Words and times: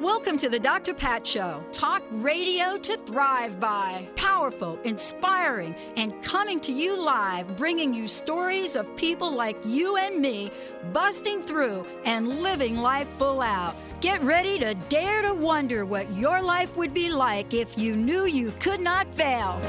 Welcome 0.00 0.38
to 0.38 0.48
the 0.48 0.58
Dr. 0.58 0.94
Pat 0.94 1.26
Show. 1.26 1.62
Talk 1.72 2.02
radio 2.10 2.78
to 2.78 2.96
thrive 2.96 3.60
by. 3.60 4.08
Powerful, 4.16 4.80
inspiring, 4.84 5.74
and 5.94 6.22
coming 6.22 6.58
to 6.60 6.72
you 6.72 6.98
live, 6.98 7.54
bringing 7.58 7.92
you 7.92 8.08
stories 8.08 8.76
of 8.76 8.96
people 8.96 9.30
like 9.30 9.58
you 9.62 9.98
and 9.98 10.18
me 10.22 10.52
busting 10.94 11.42
through 11.42 11.84
and 12.06 12.40
living 12.40 12.78
life 12.78 13.08
full 13.18 13.42
out. 13.42 13.76
Get 14.00 14.22
ready 14.22 14.58
to 14.60 14.72
dare 14.88 15.20
to 15.20 15.34
wonder 15.34 15.84
what 15.84 16.10
your 16.14 16.40
life 16.40 16.78
would 16.78 16.94
be 16.94 17.10
like 17.10 17.52
if 17.52 17.76
you 17.76 17.94
knew 17.94 18.24
you 18.24 18.54
could 18.58 18.80
not 18.80 19.14
fail. 19.14 19.60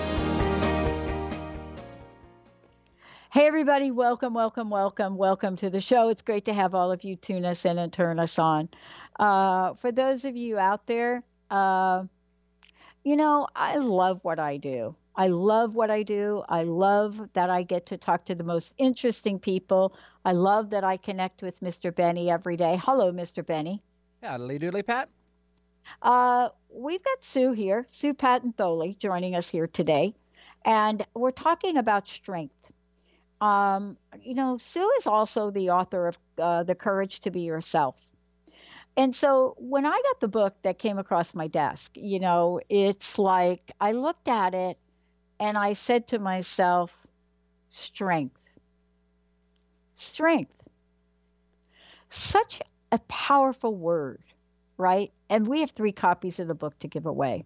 Hey, 3.33 3.47
everybody, 3.47 3.91
welcome, 3.91 4.33
welcome, 4.33 4.69
welcome, 4.69 5.15
welcome 5.15 5.55
to 5.55 5.69
the 5.69 5.79
show. 5.79 6.09
It's 6.09 6.21
great 6.21 6.45
to 6.45 6.53
have 6.53 6.75
all 6.75 6.91
of 6.91 7.05
you 7.05 7.15
tune 7.15 7.45
us 7.45 7.63
in 7.63 7.77
and 7.77 7.91
turn 7.91 8.19
us 8.19 8.37
on. 8.39 8.67
Uh, 9.21 9.75
for 9.75 9.91
those 9.91 10.25
of 10.25 10.35
you 10.35 10.57
out 10.57 10.87
there, 10.87 11.21
uh, 11.51 12.03
you 13.03 13.15
know, 13.15 13.47
I 13.55 13.77
love 13.77 14.19
what 14.23 14.39
I 14.39 14.57
do. 14.57 14.95
I 15.15 15.27
love 15.27 15.75
what 15.75 15.91
I 15.91 16.01
do. 16.01 16.43
I 16.49 16.63
love 16.63 17.21
that 17.33 17.51
I 17.51 17.61
get 17.61 17.85
to 17.87 17.97
talk 17.97 18.25
to 18.25 18.35
the 18.35 18.43
most 18.43 18.73
interesting 18.79 19.37
people. 19.37 19.95
I 20.25 20.31
love 20.31 20.71
that 20.71 20.83
I 20.83 20.97
connect 20.97 21.43
with 21.43 21.59
Mr. 21.59 21.93
Benny 21.93 22.31
every 22.31 22.57
day. 22.57 22.79
Hello, 22.81 23.11
Mr. 23.11 23.45
Benny. 23.45 23.83
Howdy 24.23 24.57
doodly, 24.57 24.85
Pat. 24.85 25.07
Uh, 26.01 26.49
we've 26.73 27.03
got 27.03 27.23
Sue 27.23 27.51
here, 27.51 27.85
Sue 27.91 28.15
Patton 28.15 28.53
Thoele, 28.53 28.97
joining 28.97 29.35
us 29.35 29.49
here 29.49 29.67
today. 29.67 30.15
And 30.65 31.05
we're 31.13 31.31
talking 31.31 31.77
about 31.77 32.07
strength. 32.07 32.71
Um, 33.39 33.97
you 34.23 34.33
know, 34.33 34.57
Sue 34.57 34.91
is 34.97 35.05
also 35.05 35.51
the 35.51 35.71
author 35.71 36.07
of 36.07 36.19
uh, 36.39 36.63
The 36.63 36.75
Courage 36.75 37.19
to 37.21 37.31
Be 37.31 37.41
Yourself. 37.41 38.07
And 38.97 39.15
so 39.15 39.55
when 39.57 39.85
I 39.85 40.01
got 40.03 40.19
the 40.19 40.27
book 40.27 40.55
that 40.63 40.79
came 40.79 40.99
across 40.99 41.33
my 41.33 41.47
desk, 41.47 41.93
you 41.95 42.19
know, 42.19 42.59
it's 42.69 43.17
like 43.17 43.71
I 43.79 43.93
looked 43.93 44.27
at 44.27 44.53
it 44.53 44.77
and 45.39 45.57
I 45.57 45.73
said 45.73 46.09
to 46.09 46.19
myself, 46.19 46.95
strength. 47.69 48.45
Strength. 49.95 50.57
Such 52.09 52.61
a 52.91 52.99
powerful 52.99 53.73
word, 53.73 54.21
right? 54.77 55.11
And 55.29 55.47
we 55.47 55.61
have 55.61 55.71
three 55.71 55.93
copies 55.93 56.39
of 56.39 56.47
the 56.47 56.55
book 56.55 56.77
to 56.79 56.87
give 56.87 57.05
away. 57.05 57.45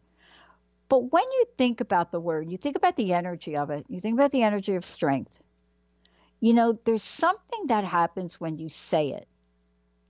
But 0.90 1.12
when 1.12 1.24
you 1.24 1.46
think 1.58 1.82
about 1.82 2.12
the 2.12 2.20
word, 2.20 2.50
you 2.50 2.58
think 2.58 2.76
about 2.76 2.96
the 2.96 3.14
energy 3.14 3.56
of 3.56 3.70
it, 3.70 3.86
you 3.88 4.00
think 4.00 4.16
about 4.16 4.32
the 4.32 4.44
energy 4.44 4.76
of 4.76 4.86
strength 4.86 5.40
you 6.40 6.54
know, 6.54 6.78
there's 6.84 7.04
something 7.04 7.68
that 7.68 7.84
happens 7.84 8.40
when 8.40 8.58
you 8.58 8.70
say 8.70 9.10
it. 9.10 9.28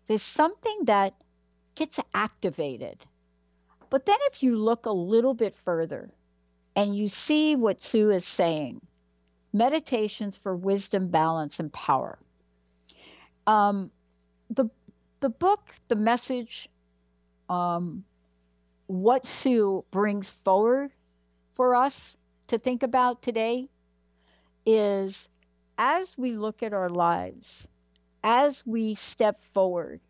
There's 0.07 0.21
something 0.21 0.85
that 0.85 1.13
gets 1.75 1.99
activated. 2.13 2.97
But 3.89 4.05
then 4.05 4.17
if 4.23 4.43
you 4.43 4.57
look 4.57 4.85
a 4.85 4.91
little 4.91 5.33
bit 5.33 5.55
further 5.55 6.09
and 6.75 6.95
you 6.95 7.07
see 7.07 7.55
what 7.55 7.81
Sue 7.81 8.09
is 8.11 8.25
saying, 8.25 8.81
meditations 9.53 10.37
for 10.37 10.55
wisdom, 10.55 11.07
balance, 11.07 11.59
and 11.59 11.71
power. 11.71 12.17
Um, 13.47 13.91
the 14.49 14.69
the 15.21 15.29
book, 15.29 15.61
the 15.87 15.95
message, 15.95 16.69
um, 17.49 18.03
what 18.87 19.25
Sue 19.25 19.85
brings 19.91 20.31
forward 20.31 20.91
for 21.53 21.75
us 21.75 22.17
to 22.47 22.57
think 22.57 22.83
about 22.83 23.21
today 23.21 23.69
is 24.65 25.29
as 25.77 26.17
we 26.17 26.31
look 26.33 26.63
at 26.63 26.73
our 26.73 26.89
lives, 26.89 27.67
as 28.23 28.65
we 28.65 28.95
step 28.95 29.39
forward, 29.53 30.01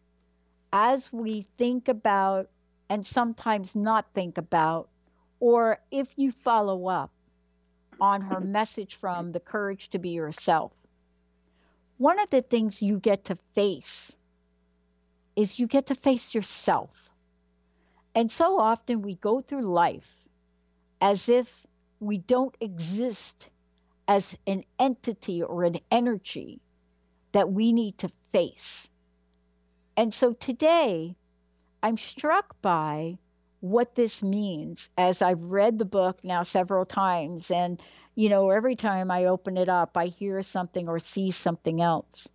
as 0.77 1.13
we 1.13 1.45
think 1.57 1.87
about 1.87 2.49
and 2.89 3.05
sometimes 3.05 3.77
not 3.77 4.05
think 4.13 4.37
about, 4.37 4.89
or 5.39 5.79
if 5.89 6.13
you 6.17 6.33
follow 6.33 6.87
up 6.87 7.11
on 8.01 8.19
her 8.19 8.41
message 8.41 8.95
from 8.95 9.31
the 9.31 9.39
courage 9.39 9.89
to 9.89 9.99
be 9.99 10.09
yourself, 10.09 10.73
one 11.97 12.19
of 12.19 12.29
the 12.29 12.41
things 12.41 12.81
you 12.81 12.99
get 12.99 13.23
to 13.23 13.35
face 13.53 14.17
is 15.37 15.57
you 15.57 15.65
get 15.65 15.85
to 15.87 15.95
face 15.95 16.35
yourself. 16.35 17.09
And 18.13 18.29
so 18.29 18.59
often 18.59 19.01
we 19.01 19.15
go 19.15 19.39
through 19.39 19.61
life 19.61 20.13
as 20.99 21.29
if 21.29 21.65
we 22.01 22.17
don't 22.17 22.55
exist 22.59 23.49
as 24.09 24.35
an 24.45 24.65
entity 24.77 25.41
or 25.41 25.63
an 25.63 25.79
energy 25.89 26.59
that 27.31 27.49
we 27.49 27.71
need 27.71 27.97
to 27.99 28.09
face. 28.33 28.89
And 29.97 30.13
so 30.13 30.33
today, 30.33 31.15
I'm 31.81 31.97
struck 31.97 32.61
by 32.61 33.17
what 33.61 33.95
this 33.95 34.21
means 34.21 34.89
as 34.97 35.21
I've 35.21 35.43
read 35.45 35.79
the 35.79 35.85
book 35.85 36.23
now 36.23 36.43
several 36.43 36.85
times. 36.85 37.49
And, 37.49 37.81
you 38.13 38.29
know, 38.29 38.49
every 38.49 38.75
time 38.75 39.09
I 39.09 39.25
open 39.25 39.57
it 39.57 39.69
up, 39.69 39.95
I 39.95 40.07
hear 40.07 40.41
something 40.43 40.89
or 40.89 40.99
see 40.99 41.31
something 41.31 41.81
else. 41.81 42.27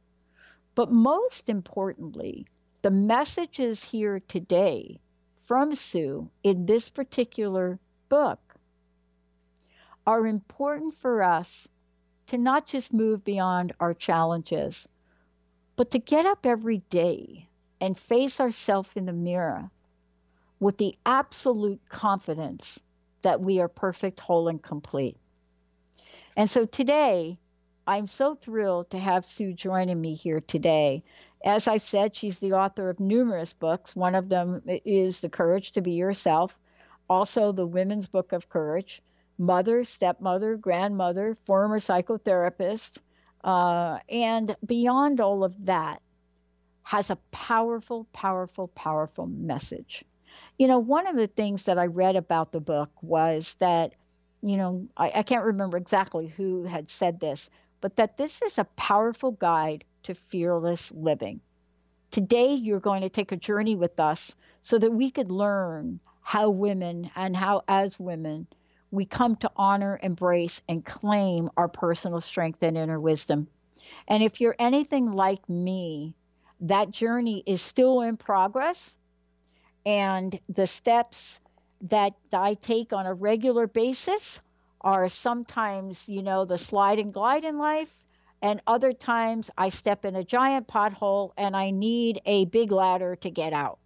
But 0.74 0.90
most 0.90 1.48
importantly, 1.50 2.46
the 2.80 2.90
messages 2.90 3.84
here 3.84 4.20
today 4.20 5.00
from 5.40 5.74
Sue 5.74 6.30
in 6.42 6.64
this 6.64 6.88
particular 6.88 7.78
book 8.08 8.40
are 10.06 10.26
important 10.26 10.94
for 10.94 11.22
us 11.22 11.68
to 12.28 12.38
not 12.38 12.66
just 12.66 12.92
move 12.92 13.22
beyond 13.22 13.74
our 13.78 13.92
challenges, 13.92 14.88
but 15.76 15.90
to 15.90 15.98
get 15.98 16.24
up 16.24 16.46
every 16.46 16.78
day 16.88 17.48
and 17.80 17.96
face 17.96 18.40
ourselves 18.40 18.90
in 18.94 19.06
the 19.06 19.12
mirror 19.12 19.70
with 20.58 20.76
the 20.78 20.96
absolute 21.06 21.80
confidence 21.88 22.80
that 23.22 23.40
we 23.40 23.60
are 23.60 23.68
perfect, 23.68 24.20
whole, 24.20 24.48
and 24.48 24.62
complete. 24.62 25.16
And 26.36 26.48
so 26.48 26.66
today, 26.66 27.38
I'm 27.86 28.06
so 28.06 28.34
thrilled 28.34 28.90
to 28.90 28.98
have 28.98 29.24
Sue 29.24 29.52
joining 29.52 30.00
me 30.00 30.14
here 30.14 30.40
today. 30.40 31.02
As 31.44 31.66
I 31.66 31.78
said, 31.78 32.14
she's 32.14 32.38
the 32.38 32.52
author 32.52 32.90
of 32.90 33.00
numerous 33.00 33.52
books. 33.52 33.96
One 33.96 34.14
of 34.14 34.28
them 34.28 34.62
is 34.66 35.20
The 35.20 35.30
Courage 35.30 35.72
to 35.72 35.80
Be 35.80 35.92
Yourself, 35.92 36.58
also 37.08 37.52
the 37.52 37.66
Women's 37.66 38.06
Book 38.06 38.32
of 38.32 38.48
Courage 38.48 39.02
mother, 39.40 39.84
stepmother, 39.84 40.56
grandmother, 40.56 41.34
former 41.34 41.80
psychotherapist, 41.80 42.98
uh, 43.42 43.98
and 44.10 44.54
beyond 44.64 45.18
all 45.18 45.42
of 45.42 45.64
that, 45.64 46.02
has 46.82 47.10
a 47.10 47.16
powerful, 47.30 48.06
powerful, 48.12 48.68
powerful 48.68 49.26
message. 49.26 50.04
You 50.58 50.68
know, 50.68 50.78
one 50.78 51.06
of 51.06 51.16
the 51.16 51.26
things 51.26 51.64
that 51.64 51.78
I 51.78 51.86
read 51.86 52.16
about 52.16 52.52
the 52.52 52.60
book 52.60 52.90
was 53.02 53.54
that, 53.60 53.94
you 54.42 54.56
know, 54.56 54.88
I, 54.96 55.12
I 55.16 55.22
can't 55.22 55.44
remember 55.44 55.76
exactly 55.76 56.26
who 56.26 56.64
had 56.64 56.88
said 56.88 57.20
this, 57.20 57.50
but 57.80 57.96
that 57.96 58.16
this 58.16 58.42
is 58.42 58.58
a 58.58 58.64
powerful 58.64 59.32
guide 59.32 59.84
to 60.04 60.14
fearless 60.14 60.92
living. 60.92 61.40
Today, 62.10 62.54
you're 62.54 62.80
going 62.80 63.02
to 63.02 63.08
take 63.08 63.32
a 63.32 63.36
journey 63.36 63.76
with 63.76 64.00
us 64.00 64.34
so 64.62 64.78
that 64.78 64.90
we 64.90 65.10
could 65.10 65.30
learn 65.30 66.00
how 66.20 66.50
women 66.50 67.10
and 67.14 67.36
how, 67.36 67.62
as 67.68 67.98
women, 67.98 68.46
we 68.90 69.04
come 69.04 69.36
to 69.36 69.50
honor, 69.56 69.98
embrace, 70.02 70.60
and 70.68 70.84
claim 70.84 71.50
our 71.56 71.68
personal 71.68 72.20
strength 72.20 72.62
and 72.62 72.76
inner 72.76 72.98
wisdom. 72.98 73.48
And 74.08 74.22
if 74.22 74.40
you're 74.40 74.56
anything 74.58 75.12
like 75.12 75.48
me, 75.48 76.14
that 76.60 76.90
journey 76.90 77.42
is 77.46 77.62
still 77.62 78.02
in 78.02 78.16
progress. 78.16 78.96
And 79.86 80.38
the 80.48 80.66
steps 80.66 81.40
that 81.82 82.14
I 82.32 82.54
take 82.54 82.92
on 82.92 83.06
a 83.06 83.14
regular 83.14 83.66
basis 83.66 84.40
are 84.80 85.08
sometimes, 85.08 86.08
you 86.08 86.22
know, 86.22 86.44
the 86.44 86.58
slide 86.58 86.98
and 86.98 87.12
glide 87.12 87.44
in 87.44 87.58
life. 87.58 88.04
And 88.42 88.60
other 88.66 88.92
times 88.92 89.50
I 89.56 89.68
step 89.68 90.04
in 90.04 90.16
a 90.16 90.24
giant 90.24 90.68
pothole 90.68 91.32
and 91.36 91.56
I 91.56 91.70
need 91.70 92.20
a 92.24 92.46
big 92.46 92.72
ladder 92.72 93.16
to 93.16 93.30
get 93.30 93.52
out. 93.52 93.78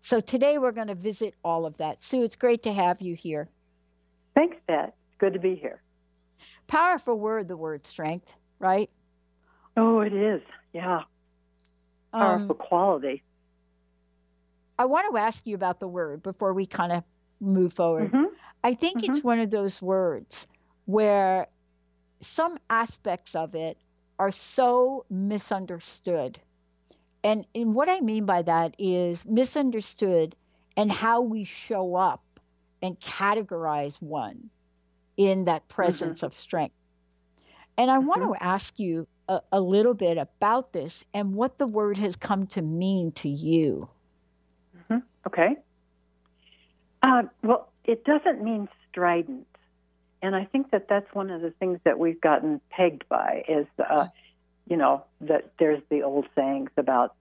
So 0.00 0.20
today 0.20 0.58
we're 0.58 0.72
going 0.72 0.88
to 0.88 0.94
visit 0.94 1.34
all 1.44 1.66
of 1.66 1.76
that. 1.78 2.00
Sue, 2.00 2.22
it's 2.22 2.36
great 2.36 2.64
to 2.64 2.72
have 2.72 3.00
you 3.00 3.14
here. 3.14 3.48
Thanks, 4.34 4.56
Pat. 4.66 4.94
It's 5.08 5.18
good 5.18 5.32
to 5.32 5.40
be 5.40 5.56
here. 5.56 5.82
Powerful 6.68 7.18
word, 7.18 7.48
the 7.48 7.56
word 7.56 7.84
strength, 7.84 8.32
right? 8.58 8.90
Oh, 9.76 10.00
it 10.00 10.12
is. 10.12 10.42
Yeah. 10.72 11.02
Powerful 12.12 12.50
um, 12.50 12.56
quality. 12.56 13.22
I 14.78 14.86
want 14.86 15.12
to 15.12 15.18
ask 15.18 15.46
you 15.46 15.54
about 15.54 15.80
the 15.80 15.88
word 15.88 16.22
before 16.22 16.52
we 16.52 16.66
kind 16.66 16.92
of 16.92 17.04
move 17.40 17.72
forward. 17.72 18.12
Mm-hmm. 18.12 18.26
I 18.62 18.74
think 18.74 18.98
mm-hmm. 18.98 19.12
it's 19.12 19.24
one 19.24 19.40
of 19.40 19.50
those 19.50 19.82
words 19.82 20.46
where 20.86 21.48
some 22.20 22.58
aspects 22.70 23.34
of 23.34 23.54
it 23.54 23.76
are 24.18 24.30
so 24.30 25.04
misunderstood. 25.10 26.38
And, 27.22 27.44
and 27.54 27.74
what 27.74 27.88
I 27.88 28.00
mean 28.00 28.24
by 28.24 28.42
that 28.42 28.74
is 28.78 29.24
misunderstood 29.26 30.34
and 30.76 30.90
how 30.90 31.22
we 31.22 31.44
show 31.44 31.96
up 31.96 32.22
and 32.80 32.98
categorize 33.00 34.00
one 34.00 34.50
in 35.16 35.46
that 35.46 35.68
presence 35.68 36.18
mm-hmm. 36.18 36.26
of 36.26 36.34
strength. 36.34 36.84
And 37.76 37.90
I 37.90 37.98
mm-hmm. 37.98 38.06
want 38.06 38.22
to 38.22 38.42
ask 38.42 38.78
you 38.78 39.06
a, 39.28 39.40
a, 39.52 39.60
little 39.60 39.94
bit 39.94 40.18
about 40.18 40.72
this 40.72 41.04
and 41.14 41.34
what 41.34 41.58
the 41.58 41.66
word 41.66 41.98
has 41.98 42.16
come 42.16 42.46
to 42.48 42.62
mean 42.62 43.12
to 43.12 43.28
you. 43.28 43.88
Mm-hmm. 44.76 44.98
Okay. 45.26 45.56
Uh, 47.02 47.22
well, 47.42 47.70
it 47.84 48.04
doesn't 48.04 48.42
mean 48.42 48.68
strident. 48.90 49.46
And 50.20 50.34
I 50.34 50.44
think 50.46 50.70
that 50.72 50.88
that's 50.88 51.12
one 51.14 51.30
of 51.30 51.42
the 51.42 51.50
things 51.52 51.78
that 51.84 51.98
we've 51.98 52.20
gotten 52.20 52.60
pegged 52.70 53.08
by 53.08 53.44
is, 53.48 53.66
uh, 53.78 54.06
you 54.68 54.76
know, 54.76 55.04
that 55.20 55.52
there's 55.58 55.82
the 55.90 56.02
old 56.02 56.26
sayings 56.34 56.70
about 56.76 57.14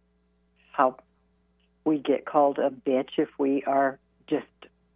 how 0.71 0.98
we 1.86 2.00
get 2.00 2.25
called 2.25 2.57
a 2.57 2.69
bitch 2.69 3.12
if 3.18 3.30
we 3.38 3.63
are 3.63 4.00
just 4.27 4.45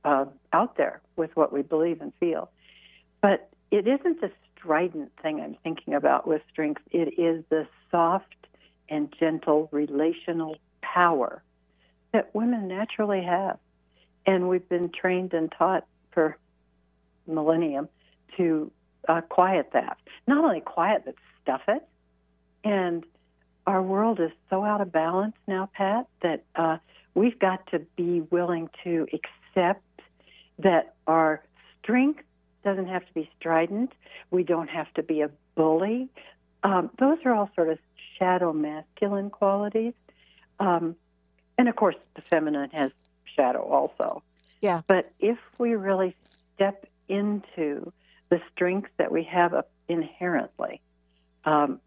uh, 0.03 0.25
out 0.51 0.77
there 0.77 1.01
with 1.15 1.35
what 1.35 1.53
we 1.53 1.61
believe 1.61 2.01
and 2.01 2.11
feel. 2.19 2.49
But 3.21 3.49
it 3.69 3.87
isn't 3.87 4.19
the 4.19 4.31
strident 4.61 5.11
thing 5.21 5.41
I'm 5.41 5.57
thinking 5.63 5.93
about 5.93 6.27
with 6.27 6.41
strength. 6.51 6.81
It 6.91 7.19
is 7.19 7.43
the 7.49 7.67
soft 7.89 8.35
and 8.89 9.13
gentle 9.19 9.69
relational 9.71 10.57
power 10.81 11.43
that 12.11 12.33
women 12.35 12.67
naturally 12.67 13.23
have. 13.23 13.57
And 14.25 14.47
we've 14.47 14.67
been 14.67 14.89
trained 14.89 15.33
and 15.33 15.51
taught 15.57 15.85
for 16.11 16.37
millennium 17.25 17.89
to 18.37 18.71
uh, 19.07 19.21
quiet 19.21 19.71
that. 19.73 19.97
Not 20.27 20.43
only 20.43 20.61
quiet, 20.61 21.03
but 21.05 21.15
stuff 21.41 21.61
it. 21.67 21.83
And 22.63 23.03
our 23.65 23.81
world 23.81 24.19
is 24.19 24.31
so 24.49 24.63
out 24.63 24.81
of 24.81 24.91
balance 24.91 25.35
now, 25.47 25.69
Pat, 25.73 26.07
that 26.21 26.43
uh, 26.55 26.77
we've 27.15 27.39
got 27.39 27.65
to 27.71 27.79
be 27.95 28.21
willing 28.29 28.69
to 28.83 29.07
accept 29.13 29.83
that 30.59 30.93
our 31.07 31.43
strength 31.81 32.23
doesn't 32.63 32.87
have 32.87 33.05
to 33.05 33.13
be 33.13 33.29
strident. 33.39 33.91
We 34.29 34.43
don't 34.43 34.69
have 34.69 34.93
to 34.95 35.03
be 35.03 35.21
a 35.21 35.29
bully. 35.55 36.09
Um, 36.63 36.91
those 36.99 37.17
are 37.25 37.33
all 37.33 37.49
sort 37.55 37.69
of 37.69 37.79
shadow 38.17 38.53
masculine 38.53 39.29
qualities. 39.29 39.93
Um, 40.59 40.95
and 41.57 41.67
of 41.67 41.75
course, 41.75 41.95
the 42.15 42.21
feminine 42.21 42.69
has 42.71 42.91
shadow 43.35 43.61
also. 43.61 44.23
Yeah. 44.61 44.81
But 44.87 45.11
if 45.19 45.37
we 45.57 45.75
really 45.75 46.15
step 46.55 46.85
into 47.07 47.91
the 48.29 48.41
strength 48.53 48.91
that 48.97 49.11
we 49.11 49.23
have 49.23 49.53
inherently, 49.87 50.81
um, 51.45 51.79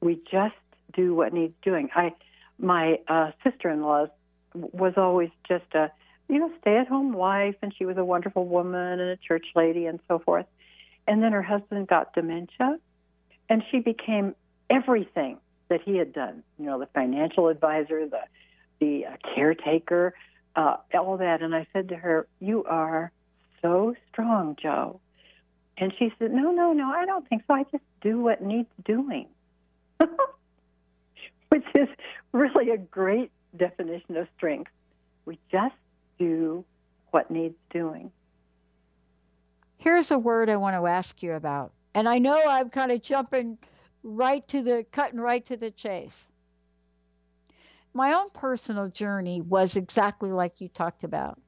we 0.00 0.20
just 0.30 0.54
do 0.92 1.14
what 1.14 1.32
needs 1.32 1.54
doing. 1.62 1.90
I, 1.94 2.14
my 2.58 3.00
uh, 3.08 3.32
sister-in-law 3.42 4.08
was 4.54 4.94
always 4.96 5.30
just 5.46 5.74
a 5.74 5.90
you 6.28 6.38
know, 6.38 6.50
stay 6.60 6.76
at 6.76 6.88
home 6.88 7.12
wife, 7.12 7.56
and 7.62 7.72
she 7.76 7.86
was 7.86 7.96
a 7.96 8.04
wonderful 8.04 8.46
woman 8.46 9.00
and 9.00 9.10
a 9.10 9.16
church 9.16 9.46
lady 9.56 9.86
and 9.86 9.98
so 10.08 10.18
forth. 10.18 10.46
And 11.06 11.22
then 11.22 11.32
her 11.32 11.42
husband 11.42 11.88
got 11.88 12.12
dementia, 12.12 12.78
and 13.48 13.62
she 13.70 13.78
became 13.78 14.34
everything 14.68 15.38
that 15.68 15.80
he 15.82 15.96
had 15.96 16.12
done. 16.12 16.42
You 16.58 16.66
know, 16.66 16.78
the 16.78 16.86
financial 16.86 17.48
advisor, 17.48 18.06
the 18.06 18.20
the 18.78 19.06
uh, 19.06 19.16
caretaker, 19.34 20.14
uh, 20.54 20.76
all 20.94 21.16
that. 21.16 21.42
And 21.42 21.54
I 21.54 21.66
said 21.72 21.88
to 21.88 21.96
her, 21.96 22.26
"You 22.40 22.64
are 22.64 23.10
so 23.62 23.94
strong, 24.12 24.56
Joe." 24.60 25.00
And 25.78 25.94
she 25.98 26.12
said, 26.18 26.30
"No, 26.32 26.50
no, 26.50 26.74
no, 26.74 26.90
I 26.90 27.06
don't 27.06 27.26
think 27.26 27.42
so. 27.46 27.54
I 27.54 27.62
just 27.64 27.84
do 28.02 28.20
what 28.20 28.42
needs 28.42 28.68
doing," 28.84 29.28
which 31.48 31.64
is 31.74 31.88
really 32.32 32.70
a 32.70 32.76
great 32.76 33.30
definition 33.56 34.18
of 34.18 34.28
strength. 34.36 34.70
We 35.24 35.38
just 35.50 35.74
do 36.18 36.64
what 37.10 37.30
needs 37.30 37.56
doing. 37.70 38.10
Here's 39.78 40.10
a 40.10 40.18
word 40.18 40.50
I 40.50 40.56
want 40.56 40.76
to 40.76 40.86
ask 40.86 41.22
you 41.22 41.32
about. 41.34 41.72
And 41.94 42.08
I 42.08 42.18
know 42.18 42.42
I'm 42.46 42.70
kind 42.70 42.92
of 42.92 43.02
jumping 43.02 43.58
right 44.02 44.46
to 44.48 44.62
the 44.62 44.84
cutting 44.90 45.20
right 45.20 45.44
to 45.46 45.56
the 45.56 45.70
chase. 45.70 46.28
My 47.94 48.14
own 48.14 48.30
personal 48.30 48.88
journey 48.88 49.40
was 49.40 49.76
exactly 49.76 50.30
like 50.30 50.60
you 50.60 50.68
talked 50.68 51.04
about. 51.04 51.40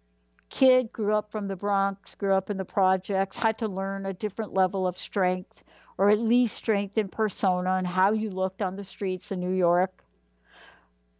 Kid 0.48 0.92
grew 0.92 1.14
up 1.14 1.30
from 1.30 1.46
the 1.46 1.54
Bronx, 1.54 2.16
grew 2.16 2.34
up 2.34 2.50
in 2.50 2.56
the 2.56 2.64
projects, 2.64 3.36
had 3.36 3.58
to 3.58 3.68
learn 3.68 4.04
a 4.04 4.12
different 4.12 4.52
level 4.52 4.86
of 4.86 4.96
strength, 4.96 5.62
or 5.96 6.10
at 6.10 6.18
least 6.18 6.56
strength 6.56 6.98
in 6.98 7.08
persona 7.08 7.74
and 7.74 7.86
how 7.86 8.10
you 8.12 8.30
looked 8.30 8.62
on 8.62 8.74
the 8.74 8.82
streets 8.82 9.30
in 9.30 9.38
New 9.38 9.52
York. 9.52 10.02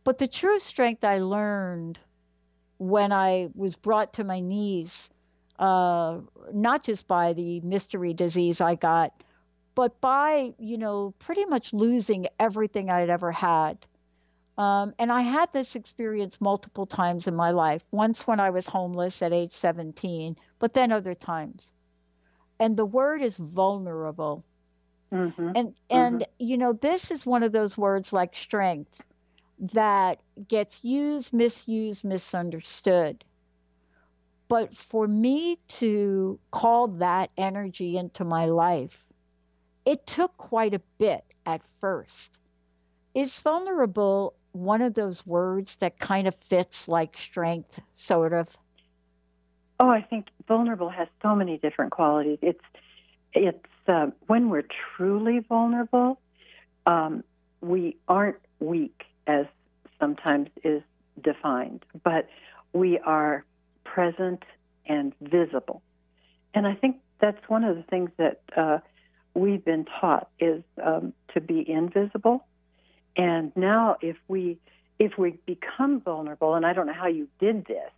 But 0.03 0.19
the 0.19 0.27
true 0.27 0.59
strength 0.59 1.05
I 1.05 1.19
learned 1.19 1.99
when 2.81 3.13
I 3.13 3.51
was 3.55 3.77
brought 3.77 4.15
to 4.15 4.25
my 4.25 4.41
knees, 4.41 5.11
uh, 5.59 6.21
not 6.51 6.83
just 6.83 7.07
by 7.07 7.35
the 7.35 7.61
mystery 7.61 8.15
disease 8.15 8.63
I 8.63 8.75
got, 8.75 9.13
but 9.75 10.01
by, 10.01 10.55
you 10.59 10.79
know, 10.79 11.13
pretty 11.19 11.45
much 11.45 11.75
losing 11.75 12.27
everything 12.39 12.89
I'd 12.89 13.11
ever 13.11 13.31
had. 13.33 13.77
Um, 14.57 14.95
and 14.99 15.13
I 15.13 15.21
had 15.21 15.53
this 15.53 15.77
experience 15.77 16.41
multiple 16.41 16.87
times 16.87 17.29
in 17.29 17.37
my 17.37 17.51
life. 17.51 17.85
Once 17.91 18.27
when 18.27 18.41
I 18.41 18.49
was 18.49 18.67
homeless 18.67 19.21
at 19.21 19.35
age 19.35 19.53
17, 19.53 20.37
but 20.59 20.73
then 20.73 20.91
other 20.91 21.15
times. 21.15 21.73
And 22.59 22.79
the 22.79 22.87
word 22.87 23.21
is 23.21 23.37
vulnerable. 23.37 24.43
Mm-hmm. 25.13 25.53
And 25.55 25.75
and 25.91 26.21
mm-hmm. 26.21 26.23
you 26.39 26.57
know, 26.57 26.73
this 26.73 27.11
is 27.11 27.27
one 27.27 27.43
of 27.43 27.53
those 27.53 27.77
words 27.77 28.11
like 28.11 28.35
strength 28.35 29.03
that 29.61 30.21
gets 30.49 30.83
used, 30.83 31.33
misused, 31.33 32.05
misunderstood. 32.05 33.25
But 34.49 34.75
for 34.75 35.07
me 35.07 35.59
to 35.69 36.41
call 36.51 36.89
that 36.89 37.31
energy 37.37 37.97
into 37.97 38.25
my 38.25 38.47
life, 38.47 39.05
it 39.85 40.07
took 40.07 40.37
quite 40.37 40.75
a 40.75 40.81
bit 40.99 41.25
at 41.47 41.63
first. 41.81 42.39
Is 43.15 43.39
vulnerable 43.39 44.35
one 44.53 44.83
of 44.83 44.95
those 44.95 45.25
words 45.25 45.77
that 45.77 45.99
kind 45.99 46.27
of 46.27 46.35
fits 46.35 46.89
like 46.89 47.17
strength, 47.17 47.81
sort 47.95 48.33
of? 48.33 48.57
Oh, 49.79 49.89
I 49.89 50.03
think 50.03 50.27
vulnerable 50.49 50.91
has 50.91 51.09
so 51.23 51.35
many 51.35 51.59
different 51.59 51.93
qualities. 51.93 52.39
It's 52.43 52.65
it's 53.33 53.67
uh, 53.87 54.09
when 54.27 54.49
we're 54.49 54.67
truly 54.97 55.39
vulnerable, 55.41 56.21
um, 56.87 57.23
we 57.61 57.97
aren't 58.09 58.37
weak 58.59 59.05
as 59.27 59.47
sometimes 60.01 60.49
is 60.65 60.83
defined, 61.23 61.85
but 62.03 62.29
we 62.73 62.99
are 62.99 63.45
present 63.85 64.43
and 64.87 65.13
visible. 65.21 65.83
And 66.55 66.67
I 66.67 66.75
think 66.75 66.97
that's 67.21 67.49
one 67.49 67.65
of 67.65 67.77
the 67.77 67.83
things 67.85 68.11
that 68.17 68.41
uh, 68.57 68.79
we've 69.35 69.65
been 69.65 69.87
taught 70.01 70.29
is 70.39 70.63
um, 70.83 71.13
to 71.35 71.41
be 71.41 71.69
invisible. 71.69 72.47
And 73.17 73.53
now, 73.57 73.97
if 74.01 74.17
we 74.29 74.59
if 74.99 75.17
we 75.17 75.39
become 75.47 76.01
vulnerable, 76.01 76.55
and 76.55 76.67
I 76.67 76.73
don't 76.75 76.87
know 76.87 76.93
how 76.93 77.09
you 77.09 77.27
did 77.39 77.65
this, 77.65 77.91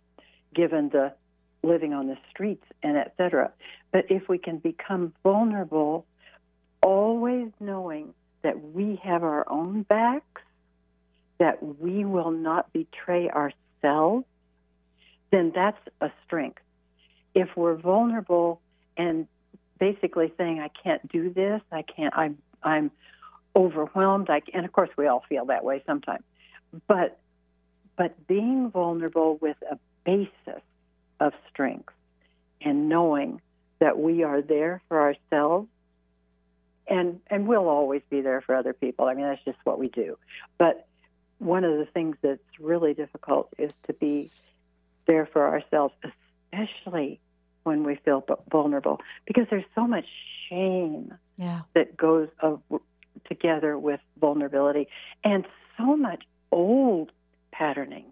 given 0.55 0.89
the 0.89 1.13
living 1.61 1.93
on 1.93 2.07
the 2.07 2.17
streets 2.29 2.65
and 2.81 2.97
et 2.97 3.13
cetera, 3.17 3.51
but 3.91 4.05
if 4.09 4.29
we 4.29 4.37
can 4.37 4.57
become 4.57 5.13
vulnerable, 5.21 6.05
always 6.81 7.49
knowing 7.59 8.13
that 8.41 8.61
we 8.73 8.99
have 9.03 9.23
our 9.23 9.49
own 9.49 9.83
backs 9.83 10.41
that 11.43 11.61
we 11.81 12.05
will 12.05 12.31
not 12.31 12.71
betray 12.71 13.29
ourselves, 13.29 14.23
then 15.29 15.51
that's 15.53 15.77
a 15.99 16.09
strength. 16.25 16.61
If 17.35 17.49
we're 17.57 17.75
vulnerable 17.75 18.61
and 18.95 19.27
basically 19.77 20.31
saying, 20.37 20.61
I 20.61 20.69
can't 20.69 21.05
do 21.11 21.33
this, 21.33 21.59
I 21.69 21.81
can't, 21.81 22.13
I'm, 22.15 22.37
I'm 22.63 22.91
overwhelmed, 23.53 24.29
I, 24.29 24.41
and 24.53 24.63
of 24.63 24.71
course 24.71 24.89
we 24.97 25.07
all 25.07 25.25
feel 25.27 25.47
that 25.47 25.65
way 25.65 25.83
sometimes, 25.85 26.23
but, 26.87 27.19
but 27.97 28.25
being 28.25 28.71
vulnerable 28.71 29.37
with 29.41 29.57
a 29.69 29.77
basis 30.05 30.63
of 31.19 31.33
strength 31.51 31.91
and 32.61 32.87
knowing 32.87 33.41
that 33.79 33.99
we 33.99 34.23
are 34.23 34.41
there 34.41 34.81
for 34.87 35.01
ourselves 35.01 35.67
and 36.87 37.19
and 37.27 37.47
we'll 37.47 37.69
always 37.69 38.01
be 38.09 38.19
there 38.19 38.41
for 38.41 38.55
other 38.55 38.73
people. 38.73 39.05
I 39.05 39.13
mean, 39.13 39.25
that's 39.25 39.43
just 39.45 39.57
what 39.63 39.79
we 39.79 39.87
do. 39.87 40.17
But 40.57 40.85
one 41.43 41.63
of 41.63 41.77
the 41.77 41.85
things 41.85 42.15
that's 42.21 42.41
really 42.59 42.93
difficult 42.93 43.49
is 43.57 43.71
to 43.87 43.93
be 43.93 44.31
there 45.07 45.25
for 45.25 45.47
ourselves, 45.47 45.93
especially 46.51 47.19
when 47.63 47.83
we 47.83 47.95
feel 47.95 48.23
vulnerable, 48.51 48.99
because 49.25 49.45
there's 49.49 49.65
so 49.75 49.87
much 49.87 50.05
shame 50.49 51.13
yeah. 51.37 51.61
that 51.73 51.95
goes 51.95 52.29
of, 52.39 52.61
together 53.27 53.77
with 53.77 53.99
vulnerability, 54.19 54.87
and 55.23 55.45
so 55.77 55.95
much 55.95 56.23
old 56.51 57.11
patterning. 57.51 58.05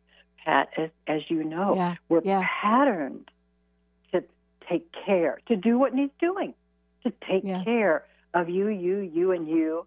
Pat, 0.43 0.69
as, 0.75 0.89
as 1.05 1.21
you 1.29 1.43
know, 1.43 1.75
yeah. 1.75 1.95
we're 2.09 2.21
yeah. 2.23 2.41
patterned 2.61 3.29
to 4.11 4.23
take 4.67 4.87
care, 5.05 5.39
to 5.47 5.55
do 5.55 5.77
what 5.77 5.93
needs 5.93 6.13
doing, 6.19 6.55
to 7.03 7.13
take 7.29 7.43
care 7.63 8.05
of 8.33 8.49
you, 8.49 8.67
you, 8.67 8.99
you, 8.99 9.31
and 9.31 9.47
you. 9.47 9.85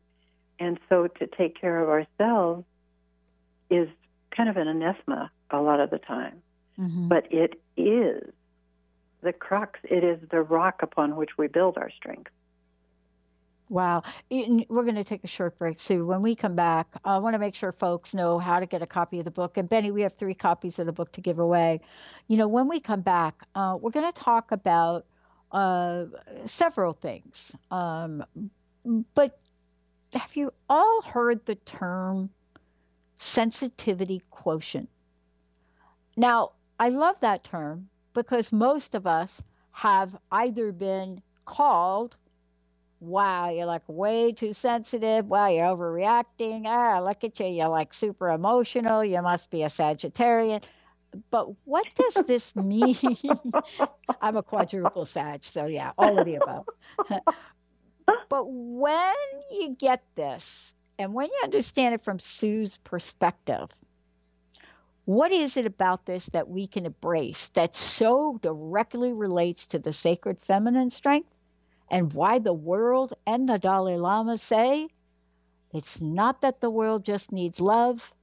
And 0.61 0.79
so 0.89 1.09
to 1.09 1.27
take 1.27 1.61
care 1.61 1.81
of 1.83 1.89
ourselves 1.89 2.65
is 3.71 3.89
kind 4.31 4.49
of 4.49 4.57
an 4.57 4.69
anathema 4.69 5.31
a 5.51 5.61
lot 5.61 5.81
of 5.81 5.91
the 5.91 5.99
time. 5.99 6.43
Mhm. 6.79 7.09
But 7.09 7.33
it 7.33 7.61
is 7.77 8.33
the 9.23 9.33
crux, 9.33 9.79
it 9.85 10.05
is 10.05 10.21
the 10.31 10.43
rock 10.43 10.83
upon 10.83 11.17
which 11.17 11.39
we 11.39 11.47
build 11.49 11.79
our 11.79 11.91
strength. 11.91 12.31
Wow. 13.71 14.03
We're 14.31 14.83
going 14.83 14.97
to 14.97 15.05
take 15.05 15.25
a 15.25 15.29
short 15.29 15.59
break, 15.59 15.81
Sue. 15.81 16.05
When 16.05 16.21
we 16.21 16.35
come 16.35 16.55
back, 16.55 16.87
I 17.05 17.19
want 17.19 17.35
to 17.35 17.39
make 17.39 17.55
sure 17.55 17.73
folks 17.73 18.13
know 18.13 18.39
how 18.39 18.61
to 18.61 18.67
get 18.67 18.83
a 18.83 18.87
copy 18.87 19.19
of 19.19 19.25
the 19.25 19.31
book. 19.31 19.57
And 19.57 19.69
Benny, 19.69 19.91
we 19.91 20.03
have 20.03 20.15
three 20.15 20.35
copies 20.35 20.79
of 20.79 20.87
the 20.87 20.93
book 20.93 21.13
to 21.13 21.23
give 21.23 21.39
away. 21.39 21.81
You 22.29 22.37
know, 22.37 22.47
when 22.47 22.69
we 22.69 22.81
come 22.81 23.01
back, 23.01 23.43
uh, 23.55 23.79
we're 23.81 23.91
going 23.91 24.13
to 24.13 24.21
talk 24.21 24.53
about 24.53 25.07
uh, 25.51 26.05
several 26.45 26.93
things. 26.93 27.57
Um, 27.71 28.25
but 29.15 29.39
have 30.13 30.37
you 30.37 30.53
all 30.69 31.01
heard 31.01 31.47
the 31.47 31.55
term 31.55 32.31
sensitivity 33.17 34.23
quotient? 34.31 34.89
Now, 36.17 36.53
I 36.79 36.91
love 36.91 37.21
that 37.21 37.45
term 37.45 37.89
because 38.13 38.53
most 38.53 38.95
of 38.95 39.07
us 39.07 39.43
have 39.73 40.17
either 40.31 40.73
been 40.73 41.23
called 41.45 42.17
wow, 43.05 43.51
you're 43.51 43.67
like 43.67 43.83
way 43.87 44.33
too 44.33 44.53
sensitive. 44.53 45.27
Wow, 45.27 45.49
you're 45.49 45.65
overreacting. 45.65 46.65
Ah, 46.67 47.01
look 47.01 47.25
at 47.25 47.39
you. 47.41 47.47
You're 47.47 47.69
like 47.69 47.93
super 47.93 48.31
emotional. 48.31 49.05
You 49.05 49.23
must 49.23 49.51
be 49.51 49.63
a 49.63 49.67
Sagittarian. 49.67 50.63
But 51.31 51.49
what 51.65 51.87
does 51.95 52.27
this 52.27 52.57
mean? 52.57 52.97
I'm 54.21 54.37
a 54.37 54.43
quadruple 54.43 55.05
Sag, 55.05 55.45
so 55.45 55.67
yeah, 55.67 55.93
all 55.99 56.19
of 56.19 56.25
the 56.25 56.37
above. 56.37 56.67
but 58.29 58.45
when 58.47 59.15
you 59.51 59.77
get 59.79 60.03
this, 60.15 60.75
and 60.99 61.15
when 61.15 61.27
you 61.27 61.41
understand 61.43 61.95
it 61.95 62.03
from 62.03 62.19
Sue's 62.19 62.77
perspective, 62.79 63.71
what 65.05 65.33
is 65.33 65.57
it 65.57 65.67
about 65.67 66.07
this 66.07 66.27
that 66.27 66.49
we 66.49 66.67
can 66.67 66.87
embrace 66.87 67.49
that 67.49 67.75
so 67.75 68.39
directly 68.43 69.13
relates 69.13 69.67
to 69.69 69.79
the 69.79 69.93
sacred 69.93 70.39
feminine 70.39 70.91
strength? 70.91 71.35
and 71.91 72.13
why 72.13 72.39
the 72.39 72.53
world 72.53 73.13
and 73.27 73.49
the 73.49 73.59
Dalai 73.59 73.97
Lama 73.97 74.39
say 74.39 74.89
it's 75.73 76.01
not 76.01 76.41
that 76.43 76.61
the 76.61 76.71
world 76.71 77.05
just 77.05 77.33
needs 77.33 77.61
love, 77.61 78.15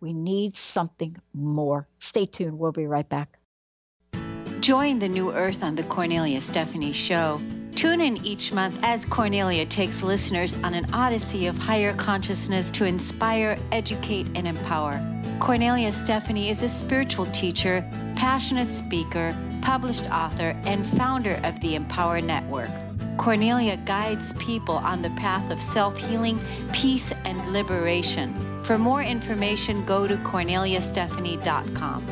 we 0.00 0.12
need 0.12 0.54
something 0.54 1.16
more. 1.34 1.88
Stay 1.98 2.26
tuned, 2.26 2.58
we'll 2.58 2.72
be 2.72 2.86
right 2.86 3.08
back. 3.08 3.38
Join 4.60 4.98
the 4.98 5.08
new 5.08 5.32
earth 5.32 5.62
on 5.62 5.74
the 5.74 5.82
Cornelia 5.84 6.40
Stephanie 6.40 6.92
Show. 6.92 7.40
Tune 7.78 8.00
in 8.00 8.26
each 8.26 8.50
month 8.50 8.76
as 8.82 9.04
Cornelia 9.04 9.64
takes 9.64 10.02
listeners 10.02 10.52
on 10.64 10.74
an 10.74 10.92
odyssey 10.92 11.46
of 11.46 11.56
higher 11.56 11.94
consciousness 11.94 12.68
to 12.70 12.84
inspire, 12.84 13.56
educate, 13.70 14.26
and 14.34 14.48
empower. 14.48 15.00
Cornelia 15.38 15.92
Stephanie 15.92 16.50
is 16.50 16.64
a 16.64 16.68
spiritual 16.68 17.26
teacher, 17.26 17.88
passionate 18.16 18.68
speaker, 18.72 19.32
published 19.62 20.10
author, 20.10 20.60
and 20.64 20.84
founder 20.98 21.40
of 21.44 21.60
the 21.60 21.76
Empower 21.76 22.20
Network. 22.20 22.68
Cornelia 23.16 23.76
guides 23.76 24.32
people 24.40 24.74
on 24.74 25.00
the 25.00 25.10
path 25.10 25.48
of 25.52 25.62
self 25.62 25.96
healing, 25.96 26.40
peace, 26.72 27.12
and 27.24 27.52
liberation. 27.52 28.34
For 28.64 28.76
more 28.76 29.04
information, 29.04 29.86
go 29.86 30.08
to 30.08 30.16
corneliastephanie.com. 30.16 32.02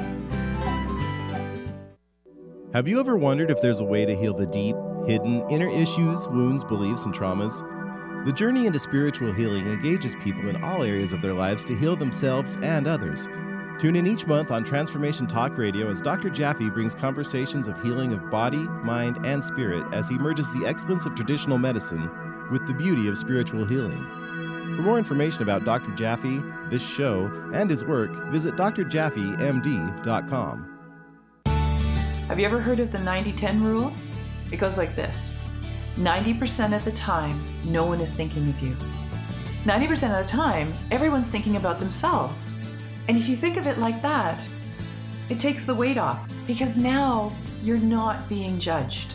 Have 2.72 2.86
you 2.86 3.00
ever 3.00 3.16
wondered 3.16 3.50
if 3.50 3.60
there's 3.60 3.80
a 3.80 3.84
way 3.84 4.06
to 4.06 4.14
heal 4.14 4.34
the 4.34 4.46
deep, 4.46 4.76
hidden, 5.06 5.48
inner 5.50 5.68
issues, 5.68 6.26
wounds, 6.28 6.64
beliefs, 6.64 7.04
and 7.04 7.14
traumas? 7.14 7.62
The 8.26 8.32
journey 8.32 8.66
into 8.66 8.78
spiritual 8.78 9.32
healing 9.32 9.66
engages 9.66 10.14
people 10.16 10.48
in 10.48 10.62
all 10.62 10.82
areas 10.82 11.12
of 11.12 11.22
their 11.22 11.34
lives 11.34 11.64
to 11.66 11.76
heal 11.76 11.96
themselves 11.96 12.56
and 12.62 12.88
others. 12.88 13.28
Tune 13.78 13.94
in 13.94 14.06
each 14.06 14.26
month 14.26 14.50
on 14.50 14.64
Transformation 14.64 15.26
Talk 15.26 15.56
Radio 15.58 15.90
as 15.90 16.00
Dr. 16.00 16.30
Jaffe 16.30 16.70
brings 16.70 16.94
conversations 16.94 17.68
of 17.68 17.80
healing 17.82 18.12
of 18.12 18.30
body, 18.30 18.56
mind, 18.56 19.24
and 19.24 19.44
spirit 19.44 19.84
as 19.92 20.08
he 20.08 20.16
merges 20.16 20.50
the 20.52 20.66
excellence 20.66 21.04
of 21.04 21.14
traditional 21.14 21.58
medicine 21.58 22.10
with 22.50 22.66
the 22.66 22.74
beauty 22.74 23.06
of 23.06 23.18
spiritual 23.18 23.66
healing. 23.66 24.02
For 24.76 24.82
more 24.82 24.98
information 24.98 25.42
about 25.42 25.64
Dr. 25.64 25.94
Jaffe, 25.94 26.42
this 26.70 26.82
show, 26.82 27.30
and 27.54 27.70
his 27.70 27.84
work, 27.84 28.30
visit 28.30 28.56
drjaffemd.com. 28.56 30.72
Have 32.28 32.40
you 32.40 32.46
ever 32.46 32.60
heard 32.60 32.80
of 32.80 32.92
the 32.92 32.98
90 32.98 33.32
10 33.32 33.62
rule? 33.62 33.92
It 34.50 34.58
goes 34.58 34.78
like 34.78 34.94
this 34.94 35.30
90% 35.96 36.76
of 36.76 36.84
the 36.84 36.92
time, 36.92 37.40
no 37.64 37.86
one 37.86 38.00
is 38.00 38.12
thinking 38.12 38.48
of 38.48 38.60
you. 38.60 38.76
90% 39.64 40.18
of 40.18 40.24
the 40.24 40.30
time, 40.30 40.74
everyone's 40.90 41.26
thinking 41.28 41.56
about 41.56 41.80
themselves. 41.80 42.52
And 43.08 43.16
if 43.16 43.28
you 43.28 43.36
think 43.36 43.56
of 43.56 43.66
it 43.66 43.78
like 43.78 44.02
that, 44.02 44.46
it 45.28 45.40
takes 45.40 45.64
the 45.64 45.74
weight 45.74 45.98
off 45.98 46.30
because 46.46 46.76
now 46.76 47.32
you're 47.62 47.78
not 47.78 48.28
being 48.28 48.60
judged. 48.60 49.10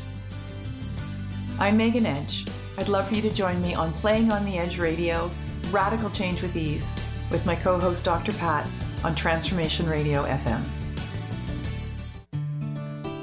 I'm 1.60 1.78
Megan 1.78 2.06
Edge. 2.06 2.46
I'd 2.78 2.90
love 2.90 3.08
for 3.08 3.16
you 3.16 3.22
to 3.22 3.30
join 3.30 3.62
me 3.62 3.74
on 3.76 3.92
Playing 3.94 4.32
on 4.32 4.44
the 4.44 4.58
Edge 4.58 4.78
Radio, 4.78 5.30
Radical 5.70 6.10
Change 6.10 6.42
with 6.42 6.56
Ease, 6.56 6.92
with 7.30 7.46
my 7.46 7.56
co 7.56 7.80
host 7.80 8.04
Dr. 8.04 8.34
Pat 8.34 8.68
on 9.04 9.14
Transformation 9.16 9.88
Radio 9.88 10.24
FM. 10.24 10.64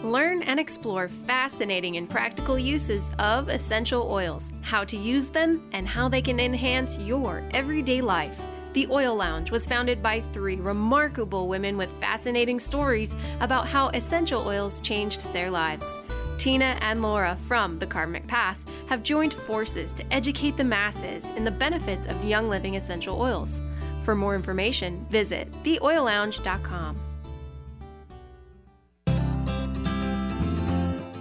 Learn 0.08 0.42
and 0.44 0.58
explore 0.58 1.06
fascinating 1.06 1.98
and 1.98 2.08
practical 2.08 2.58
uses 2.58 3.10
of 3.18 3.50
essential 3.50 4.10
oils, 4.10 4.50
how 4.62 4.82
to 4.84 4.96
use 4.96 5.26
them, 5.26 5.68
and 5.72 5.86
how 5.86 6.08
they 6.08 6.22
can 6.22 6.40
enhance 6.40 6.98
your 6.98 7.44
everyday 7.50 8.00
life. 8.00 8.40
The 8.72 8.86
Oil 8.90 9.14
Lounge 9.14 9.50
was 9.50 9.66
founded 9.66 10.02
by 10.02 10.22
three 10.32 10.56
remarkable 10.56 11.46
women 11.46 11.76
with 11.76 11.90
fascinating 12.00 12.58
stories 12.58 13.14
about 13.40 13.66
how 13.66 13.88
essential 13.88 14.48
oils 14.48 14.78
changed 14.78 15.30
their 15.34 15.50
lives. 15.50 15.98
Tina 16.38 16.78
and 16.80 17.02
Laura 17.02 17.36
from 17.36 17.78
The 17.78 17.86
Karmic 17.86 18.26
Path 18.26 18.58
have 18.86 19.02
joined 19.02 19.34
forces 19.34 19.92
to 19.92 20.10
educate 20.10 20.56
the 20.56 20.64
masses 20.64 21.26
in 21.36 21.44
the 21.44 21.50
benefits 21.50 22.06
of 22.06 22.24
Young 22.24 22.48
Living 22.48 22.76
essential 22.76 23.20
oils. 23.20 23.60
For 24.00 24.14
more 24.14 24.34
information, 24.34 25.04
visit 25.10 25.52
theoillounge.com. 25.64 27.07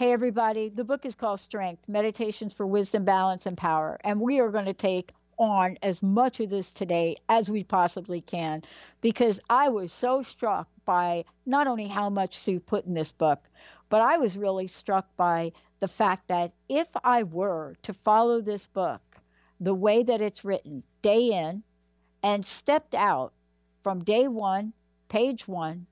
Hey, 0.00 0.12
everybody. 0.12 0.70
The 0.70 0.82
book 0.82 1.04
is 1.04 1.14
called 1.14 1.40
Strength 1.40 1.86
Meditations 1.86 2.54
for 2.54 2.66
Wisdom, 2.66 3.04
Balance, 3.04 3.44
and 3.44 3.54
Power. 3.54 4.00
And 4.02 4.18
we 4.18 4.40
are 4.40 4.48
going 4.48 4.64
to 4.64 4.72
take 4.72 5.12
on 5.36 5.76
as 5.82 6.02
much 6.02 6.40
of 6.40 6.48
this 6.48 6.70
today 6.70 7.16
as 7.28 7.50
we 7.50 7.64
possibly 7.64 8.22
can 8.22 8.62
because 9.02 9.40
I 9.50 9.68
was 9.68 9.92
so 9.92 10.22
struck 10.22 10.68
by 10.86 11.26
not 11.44 11.66
only 11.66 11.86
how 11.86 12.08
much 12.08 12.38
Sue 12.38 12.60
put 12.60 12.86
in 12.86 12.94
this 12.94 13.12
book, 13.12 13.40
but 13.90 14.00
I 14.00 14.16
was 14.16 14.38
really 14.38 14.68
struck 14.68 15.06
by 15.18 15.52
the 15.80 15.88
fact 15.88 16.28
that 16.28 16.52
if 16.66 16.88
I 17.04 17.24
were 17.24 17.76
to 17.82 17.92
follow 17.92 18.40
this 18.40 18.66
book 18.68 19.02
the 19.60 19.74
way 19.74 20.02
that 20.02 20.22
it's 20.22 20.46
written, 20.46 20.82
day 21.02 21.32
in, 21.32 21.62
and 22.22 22.46
stepped 22.46 22.94
out 22.94 23.34
from 23.82 24.02
day 24.02 24.28
one, 24.28 24.72
page 25.10 25.46
one, 25.46 25.84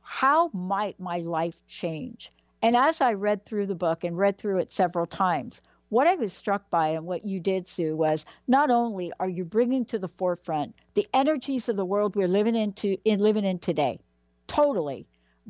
how 0.00 0.48
might 0.54 0.98
my 0.98 1.18
life 1.18 1.60
change? 1.66 2.32
And 2.62 2.76
as 2.76 3.00
I 3.00 3.12
read 3.14 3.44
through 3.44 3.66
the 3.66 3.74
book 3.74 4.04
and 4.04 4.16
read 4.16 4.38
through 4.38 4.58
it 4.58 4.70
several 4.72 5.06
times, 5.06 5.60
what 5.88 6.06
I 6.06 6.16
was 6.16 6.32
struck 6.32 6.68
by 6.68 6.88
and 6.88 7.06
what 7.06 7.24
you 7.24 7.38
did, 7.38 7.68
Sue, 7.68 7.94
was 7.94 8.24
not 8.48 8.70
only 8.70 9.12
are 9.20 9.28
you 9.28 9.44
bringing 9.44 9.84
to 9.86 9.98
the 9.98 10.08
forefront 10.08 10.74
the 10.94 11.06
energies 11.14 11.68
of 11.68 11.76
the 11.76 11.84
world 11.84 12.16
we're 12.16 12.26
living 12.26 12.56
into 12.56 12.96
in 13.04 13.20
living 13.20 13.44
in 13.44 13.58
today, 13.58 14.00
totally, 14.46 15.06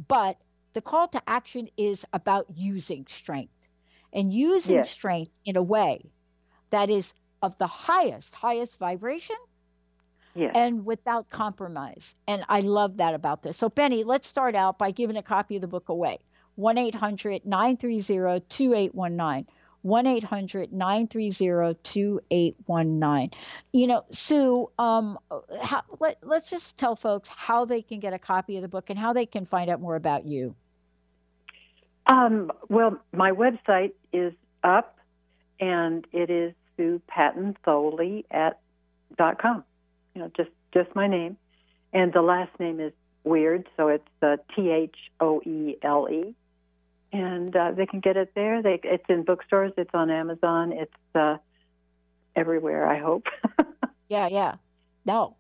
but 0.09 0.37
the 0.75 0.83
call 0.83 1.09
to 1.09 1.23
action 1.27 1.69
is 1.79 2.05
about 2.13 2.47
using 2.55 3.07
strength 3.09 3.69
and 4.13 4.33
using 4.33 4.77
yes. 4.77 4.91
strength 4.91 5.33
in 5.47 5.57
a 5.57 5.63
way 5.63 6.11
that 6.71 6.91
is 6.91 7.15
of 7.41 7.57
the 7.57 7.67
highest, 7.67 8.35
highest 8.35 8.79
vibration 8.79 9.37
yes. 10.35 10.53
and 10.55 10.85
without 10.85 11.31
compromise. 11.31 12.15
And 12.29 12.45
I 12.49 12.61
love 12.61 12.99
that 12.99 13.15
about 13.15 13.43
this. 13.43 13.57
So, 13.57 13.69
Benny, 13.69 14.05
let's 14.05 14.27
start 14.27 14.55
out 14.55 14.79
by 14.79 14.91
giving 14.91 15.17
a 15.17 15.23
copy 15.23 15.57
of 15.57 15.63
the 15.63 15.69
book 15.69 15.89
away. 15.89 16.19
1 16.57 16.79
800 16.79 17.47
930 17.47 18.41
2819. 18.49 19.47
1 19.83 20.07
800 20.07 20.73
930 20.73 21.79
2819. 21.85 23.31
You 23.73 23.87
know, 23.87 24.05
Sue, 24.11 24.69
um, 24.79 25.17
how, 25.63 25.83
let, 26.01 26.19
let's 26.23 26.51
just 26.51 26.77
tell 26.77 26.97
folks 26.97 27.29
how 27.29 27.67
they 27.67 27.83
can 27.83 28.01
get 28.01 28.13
a 28.13 28.19
copy 28.19 28.57
of 28.57 28.63
the 28.63 28.69
book 28.69 28.91
and 28.91 28.99
how 28.99 29.13
they 29.13 29.27
can 29.27 29.45
find 29.45 29.71
out 29.71 29.81
more 29.81 29.95
about 29.95 30.27
you. 30.27 30.57
Um, 32.07 32.51
well, 32.69 32.99
my 33.13 33.31
website 33.31 33.93
is 34.13 34.33
up, 34.65 34.99
and 35.61 36.07
it 36.13 36.31
is 36.31 36.55
Sue 36.77 37.01
Patton 37.07 37.57
at 38.31 38.59
dot 39.17 39.41
com. 39.41 39.65
You 40.15 40.23
know, 40.23 40.31
just 40.37 40.51
just 40.73 40.95
my 40.95 41.07
name, 41.07 41.37
and 41.93 42.13
the 42.13 42.23
last 42.23 42.59
name 42.59 42.81
is 42.81 42.93
weird, 43.25 43.69
so 43.77 43.89
it's 43.89 44.09
uh, 44.23 44.37
T 44.55 44.71
H 44.71 44.97
O 45.21 45.41
E 45.45 45.77
L 45.83 46.09
E, 46.11 46.35
and 47.13 47.55
uh, 47.55 47.73
they 47.73 47.87
can 47.87 48.01
get 48.01 48.17
it 48.17 48.33
there. 48.35 48.63
They 48.63 48.81
it's 48.83 49.05
in 49.09 49.25
bookstores, 49.25 49.73
it's 49.77 49.95
on 49.95 50.11
Amazon, 50.11 50.73
it's 50.73 50.93
uh, 51.15 51.37
everywhere. 52.35 52.87
I 52.87 52.99
hope. 52.99 53.27
yeah, 54.09 54.29
yeah. 54.31 54.55
No. 55.05 55.37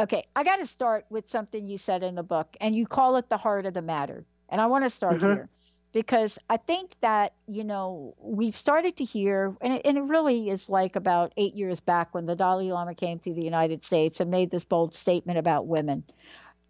Okay, 0.00 0.22
I 0.36 0.44
got 0.44 0.56
to 0.56 0.66
start 0.66 1.06
with 1.10 1.28
something 1.28 1.66
you 1.66 1.76
said 1.76 2.04
in 2.04 2.14
the 2.14 2.22
book, 2.22 2.56
and 2.60 2.74
you 2.74 2.86
call 2.86 3.16
it 3.16 3.28
the 3.28 3.36
heart 3.36 3.66
of 3.66 3.74
the 3.74 3.82
matter. 3.82 4.24
And 4.48 4.60
I 4.60 4.66
want 4.66 4.84
to 4.84 4.90
start 4.90 5.16
mm-hmm. 5.16 5.26
here 5.26 5.48
because 5.92 6.38
I 6.48 6.56
think 6.58 6.94
that, 7.00 7.32
you 7.46 7.64
know, 7.64 8.14
we've 8.20 8.54
started 8.54 8.96
to 8.98 9.04
hear, 9.04 9.56
and 9.60 9.74
it, 9.74 9.82
and 9.84 9.98
it 9.98 10.02
really 10.02 10.48
is 10.50 10.68
like 10.68 10.96
about 10.96 11.32
eight 11.36 11.54
years 11.54 11.80
back 11.80 12.14
when 12.14 12.26
the 12.26 12.36
Dalai 12.36 12.70
Lama 12.70 12.94
came 12.94 13.18
to 13.20 13.32
the 13.32 13.42
United 13.42 13.82
States 13.82 14.20
and 14.20 14.30
made 14.30 14.50
this 14.50 14.64
bold 14.64 14.94
statement 14.94 15.38
about 15.38 15.66
women. 15.66 16.04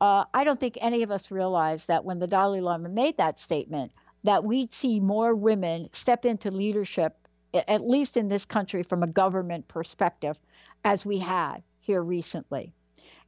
Uh, 0.01 0.25
I 0.33 0.45
don't 0.45 0.61
think 0.61 0.79
any 0.81 1.03
of 1.03 1.11
us 1.11 1.31
realized 1.31 1.89
that 1.89 2.05
when 2.05 2.19
the 2.19 2.27
Dalai 2.27 2.61
Lama 2.61 2.89
made 2.89 3.17
that 3.19 3.39
statement, 3.39 3.93
that 4.25 4.45
we'd 4.45 4.73
see 4.73 5.01
more 5.01 5.35
women 5.35 5.89
step 5.93 6.25
into 6.25 6.51
leadership, 6.51 7.17
at 7.55 7.87
least 7.87 8.17
in 8.17 8.29
this 8.29 8.45
country 8.45 8.83
from 8.83 9.03
a 9.03 9.09
government 9.09 9.69
perspective, 9.69 10.39
as 10.85 11.05
we 11.05 11.19
had 11.19 11.63
here 11.81 12.03
recently. 12.03 12.73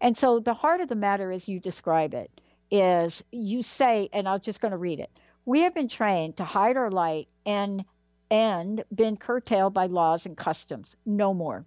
And 0.01 0.17
so 0.17 0.41
the 0.41 0.55
heart 0.55 0.81
of 0.81 0.89
the 0.89 0.97
matter, 0.97 1.31
as 1.31 1.49
you 1.49 1.61
describe 1.61 2.15
it, 2.15 2.31
is 2.71 3.25
you 3.33 3.63
say, 3.63 4.09
and 4.13 4.29
I'm 4.29 4.41
just 4.41 4.61
going 4.61 4.73
to 4.73 4.79
read 4.79 5.01
it 5.01 5.11
we 5.45 5.61
have 5.63 5.75
been 5.75 5.89
trained 5.89 6.37
to 6.37 6.45
hide 6.45 6.77
our 6.77 6.91
light 6.91 7.29
and 7.45 7.85
and 8.31 8.85
been 8.95 9.17
curtailed 9.17 9.75
by 9.75 9.87
laws 9.87 10.27
and 10.27 10.37
customs. 10.37 10.95
No 11.05 11.35
more. 11.35 11.65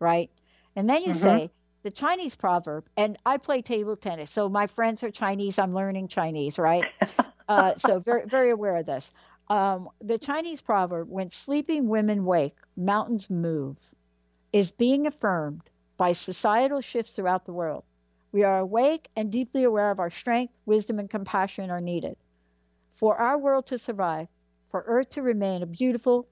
Right? 0.00 0.30
And 0.74 0.88
then 0.88 1.02
you 1.02 1.10
mm-hmm. 1.10 1.18
say 1.18 1.50
the 1.82 1.90
Chinese 1.90 2.34
proverb, 2.34 2.86
and 2.96 3.18
I 3.26 3.36
play 3.38 3.62
table 3.62 3.96
tennis, 3.96 4.30
so 4.30 4.48
my 4.48 4.66
friends 4.66 5.02
are 5.02 5.10
Chinese. 5.10 5.58
I'm 5.58 5.74
learning 5.74 6.08
Chinese, 6.08 6.58
right? 6.58 6.84
uh, 7.48 7.74
so 7.76 7.98
very, 7.98 8.26
very 8.26 8.50
aware 8.50 8.76
of 8.76 8.86
this. 8.86 9.12
Um, 9.48 9.88
the 10.00 10.18
Chinese 10.18 10.60
proverb, 10.60 11.08
"When 11.10 11.30
sleeping 11.30 11.88
women 11.88 12.24
wake, 12.24 12.56
mountains 12.76 13.28
move," 13.28 13.76
is 14.52 14.70
being 14.70 15.06
affirmed 15.06 15.62
by 15.96 16.12
societal 16.12 16.80
shifts 16.80 17.14
throughout 17.14 17.44
the 17.44 17.52
world. 17.52 17.84
We 18.32 18.44
are 18.44 18.58
awake 18.58 19.08
and 19.14 19.30
deeply 19.30 19.64
aware 19.64 19.90
of 19.90 20.00
our 20.00 20.10
strength, 20.10 20.54
wisdom, 20.64 20.98
and 20.98 21.10
compassion 21.10 21.70
are 21.70 21.80
needed 21.80 22.16
for 22.92 23.16
our 23.16 23.38
world 23.38 23.66
to 23.66 23.78
survive, 23.78 24.28
for 24.68 24.84
Earth 24.86 25.08
to 25.10 25.22
remain 25.22 25.62
a 25.62 25.66
beautiful, 25.66 26.28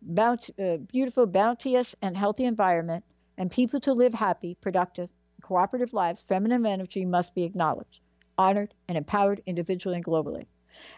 bount- 0.00 0.50
uh, 0.58 0.78
beautiful, 0.78 1.26
bounteous, 1.26 1.94
and 2.00 2.16
healthy 2.16 2.44
environment, 2.44 3.04
and 3.36 3.50
people 3.50 3.80
to 3.80 3.92
live 3.92 4.14
happy, 4.14 4.56
productive, 4.60 5.10
cooperative 5.42 5.92
lives, 5.92 6.22
feminine 6.22 6.66
energy 6.66 7.04
must 7.04 7.34
be 7.34 7.44
acknowledged, 7.44 8.00
honored, 8.38 8.74
and 8.88 8.96
empowered 8.96 9.42
individually 9.46 9.96
and 9.96 10.04
globally. 10.04 10.46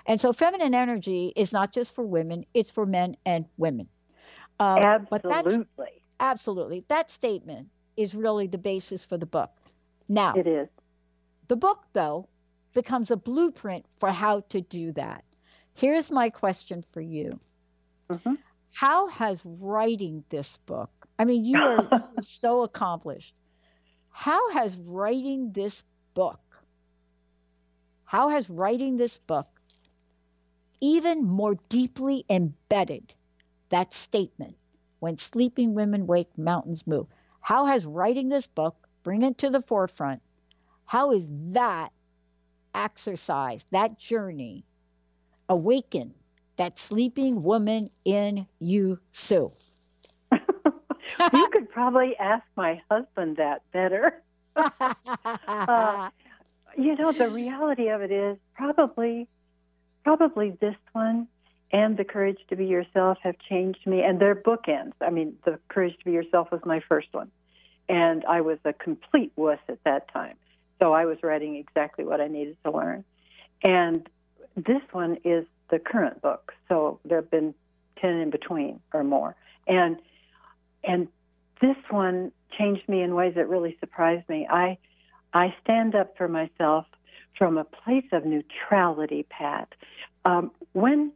And 0.06 0.20
so, 0.20 0.32
feminine 0.32 0.74
energy 0.74 1.32
is 1.36 1.52
not 1.52 1.72
just 1.72 1.94
for 1.94 2.04
women; 2.04 2.44
it's 2.54 2.70
for 2.70 2.86
men 2.86 3.16
and 3.24 3.44
women. 3.56 3.88
Um, 4.58 4.82
absolutely. 4.82 6.02
absolutely. 6.18 6.84
That 6.88 7.10
statement 7.10 7.68
is 7.96 8.14
really 8.14 8.46
the 8.46 8.58
basis 8.58 9.04
for 9.04 9.18
the 9.18 9.26
book. 9.26 9.50
Now, 10.08 10.34
it 10.34 10.46
is. 10.46 10.68
The 11.48 11.56
book, 11.56 11.84
though, 11.92 12.28
becomes 12.74 13.10
a 13.10 13.16
blueprint 13.16 13.86
for 13.98 14.10
how 14.10 14.40
to 14.50 14.60
do 14.60 14.92
that. 14.92 15.24
Here's 15.74 16.10
my 16.10 16.30
question 16.30 16.84
for 16.92 17.00
you 17.00 17.38
mm-hmm. 18.10 18.34
How 18.74 19.08
has 19.08 19.42
writing 19.44 20.24
this 20.28 20.58
book, 20.66 20.90
I 21.18 21.24
mean, 21.26 21.44
you 21.44 21.58
are 21.58 22.08
so 22.22 22.62
accomplished. 22.62 23.34
How 24.10 24.50
has 24.52 24.76
writing 24.76 25.52
this 25.52 25.84
book, 26.14 26.40
how 28.04 28.30
has 28.30 28.48
writing 28.48 28.96
this 28.96 29.18
book 29.18 29.46
even 30.80 31.24
more 31.24 31.54
deeply 31.68 32.24
embedded 32.30 33.12
that 33.70 33.92
statement 33.92 34.56
when 35.00 35.18
sleeping 35.18 35.74
women 35.74 36.06
wake, 36.06 36.36
mountains 36.38 36.86
move? 36.86 37.06
How 37.40 37.66
has 37.66 37.84
writing 37.86 38.28
this 38.28 38.46
book, 38.46 38.76
bring 39.02 39.22
it 39.22 39.38
to 39.38 39.50
the 39.50 39.60
forefront, 39.62 40.22
how 40.86 41.12
is 41.12 41.28
that 41.52 41.92
exercise, 42.74 43.66
that 43.72 43.98
journey, 43.98 44.64
awaken 45.48 46.14
that 46.56 46.78
sleeping 46.78 47.42
woman 47.42 47.90
in 48.04 48.46
you, 48.60 49.00
Sue? 49.12 49.52
You 51.32 51.48
could 51.52 51.70
probably 51.70 52.16
ask 52.16 52.44
my 52.56 52.80
husband 52.90 53.36
that 53.36 53.62
better. 53.72 54.22
uh, 54.56 56.10
you 56.76 56.96
know, 56.96 57.12
the 57.12 57.28
reality 57.28 57.88
of 57.88 58.02
it 58.02 58.10
is 58.10 58.38
probably, 58.54 59.28
probably 60.04 60.50
this 60.60 60.76
one 60.92 61.28
and 61.72 61.96
the 61.96 62.04
courage 62.04 62.38
to 62.48 62.56
be 62.56 62.66
yourself 62.66 63.18
have 63.22 63.36
changed 63.48 63.86
me, 63.86 64.02
and 64.02 64.20
they're 64.20 64.36
bookends. 64.36 64.92
I 65.00 65.10
mean, 65.10 65.36
the 65.44 65.58
courage 65.68 65.96
to 65.98 66.04
be 66.04 66.12
yourself 66.12 66.50
was 66.52 66.60
my 66.64 66.80
first 66.88 67.08
one, 67.12 67.30
and 67.88 68.24
I 68.24 68.40
was 68.40 68.58
a 68.64 68.72
complete 68.72 69.32
wuss 69.36 69.58
at 69.68 69.82
that 69.84 70.12
time. 70.12 70.36
So 70.80 70.92
I 70.92 71.06
was 71.06 71.18
writing 71.22 71.56
exactly 71.56 72.04
what 72.04 72.20
I 72.20 72.28
needed 72.28 72.56
to 72.64 72.70
learn. 72.70 73.04
And 73.62 74.08
this 74.56 74.82
one 74.92 75.18
is 75.24 75.46
the 75.70 75.78
current 75.78 76.22
book. 76.22 76.52
So 76.68 77.00
there 77.04 77.18
have 77.18 77.30
been 77.30 77.54
10 78.00 78.10
in 78.10 78.30
between 78.30 78.80
or 78.92 79.02
more. 79.02 79.34
And 79.66 79.96
and 80.86 81.08
this 81.60 81.76
one 81.90 82.32
changed 82.56 82.88
me 82.88 83.02
in 83.02 83.14
ways 83.14 83.34
that 83.34 83.48
really 83.48 83.76
surprised 83.80 84.28
me. 84.28 84.46
I 84.48 84.78
I 85.32 85.54
stand 85.62 85.94
up 85.94 86.16
for 86.16 86.28
myself 86.28 86.86
from 87.36 87.58
a 87.58 87.64
place 87.64 88.06
of 88.12 88.24
neutrality, 88.24 89.26
Pat. 89.28 89.74
Um, 90.24 90.50
when 90.72 91.12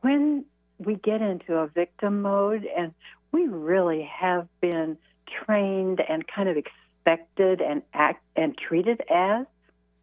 when 0.00 0.44
we 0.78 0.94
get 0.96 1.20
into 1.20 1.54
a 1.56 1.66
victim 1.66 2.22
mode, 2.22 2.66
and 2.76 2.94
we 3.32 3.46
really 3.46 4.02
have 4.02 4.48
been 4.60 4.96
trained 5.44 6.00
and 6.08 6.26
kind 6.26 6.48
of 6.48 6.56
expected 6.56 7.60
and 7.60 7.82
act 7.92 8.22
and 8.36 8.56
treated 8.56 9.02
as 9.10 9.46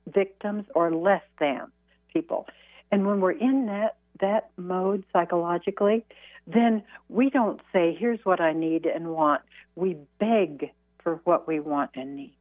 victims 0.07 0.65
or 0.75 0.91
less 0.91 1.23
than 1.39 1.71
people. 2.13 2.47
And 2.91 3.07
when 3.07 3.21
we're 3.21 3.31
in 3.31 3.65
that 3.67 3.97
that 4.21 4.49
mode 4.57 5.03
psychologically, 5.11 6.05
then 6.47 6.83
we 7.09 7.29
don't 7.29 7.61
say, 7.73 7.95
"Here's 7.97 8.23
what 8.23 8.39
I 8.41 8.53
need 8.53 8.85
and 8.85 9.09
want." 9.09 9.41
We 9.75 9.97
beg 10.19 10.71
for 11.03 11.21
what 11.23 11.47
we 11.47 11.59
want 11.59 11.91
and 11.95 12.15
need. 12.15 12.35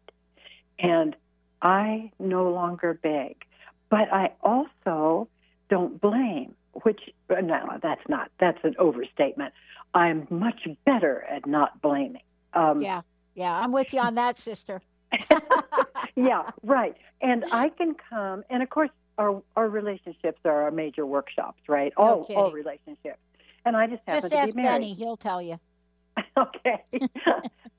And 0.79 1.17
I 1.63 2.13
no 2.19 2.51
longer 2.51 2.95
beg, 2.95 3.45
but 3.89 4.13
I 4.13 4.33
also 4.43 5.29
don't 5.69 6.01
blame. 6.01 6.55
Which 6.83 7.01
no, 7.31 7.79
that's 7.81 8.09
not. 8.09 8.31
That's 8.41 8.59
an 8.65 8.75
overstatement. 8.79 9.55
I'm 9.95 10.27
much 10.29 10.67
better 10.85 11.23
at 11.23 11.47
not 11.47 11.81
blaming. 11.81 12.23
Um, 12.53 12.83
yeah. 12.83 13.03
Yeah, 13.35 13.53
I'm 13.53 13.73
with 13.73 13.93
you 13.93 14.01
on 14.01 14.15
that, 14.15 14.39
sister. 14.39 14.81
yeah, 16.17 16.51
right. 16.63 16.97
And 17.21 17.45
I 17.53 17.69
can 17.69 17.95
come, 17.95 18.45
and 18.51 18.63
of 18.63 18.71
course, 18.71 18.91
our 19.19 19.43
our 19.57 19.69
relationships 19.69 20.41
are 20.45 20.63
our 20.63 20.71
major 20.71 21.07
workshops, 21.07 21.63
right? 21.69 21.93
All 21.97 22.27
all 22.35 22.51
relationships. 22.51 23.19
And 23.65 23.77
I 23.77 23.87
just 23.87 24.03
happen 24.07 24.23
just 24.23 24.33
to 24.33 24.39
ask 24.39 24.55
be 24.55 24.63
married. 24.63 24.81
Benny; 24.81 24.95
he'll 24.95 25.17
tell 25.17 25.41
you. 25.41 25.59
okay. 26.37 26.83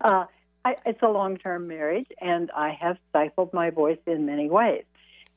uh, 0.01 0.25
I, 0.63 0.75
it's 0.85 1.01
a 1.01 1.09
long 1.09 1.37
term 1.37 1.67
marriage, 1.67 2.07
and 2.19 2.51
I 2.51 2.71
have 2.71 2.97
stifled 3.09 3.53
my 3.53 3.69
voice 3.69 3.99
in 4.07 4.25
many 4.25 4.49
ways, 4.49 4.83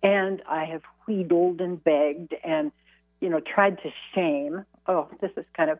and 0.02 0.42
I 0.48 0.64
have 0.64 0.82
wheedled 1.06 1.60
and 1.60 1.82
begged 1.82 2.34
and 2.42 2.72
you 3.20 3.28
know, 3.28 3.40
tried 3.40 3.82
to 3.82 3.90
shame. 4.14 4.64
Oh, 4.86 5.08
this 5.20 5.30
is 5.36 5.44
kind 5.56 5.70
of 5.70 5.78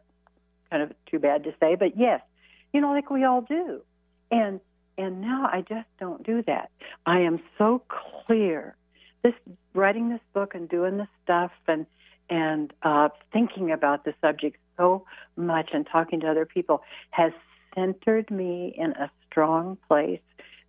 kind 0.71 0.83
of 0.83 0.93
too 1.07 1.19
bad 1.19 1.45
to 1.45 1.55
say, 1.61 1.77
but 1.77 1.97
yes, 1.97 2.21
you 2.73 2.81
know, 2.81 2.93
like 2.93 3.11
we 3.11 3.25
all 3.25 3.43
do. 3.43 3.83
And 4.31 4.61
and 4.97 5.21
now 5.21 5.49
I 5.51 5.63
just 5.63 5.89
don't 6.01 6.25
do 6.25 6.43
that. 6.43 6.71
I 7.07 7.21
am 7.21 7.41
so 7.57 7.83
clear. 8.27 8.75
This 9.23 9.35
writing 9.75 10.11
this 10.11 10.21
book 10.33 10.55
and 10.55 10.69
doing 10.69 10.99
this 10.99 11.09
stuff 11.25 11.53
and 11.67 11.87
and 12.31 12.73
uh, 12.83 13.09
thinking 13.33 13.71
about 13.73 14.05
the 14.05 14.15
subject 14.21 14.57
so 14.77 15.05
much 15.37 15.71
and 15.73 15.87
talking 15.91 16.21
to 16.21 16.31
other 16.31 16.47
people 16.47 16.83
has 17.11 17.33
centered 17.75 18.31
me 18.31 18.75
in 18.77 18.93
a 18.93 19.11
strong 19.27 19.77
place 19.89 20.21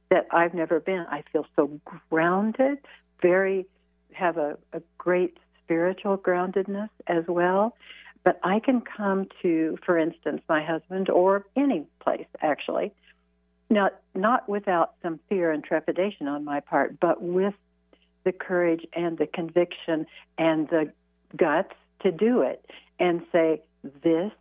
that 0.10 0.28
I've 0.32 0.54
never 0.54 0.80
been. 0.80 1.06
I 1.10 1.24
feel 1.32 1.46
so 1.56 1.80
grounded, 2.10 2.80
very 3.22 3.66
have 4.14 4.38
a, 4.38 4.58
a 4.74 4.82
great 4.98 5.38
spiritual 5.64 6.18
groundedness 6.18 6.90
as 7.08 7.24
well. 7.28 7.76
But 8.24 8.40
I 8.44 8.60
can 8.60 8.82
come 8.82 9.28
to, 9.42 9.78
for 9.86 9.98
instance, 9.98 10.42
my 10.50 10.64
husband 10.64 11.10
or 11.10 11.46
any 11.56 11.86
place 12.00 12.28
actually, 12.42 12.92
not 13.70 14.00
not 14.14 14.50
without 14.50 14.96
some 15.02 15.20
fear 15.30 15.52
and 15.52 15.64
trepidation 15.64 16.28
on 16.28 16.44
my 16.44 16.60
part, 16.60 17.00
but 17.00 17.22
with 17.22 17.54
the 18.26 18.34
courage 18.34 18.86
and 18.94 19.18
the 19.18 19.28
conviction 19.28 20.06
and 20.38 20.68
the 20.68 20.92
guts 21.36 21.74
to 22.02 22.12
do 22.12 22.42
it 22.42 22.66
and 23.00 23.22
say, 23.32 23.62
This 24.04 24.32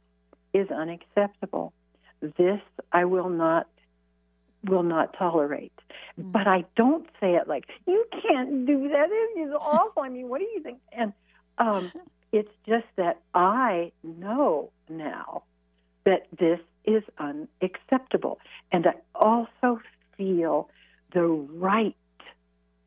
is 0.52 0.70
unacceptable. 0.70 1.72
This 2.20 2.60
I 2.92 3.04
will 3.04 3.30
not 3.30 3.68
will 4.64 4.82
not 4.82 5.14
tolerate. 5.16 5.72
Mm-hmm. 6.18 6.30
But 6.32 6.46
I 6.48 6.64
don't 6.76 7.06
say 7.20 7.34
it 7.34 7.48
like, 7.48 7.66
You 7.86 8.04
can't 8.10 8.66
do 8.66 8.88
that. 8.88 9.08
It 9.10 9.40
is 9.40 9.54
awful. 9.58 10.02
I 10.02 10.08
mean, 10.08 10.28
what 10.28 10.38
do 10.38 10.44
you 10.44 10.62
think? 10.62 10.78
And 10.92 11.12
um, 11.58 11.92
it's 12.32 12.50
just 12.66 12.86
that 12.96 13.20
I 13.34 13.92
know 14.02 14.70
now 14.88 15.42
that 16.04 16.26
this 16.38 16.60
is 16.84 17.02
unacceptable. 17.18 18.40
And 18.72 18.86
I 18.86 18.94
also 19.14 19.80
feel 20.16 20.70
the 21.12 21.22
right 21.22 21.94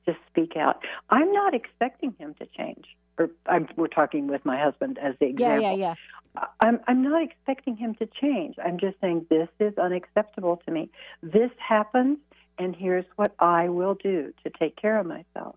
to 0.06 0.16
speak 0.30 0.56
out. 0.56 0.84
I'm 1.10 1.32
not 1.32 1.54
expecting 1.54 2.14
him 2.18 2.34
to 2.40 2.48
change. 2.58 2.86
Or 3.17 3.30
I'm, 3.45 3.67
we're 3.76 3.88
talking 3.88 4.28
with 4.28 4.45
my 4.45 4.58
husband 4.58 4.97
as 4.97 5.15
the 5.19 5.28
example. 5.28 5.62
Yeah, 5.62 5.74
yeah, 5.74 5.95
yeah. 6.36 6.45
I'm, 6.62 6.80
I'm 6.88 7.04
not 7.04 7.21
expecting 7.24 7.76
him 7.76 7.93
to 7.95 8.06
change. 8.06 8.56
I'm 8.63 8.80
just 8.80 9.00
saying 9.02 9.26
this 9.30 9.50
is 9.60 9.78
unacceptable 9.78 10.62
to 10.65 10.71
me. 10.71 10.89
This 11.21 11.52
happens, 11.58 12.19
and 12.58 12.76
here's 12.76 13.06
what 13.17 13.36
I 13.38 13.69
will 13.69 13.95
do 13.95 14.34
to 14.43 14.50
take 14.50 14.76
care 14.78 14.97
of 14.97 15.06
myself. 15.06 15.56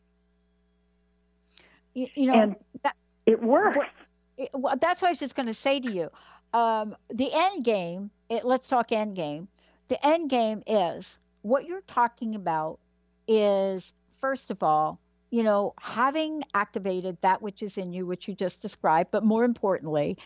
You, 1.94 2.08
you 2.14 2.26
know, 2.26 2.42
and 2.42 2.56
that, 2.82 2.96
it 3.24 3.40
works. 3.40 3.86
It, 4.36 4.50
well, 4.52 4.74
that's 4.80 5.00
what 5.00 5.08
I 5.08 5.12
was 5.12 5.20
just 5.20 5.36
going 5.36 5.46
to 5.46 5.54
say 5.54 5.78
to 5.78 5.90
you. 5.90 6.08
Um, 6.52 6.96
the 7.08 7.30
end 7.32 7.64
game. 7.64 8.10
It, 8.28 8.44
let's 8.44 8.66
talk 8.66 8.90
end 8.90 9.14
game. 9.14 9.46
The 9.88 10.04
end 10.04 10.28
game 10.28 10.64
is 10.66 11.18
what 11.42 11.66
you're 11.66 11.82
talking 11.82 12.34
about. 12.34 12.80
Is 13.28 13.94
first 14.20 14.50
of 14.50 14.62
all, 14.62 14.98
you 15.34 15.42
know, 15.42 15.74
having 15.80 16.44
activated 16.54 17.20
that 17.22 17.42
which 17.42 17.60
is 17.60 17.76
in 17.76 17.92
you, 17.92 18.06
which 18.06 18.28
you 18.28 18.36
just 18.36 18.62
described, 18.62 19.10
but 19.10 19.24
more 19.24 19.42
importantly, 19.42 20.16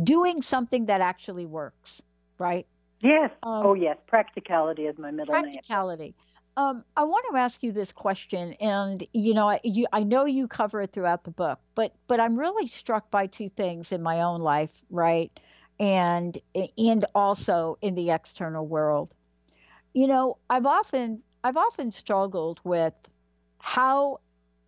doing 0.00 0.42
something 0.42 0.86
that 0.86 1.00
actually 1.00 1.44
works, 1.44 2.00
right? 2.38 2.64
Yes. 3.00 3.32
Um, 3.42 3.66
oh, 3.66 3.74
yes. 3.74 3.96
Practicality 4.06 4.82
is 4.82 4.96
my 4.96 5.10
middle 5.10 5.32
practicality. 5.32 6.04
name. 6.04 6.14
Practicality. 6.14 6.14
Um, 6.56 6.84
I 6.96 7.02
want 7.02 7.26
to 7.32 7.36
ask 7.36 7.64
you 7.64 7.72
this 7.72 7.90
question, 7.90 8.52
and 8.60 9.04
you 9.12 9.34
know, 9.34 9.50
I, 9.50 9.58
you, 9.64 9.88
I 9.92 10.04
know 10.04 10.24
you 10.24 10.46
cover 10.46 10.82
it 10.82 10.92
throughout 10.92 11.24
the 11.24 11.32
book, 11.32 11.58
but 11.74 11.92
but 12.06 12.20
I'm 12.20 12.38
really 12.38 12.68
struck 12.68 13.10
by 13.10 13.26
two 13.26 13.48
things 13.48 13.90
in 13.90 14.04
my 14.04 14.20
own 14.20 14.40
life, 14.40 14.84
right, 14.88 15.32
and 15.80 16.38
and 16.78 17.04
also 17.12 17.76
in 17.82 17.96
the 17.96 18.12
external 18.12 18.64
world. 18.64 19.14
You 19.94 20.06
know, 20.06 20.38
I've 20.48 20.66
often 20.66 21.24
I've 21.42 21.56
often 21.56 21.90
struggled 21.90 22.60
with 22.62 22.94
how 23.58 24.20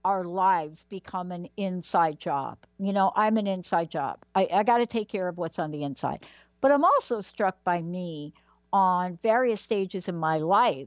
our 0.06 0.22
lives 0.22 0.86
become 0.88 1.32
an 1.32 1.48
inside 1.56 2.20
job. 2.20 2.58
You 2.78 2.92
know, 2.92 3.10
I'm 3.16 3.38
an 3.38 3.48
inside 3.48 3.90
job. 3.90 4.20
I, 4.36 4.46
I 4.54 4.62
got 4.62 4.78
to 4.78 4.86
take 4.86 5.08
care 5.08 5.26
of 5.26 5.36
what's 5.36 5.58
on 5.58 5.72
the 5.72 5.82
inside, 5.82 6.24
but 6.60 6.70
I'm 6.70 6.84
also 6.84 7.20
struck 7.20 7.64
by 7.64 7.82
me 7.82 8.32
on 8.72 9.18
various 9.20 9.60
stages 9.60 10.08
in 10.08 10.14
my 10.14 10.38
life 10.38 10.86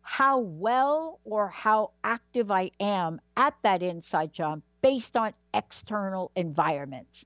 how 0.00 0.38
well 0.38 1.18
or 1.24 1.48
how 1.48 1.90
active 2.04 2.52
I 2.52 2.70
am 2.78 3.20
at 3.36 3.54
that 3.62 3.82
inside 3.82 4.32
job 4.32 4.62
based 4.80 5.16
on 5.16 5.34
external 5.52 6.30
environments. 6.36 7.24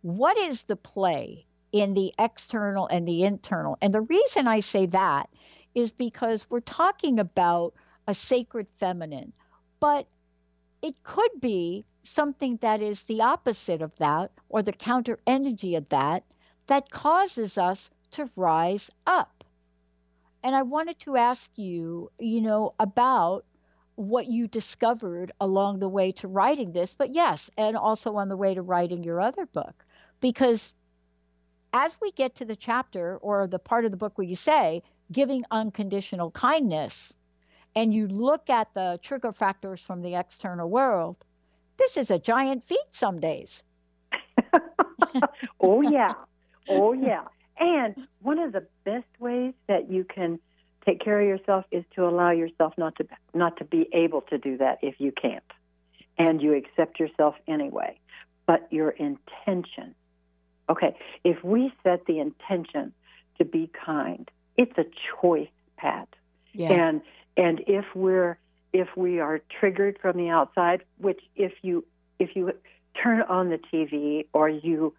What 0.00 0.38
is 0.38 0.62
the 0.62 0.76
play 0.76 1.44
in 1.70 1.92
the 1.92 2.14
external 2.18 2.86
and 2.86 3.06
the 3.06 3.24
internal? 3.24 3.76
And 3.82 3.92
the 3.92 4.00
reason 4.00 4.48
I 4.48 4.60
say 4.60 4.86
that 4.86 5.28
is 5.74 5.90
because 5.90 6.46
we're 6.48 6.60
talking 6.60 7.18
about 7.18 7.74
a 8.06 8.14
sacred 8.14 8.68
feminine, 8.78 9.34
but 9.80 10.06
it 10.82 11.02
could 11.02 11.40
be 11.40 11.84
something 12.02 12.56
that 12.58 12.80
is 12.80 13.02
the 13.04 13.22
opposite 13.22 13.82
of 13.82 13.96
that 13.96 14.30
or 14.48 14.62
the 14.62 14.72
counter 14.72 15.18
energy 15.26 15.74
of 15.74 15.88
that 15.90 16.24
that 16.66 16.90
causes 16.90 17.58
us 17.58 17.90
to 18.12 18.30
rise 18.36 18.90
up 19.06 19.38
and 20.42 20.54
I 20.54 20.62
wanted 20.62 20.98
to 21.00 21.16
ask 21.16 21.50
you, 21.56 22.10
you 22.18 22.40
know, 22.40 22.74
about 22.78 23.44
what 23.96 24.26
you 24.26 24.46
discovered 24.46 25.32
along 25.40 25.80
the 25.80 25.88
way 25.88 26.12
to 26.12 26.28
writing 26.28 26.72
this, 26.72 26.94
but 26.94 27.12
yes, 27.12 27.50
and 27.56 27.76
also 27.76 28.16
on 28.16 28.28
the 28.28 28.36
way 28.36 28.54
to 28.54 28.62
writing 28.62 29.02
your 29.02 29.20
other 29.20 29.46
book. 29.46 29.84
Because 30.20 30.72
as 31.72 31.98
we 32.00 32.12
get 32.12 32.36
to 32.36 32.44
the 32.44 32.56
chapter 32.56 33.16
or 33.16 33.46
the 33.46 33.58
part 33.58 33.84
of 33.84 33.90
the 33.90 33.96
book 33.96 34.16
where 34.16 34.26
you 34.26 34.36
say 34.36 34.82
giving 35.10 35.44
unconditional 35.50 36.30
kindness, 36.30 37.12
and 37.78 37.94
you 37.94 38.08
look 38.08 38.50
at 38.50 38.74
the 38.74 38.98
trigger 39.02 39.30
factors 39.30 39.80
from 39.80 40.02
the 40.02 40.16
external 40.16 40.68
world, 40.68 41.16
this 41.76 41.96
is 41.96 42.10
a 42.10 42.18
giant 42.18 42.64
feat 42.64 42.88
some 42.90 43.20
days. 43.20 43.62
oh, 45.60 45.80
yeah. 45.82 46.14
Oh, 46.68 46.92
yeah. 46.92 47.22
And 47.56 47.94
one 48.20 48.40
of 48.40 48.50
the 48.50 48.66
best 48.84 49.06
ways 49.20 49.54
that 49.68 49.88
you 49.88 50.02
can 50.02 50.40
take 50.84 51.00
care 51.00 51.20
of 51.20 51.28
yourself 51.28 51.66
is 51.70 51.84
to 51.94 52.04
allow 52.04 52.32
yourself 52.32 52.74
not 52.76 52.96
to 52.96 53.06
not 53.32 53.56
to 53.58 53.64
be 53.64 53.88
able 53.92 54.22
to 54.22 54.38
do 54.38 54.56
that 54.56 54.78
if 54.82 54.96
you 54.98 55.12
can't. 55.12 55.44
And 56.18 56.42
you 56.42 56.54
accept 56.54 56.98
yourself 56.98 57.36
anyway. 57.46 58.00
But 58.46 58.66
your 58.72 58.90
intention. 58.90 59.94
Okay, 60.68 60.96
if 61.22 61.44
we 61.44 61.72
set 61.84 62.06
the 62.06 62.18
intention 62.18 62.92
to 63.38 63.44
be 63.44 63.70
kind, 63.86 64.28
it's 64.56 64.76
a 64.78 64.86
choice, 65.20 65.54
Pat. 65.76 66.08
Yeah. 66.52 66.72
And 66.72 67.02
and 67.38 67.62
if 67.66 67.86
we're 67.94 68.36
if 68.74 68.88
we 68.96 69.20
are 69.20 69.40
triggered 69.60 69.98
from 70.02 70.18
the 70.18 70.28
outside, 70.28 70.84
which 70.98 71.20
if 71.36 71.52
you 71.62 71.84
if 72.18 72.36
you 72.36 72.52
turn 73.02 73.22
on 73.22 73.48
the 73.48 73.58
TV 73.72 74.26
or 74.34 74.48
you 74.50 74.92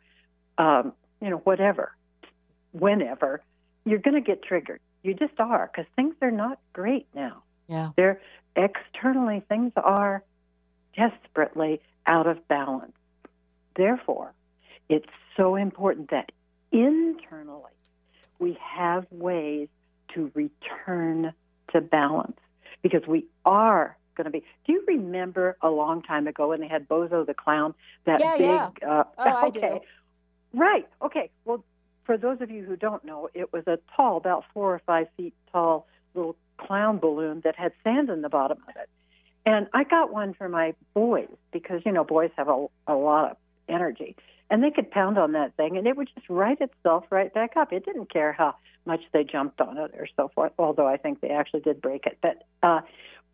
um, 0.57 0.93
you 1.21 1.29
know 1.29 1.37
whatever 1.37 1.93
whenever, 2.71 3.43
you're 3.85 3.99
going 3.99 4.15
to 4.15 4.21
get 4.21 4.41
triggered. 4.41 4.79
You 5.03 5.13
just 5.13 5.39
are 5.39 5.69
because 5.71 5.89
things 5.95 6.15
are 6.21 6.31
not 6.31 6.59
great 6.73 7.07
now. 7.13 7.43
Yeah. 7.67 7.91
They're 7.95 8.21
externally, 8.55 9.43
things 9.47 9.71
are 9.75 10.23
desperately 10.95 11.81
out 12.05 12.27
of 12.27 12.47
balance. 12.47 12.93
Therefore, 13.75 14.33
it's 14.89 15.09
so 15.37 15.55
important 15.55 16.09
that 16.11 16.31
internally 16.71 17.71
we 18.39 18.57
have 18.61 19.05
ways 19.11 19.67
to 20.13 20.31
return 20.33 21.33
to 21.71 21.81
balance 21.81 22.37
because 22.81 23.05
we 23.07 23.25
are 23.45 23.97
going 24.15 24.25
to 24.25 24.31
be. 24.31 24.43
Do 24.65 24.73
you 24.73 24.83
remember 24.87 25.57
a 25.61 25.69
long 25.69 26.01
time 26.01 26.27
ago 26.27 26.49
when 26.49 26.61
they 26.61 26.67
had 26.67 26.87
Bozo 26.87 27.25
the 27.25 27.33
Clown? 27.33 27.73
That 28.05 28.19
yeah, 28.19 28.37
big. 28.37 28.79
Yeah. 28.81 28.87
Uh, 28.87 29.03
oh, 29.17 29.47
okay. 29.55 29.81
Right. 30.53 30.87
Okay. 31.01 31.29
Well, 31.45 31.63
for 32.05 32.17
those 32.17 32.41
of 32.41 32.49
you 32.49 32.63
who 32.63 32.75
don't 32.75 33.03
know, 33.05 33.29
it 33.33 33.53
was 33.53 33.63
a 33.67 33.79
tall, 33.95 34.17
about 34.17 34.43
four 34.53 34.73
or 34.73 34.81
five 34.85 35.07
feet 35.15 35.33
tall 35.51 35.87
little 36.15 36.35
clown 36.57 36.97
balloon 36.97 37.41
that 37.43 37.55
had 37.55 37.71
sand 37.83 38.09
in 38.09 38.21
the 38.21 38.29
bottom 38.29 38.57
of 38.67 38.75
it. 38.75 38.89
And 39.45 39.67
I 39.73 39.83
got 39.83 40.11
one 40.11 40.33
for 40.33 40.49
my 40.49 40.73
boys 40.93 41.29
because, 41.51 41.81
you 41.85 41.91
know, 41.91 42.03
boys 42.03 42.31
have 42.35 42.49
a, 42.49 42.67
a 42.87 42.95
lot 42.95 43.31
of 43.31 43.37
energy. 43.67 44.15
And 44.49 44.63
they 44.63 44.71
could 44.71 44.89
pound 44.89 45.17
on 45.17 45.33
that 45.33 45.55
thing 45.57 45.77
and 45.77 45.85
it 45.85 45.95
would 45.95 46.09
just 46.13 46.27
right 46.29 46.59
itself 46.59 47.05
right 47.11 47.33
back 47.33 47.55
up. 47.55 47.71
It 47.71 47.85
didn't 47.85 48.11
care 48.11 48.31
how 48.33 48.55
much 48.85 49.01
they 49.13 49.23
jumped 49.23 49.61
on 49.61 49.77
it 49.77 49.91
or 49.95 50.07
so 50.15 50.29
forth, 50.33 50.53
although 50.57 50.87
I 50.87 50.97
think 50.97 51.21
they 51.21 51.29
actually 51.29 51.61
did 51.61 51.81
break 51.81 52.05
it. 52.05 52.17
But, 52.21 52.43
uh, 52.63 52.81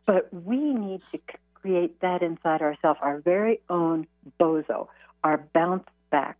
but 0.05 0.33
we 0.33 0.73
need 0.73 1.01
to 1.13 1.19
create 1.53 1.99
that 2.01 2.21
inside 2.21 2.61
ourselves, 2.61 2.99
our 3.01 3.19
very 3.19 3.61
own 3.69 4.07
bozo, 4.39 4.87
our 5.23 5.43
bounce 5.53 5.87
back 6.11 6.37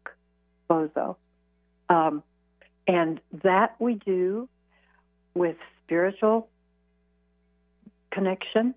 bozo. 0.70 1.16
Um, 1.90 2.22
and 2.88 3.20
that 3.44 3.76
we 3.80 3.96
do 3.96 4.48
with 5.34 5.56
spiritual 5.84 6.50
connection, 8.12 8.76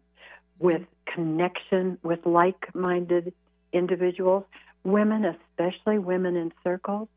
with 0.59 0.83
connection 1.07 1.99
with 2.03 2.25
like 2.25 2.75
minded 2.75 3.33
individuals, 3.73 4.45
women, 4.85 5.37
especially 5.59 5.99
women 5.99 6.37
in 6.37 6.53
circles, 6.63 7.09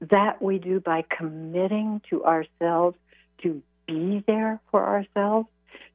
that 0.00 0.40
we 0.40 0.58
do 0.58 0.80
by 0.80 1.04
committing 1.16 2.00
to 2.10 2.24
ourselves 2.24 2.96
to 3.42 3.62
be 3.86 4.22
there 4.26 4.60
for 4.70 4.84
ourselves, 4.84 5.48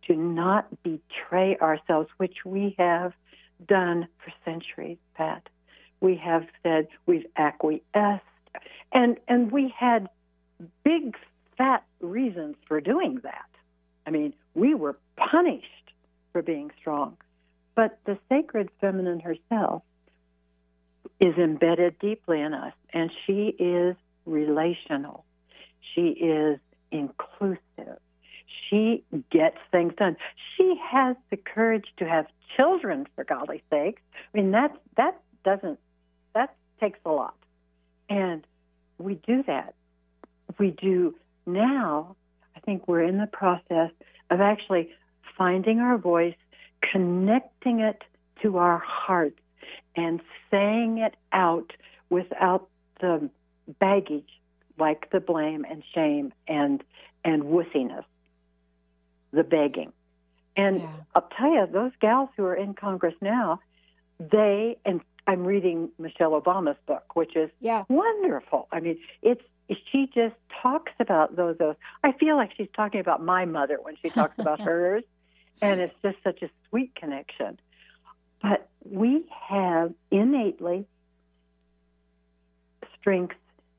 to 0.08 0.16
not 0.16 0.68
betray 0.84 1.58
ourselves, 1.62 2.10
which 2.18 2.46
we 2.46 2.76
have 2.78 3.14
done 3.68 4.08
for 4.24 4.34
centuries, 4.44 4.98
Pat. 5.16 5.48
We 6.02 6.16
have 6.18 6.46
said 6.64 6.88
we've 7.06 7.26
acquiesced, 7.38 8.24
and 8.92 9.18
and 9.28 9.52
we 9.52 9.74
had 9.78 10.10
big 10.84 11.16
fat 11.58 11.84
reasons 12.02 12.56
for 12.68 12.82
doing 12.82 13.20
that. 13.24 13.50
I 14.06 14.10
mean, 14.10 14.34
we 14.54 14.74
were 14.74 14.98
punished 15.16 15.94
for 16.34 16.42
being 16.42 16.72
strong. 16.80 17.16
But 17.76 18.00
the 18.06 18.18
sacred 18.30 18.70
feminine 18.82 19.22
herself 19.22 19.84
is 21.20 21.36
embedded 21.38 22.00
deeply 22.00 22.42
in 22.42 22.54
us, 22.54 22.74
and 22.94 23.12
she 23.26 23.56
is 23.60 23.96
relational. 24.26 25.26
She 25.94 26.08
is 26.10 26.60
inclusive. 26.92 28.00
She 28.70 29.04
gets 29.30 29.58
things 29.72 29.94
done. 29.98 30.18
She 30.58 30.76
has 30.92 31.16
the 31.30 31.38
courage 31.38 31.86
to 31.98 32.06
have 32.06 32.28
children, 32.58 33.08
for 33.16 33.24
golly 33.24 33.64
sakes. 33.70 34.02
I 34.34 34.38
mean, 34.38 34.52
that 34.52 34.76
that 34.98 35.20
doesn't 35.44 35.80
that 36.34 36.56
takes 36.80 37.00
a 37.06 37.10
lot, 37.10 37.36
and 38.10 38.46
we 38.98 39.16
do 39.16 39.44
that. 39.44 39.76
We 40.58 40.72
do 40.72 41.16
now. 41.46 42.16
I 42.56 42.60
think 42.60 42.88
we're 42.88 43.04
in 43.04 43.18
the 43.18 43.28
process 43.28 43.92
of 44.30 44.42
actually 44.42 44.92
finding 45.38 45.80
our 45.80 45.98
voice, 45.98 46.36
connecting 46.92 47.80
it 47.80 48.02
to 48.42 48.58
our 48.58 48.78
hearts, 48.78 49.40
and 49.96 50.22
saying 50.52 50.98
it 51.00 51.16
out 51.32 51.74
without 52.10 52.68
the 53.00 53.30
baggage 53.80 54.30
like 54.78 55.10
the 55.12 55.20
blame 55.20 55.66
and 55.70 55.84
shame 55.94 56.34
and 56.48 56.84
and 57.24 57.44
wussiness, 57.44 58.04
the 59.32 59.44
begging. 59.44 59.94
And 60.56 60.82
yeah. 60.82 60.90
I'll 61.16 61.30
tell 61.38 61.54
you, 61.54 61.68
those 61.72 61.92
gals 62.00 62.30
who 62.36 62.44
are 62.46 62.56
in 62.56 62.74
Congress 62.74 63.16
now, 63.22 63.60
they 64.20 64.78
and 64.86 65.02
I'm 65.26 65.46
reading 65.46 65.90
Michelle 65.98 66.40
Obama's 66.40 66.78
book, 66.86 67.16
which 67.16 67.36
is 67.36 67.50
yeah. 67.60 67.84
wonderful. 67.90 68.68
I 68.72 68.80
mean, 68.80 69.00
it's 69.22 69.42
she 69.92 70.10
just 70.14 70.36
talks 70.62 70.92
about 71.00 71.36
those 71.36 71.58
those. 71.58 71.76
I 72.04 72.12
feel 72.14 72.36
like 72.36 72.52
she's 72.56 72.68
talking 72.76 73.00
about 73.00 73.24
my 73.24 73.46
mother 73.46 73.80
when 73.82 73.96
she 74.02 74.10
talks 74.10 74.38
about 74.38 74.60
hers, 74.70 75.04
and 75.62 75.80
it's 75.80 75.96
just 76.04 76.18
such 76.24 76.42
a 76.42 76.50
sweet 76.70 76.94
connection. 76.96 77.60
But 78.44 78.68
we 78.84 79.26
have 79.50 79.94
innately 80.12 80.86
strengths 83.00 83.36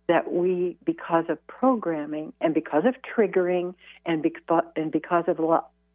that 0.08 0.32
we, 0.32 0.76
because 0.84 1.26
of 1.28 1.46
programming 1.46 2.32
and 2.40 2.52
because 2.54 2.84
of 2.86 2.94
triggering 3.02 3.74
and, 4.04 4.22
because, 4.22 4.64
and 4.74 4.90
because 4.90 5.24
of 5.28 5.38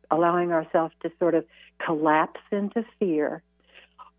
allowing 0.10 0.52
ourselves 0.52 0.94
to 1.02 1.12
sort 1.20 1.36
of 1.36 1.46
collapse 1.84 2.40
into 2.52 2.86
fear, 3.00 3.42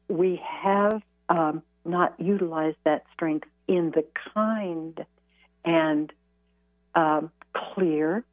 we 0.09 0.41
have 0.45 1.01
um, 1.29 1.63
not 1.85 2.15
utilized 2.21 2.77
that 2.85 3.05
strength 3.13 3.49
in 3.69 3.93
the 3.93 4.05
kind 4.35 5.05
and 5.65 6.13
um, 6.95 7.31
clear 7.53 8.25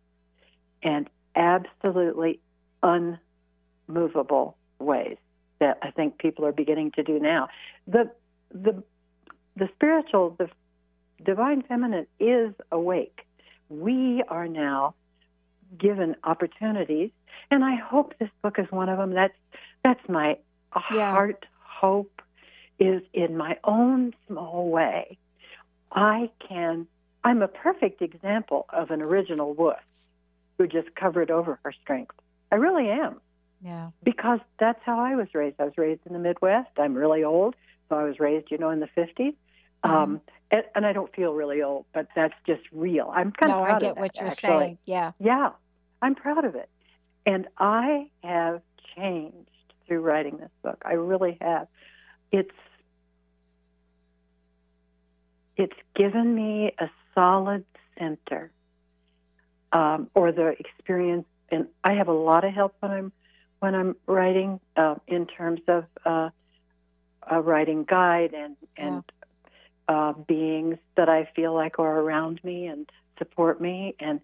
and 0.81 1.09
absolutely 1.35 2.39
unmovable 2.81 4.57
ways 4.79 5.17
that 5.59 5.79
I 5.81 5.91
think 5.91 6.17
people 6.17 6.45
are 6.45 6.51
beginning 6.51 6.91
to 6.91 7.03
do 7.03 7.19
now. 7.19 7.49
The 7.87 8.11
the 8.51 8.83
the 9.55 9.69
spiritual, 9.75 10.35
the 10.37 10.49
divine 11.23 11.63
feminine 11.63 12.07
is 12.19 12.53
awake. 12.71 13.25
We 13.69 14.23
are 14.27 14.47
now 14.47 14.95
given 15.77 16.15
opportunities, 16.23 17.11
and 17.51 17.63
I 17.63 17.75
hope 17.75 18.13
this 18.19 18.29
book 18.41 18.59
is 18.59 18.67
one 18.71 18.89
of 18.89 18.97
them. 18.97 19.13
That's 19.13 19.33
that's 19.83 20.07
my 20.07 20.37
yeah. 20.91 21.11
heart 21.11 21.45
hope 21.59 22.21
is 22.79 23.01
in 23.13 23.37
my 23.37 23.57
own 23.63 24.13
small 24.27 24.69
way. 24.69 25.17
I 25.91 26.29
can. 26.47 26.87
I'm 27.23 27.41
a 27.41 27.47
perfect 27.47 28.01
example 28.01 28.67
of 28.69 28.91
an 28.91 29.01
original 29.01 29.53
wuss 29.53 29.81
who 30.57 30.67
just 30.67 30.93
covered 30.95 31.29
over 31.29 31.59
her 31.63 31.73
strength. 31.81 32.15
I 32.51 32.55
really 32.55 32.89
am. 32.89 33.19
Yeah. 33.63 33.89
Because 34.03 34.39
that's 34.59 34.79
how 34.83 34.99
I 34.99 35.15
was 35.15 35.27
raised. 35.33 35.55
I 35.59 35.65
was 35.65 35.77
raised 35.77 36.01
in 36.05 36.13
the 36.13 36.19
Midwest. 36.19 36.69
I'm 36.77 36.93
really 36.93 37.23
old, 37.23 37.55
so 37.89 37.95
I 37.95 38.03
was 38.03 38.19
raised, 38.19 38.51
you 38.51 38.57
know, 38.57 38.69
in 38.69 38.79
the 38.79 38.89
50s. 38.97 39.09
Mm-hmm. 39.17 39.91
Um, 39.91 40.21
and, 40.51 40.63
and, 40.75 40.85
I 40.85 40.93
don't 40.93 41.13
feel 41.13 41.33
really 41.33 41.61
old, 41.61 41.85
but 41.93 42.07
that's 42.15 42.33
just 42.45 42.61
real. 42.71 43.11
I'm 43.13 43.31
kind 43.31 43.51
no, 43.51 43.59
of 43.59 43.65
proud 43.65 43.75
I 43.75 43.79
get 43.79 43.89
of 43.89 43.95
that, 43.95 44.01
what 44.01 44.15
you're 44.17 44.27
actually. 44.27 44.49
saying. 44.49 44.77
Yeah. 44.85 45.11
Yeah. 45.19 45.49
I'm 46.01 46.15
proud 46.15 46.45
of 46.45 46.55
it. 46.55 46.69
And 47.25 47.47
I 47.57 48.09
have 48.23 48.61
changed 48.95 49.49
through 49.87 50.01
writing 50.01 50.37
this 50.37 50.49
book. 50.63 50.81
I 50.85 50.93
really 50.93 51.37
have. 51.41 51.67
It's 52.31 52.49
it's 55.55 55.75
given 55.95 56.35
me 56.35 56.71
a 56.79 56.89
solid 57.15 57.65
center 57.97 58.51
um, 59.71 60.09
or 60.13 60.31
the 60.31 60.55
experience 60.59 61.25
and 61.49 61.67
I 61.83 61.93
have 61.93 62.07
a 62.07 62.13
lot 62.13 62.43
of 62.43 62.53
help 62.53 62.75
when 62.79 62.91
I'm 62.91 63.11
when 63.59 63.75
I'm 63.75 63.95
writing 64.05 64.59
uh, 64.75 64.95
in 65.07 65.25
terms 65.25 65.61
of 65.67 65.85
uh, 66.05 66.29
a 67.29 67.41
writing 67.41 67.83
guide 67.83 68.33
and 68.33 68.55
and 68.75 69.03
yeah. 69.89 69.95
uh, 69.95 70.13
beings 70.13 70.77
that 70.95 71.09
I 71.09 71.29
feel 71.35 71.53
like 71.53 71.79
are 71.79 71.99
around 71.99 72.39
me 72.43 72.67
and 72.67 72.89
support 73.17 73.59
me 73.59 73.95
and 73.99 74.21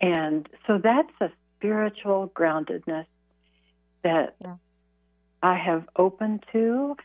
and 0.00 0.48
so 0.66 0.78
that's 0.78 1.12
a 1.20 1.30
spiritual 1.58 2.30
groundedness 2.34 3.06
that 4.02 4.34
yeah. 4.40 4.54
I 5.42 5.56
have 5.56 5.84
opened 5.96 6.44
to 6.52 6.96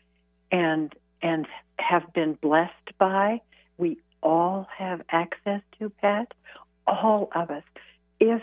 and 0.52 0.94
and 1.22 1.48
have 1.80 2.14
been 2.14 2.34
blessed 2.34 2.98
by. 2.98 3.42
We 3.78 3.98
all 4.22 4.68
have 4.78 5.02
access 5.10 5.62
to 5.80 5.90
Pat, 5.90 6.34
all 6.88 7.30
of 7.36 7.52
us, 7.52 7.64
if 8.20 8.42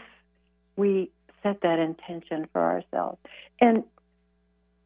we 0.77 1.11
set 1.43 1.61
that 1.63 1.79
intention 1.79 2.49
for 2.53 2.61
ourselves. 2.61 3.19
And, 3.61 3.85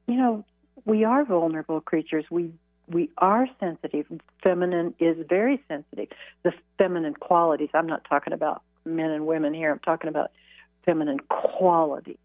you 0.06 0.16
know, 0.16 0.44
we 0.84 1.04
are 1.04 1.24
vulnerable 1.24 1.80
creatures. 1.80 2.24
We 2.30 2.52
we 2.88 3.10
are 3.18 3.48
sensitive. 3.58 4.06
Feminine 4.44 4.94
is 5.00 5.16
very 5.28 5.60
sensitive. 5.66 6.08
The 6.44 6.52
feminine 6.78 7.14
qualities. 7.14 7.70
I'm 7.74 7.88
not 7.88 8.04
talking 8.08 8.32
about 8.32 8.62
men 8.84 9.10
and 9.10 9.26
women 9.26 9.52
here. 9.54 9.72
I'm 9.72 9.80
talking 9.80 10.08
about 10.08 10.30
feminine 10.84 11.18
qualities 11.20 12.18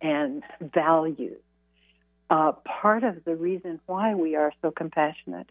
and 0.00 0.42
values. 0.60 1.40
Uh, 2.28 2.52
part 2.64 3.04
of 3.04 3.24
the 3.24 3.36
reason 3.36 3.80
why 3.86 4.14
we 4.14 4.34
are 4.34 4.52
so 4.62 4.70
compassionate 4.70 5.48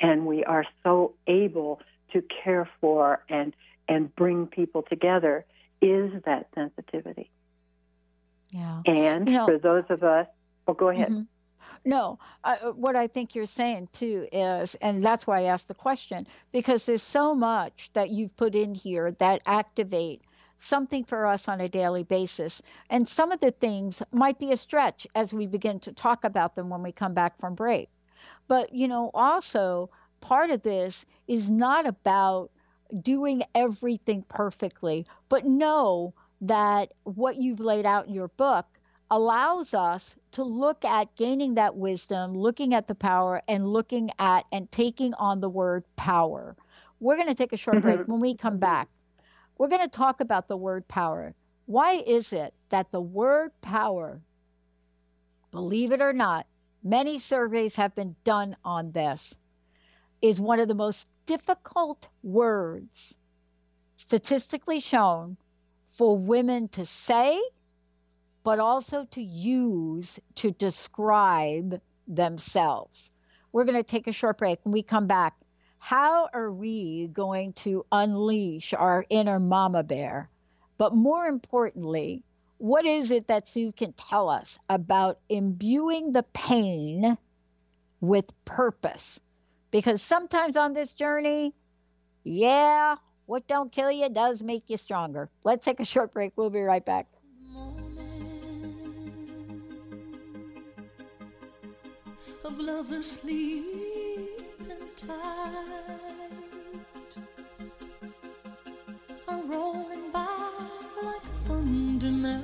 and 0.00 0.26
we 0.26 0.42
are 0.42 0.64
so 0.82 1.14
able 1.26 1.80
to 2.12 2.22
care 2.42 2.68
for 2.80 3.22
and 3.28 3.54
and 3.86 4.14
bring 4.16 4.46
people 4.46 4.82
together 4.82 5.44
is 5.82 6.10
that 6.24 6.48
sensitivity. 6.54 7.30
Yeah. 8.54 8.82
And 8.86 9.28
you 9.28 9.34
know, 9.34 9.46
for 9.46 9.58
those 9.58 9.84
of 9.88 10.04
us, 10.04 10.28
oh, 10.68 10.74
go 10.74 10.88
ahead. 10.88 11.08
Mm-hmm. 11.08 11.22
No, 11.84 12.20
uh, 12.44 12.56
what 12.70 12.94
I 12.94 13.08
think 13.08 13.34
you're 13.34 13.46
saying 13.46 13.88
too 13.92 14.28
is, 14.30 14.76
and 14.76 15.02
that's 15.02 15.26
why 15.26 15.40
I 15.40 15.42
asked 15.44 15.66
the 15.66 15.74
question, 15.74 16.28
because 16.52 16.86
there's 16.86 17.02
so 17.02 17.34
much 17.34 17.90
that 17.94 18.10
you've 18.10 18.36
put 18.36 18.54
in 18.54 18.76
here 18.76 19.10
that 19.18 19.42
activate 19.44 20.22
something 20.58 21.02
for 21.02 21.26
us 21.26 21.48
on 21.48 21.60
a 21.60 21.68
daily 21.68 22.04
basis. 22.04 22.62
And 22.88 23.08
some 23.08 23.32
of 23.32 23.40
the 23.40 23.50
things 23.50 24.02
might 24.12 24.38
be 24.38 24.52
a 24.52 24.56
stretch 24.56 25.08
as 25.16 25.34
we 25.34 25.48
begin 25.48 25.80
to 25.80 25.92
talk 25.92 26.22
about 26.22 26.54
them 26.54 26.70
when 26.70 26.84
we 26.84 26.92
come 26.92 27.12
back 27.12 27.38
from 27.38 27.56
break. 27.56 27.88
But, 28.46 28.72
you 28.72 28.86
know, 28.86 29.10
also 29.12 29.90
part 30.20 30.50
of 30.50 30.62
this 30.62 31.04
is 31.26 31.50
not 31.50 31.86
about 31.86 32.52
doing 33.02 33.42
everything 33.52 34.22
perfectly, 34.28 35.06
but 35.28 35.44
know 35.44 36.14
that 36.48 36.92
what 37.04 37.36
you've 37.36 37.60
laid 37.60 37.86
out 37.86 38.06
in 38.06 38.14
your 38.14 38.28
book 38.28 38.66
allows 39.10 39.74
us 39.74 40.14
to 40.32 40.44
look 40.44 40.84
at 40.84 41.14
gaining 41.16 41.54
that 41.54 41.76
wisdom, 41.76 42.36
looking 42.36 42.74
at 42.74 42.88
the 42.88 42.94
power, 42.94 43.42
and 43.48 43.66
looking 43.66 44.10
at 44.18 44.44
and 44.52 44.70
taking 44.70 45.14
on 45.14 45.40
the 45.40 45.48
word 45.48 45.84
power. 45.96 46.56
We're 47.00 47.16
going 47.16 47.28
to 47.28 47.34
take 47.34 47.52
a 47.52 47.56
short 47.56 47.80
break. 47.80 48.00
Mm-hmm. 48.00 48.12
When 48.12 48.20
we 48.20 48.34
come 48.34 48.58
back, 48.58 48.88
we're 49.56 49.68
going 49.68 49.88
to 49.88 49.96
talk 49.96 50.20
about 50.20 50.48
the 50.48 50.56
word 50.56 50.88
power. 50.88 51.34
Why 51.66 51.92
is 51.92 52.32
it 52.32 52.52
that 52.70 52.90
the 52.90 53.00
word 53.00 53.52
power, 53.62 54.20
believe 55.50 55.92
it 55.92 56.00
or 56.00 56.12
not, 56.12 56.46
many 56.82 57.18
surveys 57.18 57.76
have 57.76 57.94
been 57.94 58.16
done 58.24 58.56
on 58.64 58.92
this, 58.92 59.34
is 60.20 60.40
one 60.40 60.60
of 60.60 60.68
the 60.68 60.74
most 60.74 61.08
difficult 61.26 62.08
words 62.22 63.14
statistically 63.96 64.80
shown 64.80 65.36
for 65.96 66.16
women 66.16 66.68
to 66.68 66.84
say, 66.84 67.40
but 68.42 68.58
also 68.58 69.04
to 69.12 69.22
use 69.22 70.18
to 70.36 70.50
describe 70.50 71.80
themselves. 72.08 73.10
We're 73.52 73.64
going 73.64 73.76
to 73.76 73.82
take 73.82 74.06
a 74.08 74.12
short 74.12 74.38
break. 74.38 74.58
When 74.64 74.72
we 74.72 74.82
come 74.82 75.06
back, 75.06 75.34
how 75.78 76.28
are 76.32 76.50
we 76.50 77.08
going 77.12 77.52
to 77.54 77.86
unleash 77.92 78.74
our 78.74 79.04
inner 79.08 79.38
mama 79.38 79.84
bear? 79.84 80.28
But 80.78 80.94
more 80.94 81.26
importantly, 81.26 82.24
what 82.58 82.84
is 82.84 83.12
it 83.12 83.28
that 83.28 83.46
Sue 83.46 83.72
can 83.72 83.92
tell 83.92 84.28
us 84.28 84.58
about 84.68 85.18
imbuing 85.28 86.12
the 86.12 86.24
pain 86.32 87.16
with 88.00 88.24
purpose? 88.44 89.20
Because 89.70 90.02
sometimes 90.02 90.56
on 90.56 90.72
this 90.72 90.94
journey, 90.94 91.54
yeah, 92.24 92.96
what 93.26 93.46
don't 93.46 93.72
kill 93.72 93.90
you 93.90 94.08
does 94.08 94.42
make 94.42 94.64
you 94.68 94.76
stronger. 94.76 95.28
Let's 95.44 95.64
take 95.64 95.80
a 95.80 95.84
short 95.84 96.12
break. 96.12 96.32
We'll 96.36 96.50
be 96.50 96.60
right 96.60 96.84
back. 96.84 97.06
Of 102.44 102.58
lovers 102.58 103.10
sleeping 103.10 103.64
tight 104.96 105.16
are 109.26 109.42
rolling 109.46 110.10
by 110.12 110.50
like 111.02 111.22
thunder 111.46 112.10
now. 112.10 112.42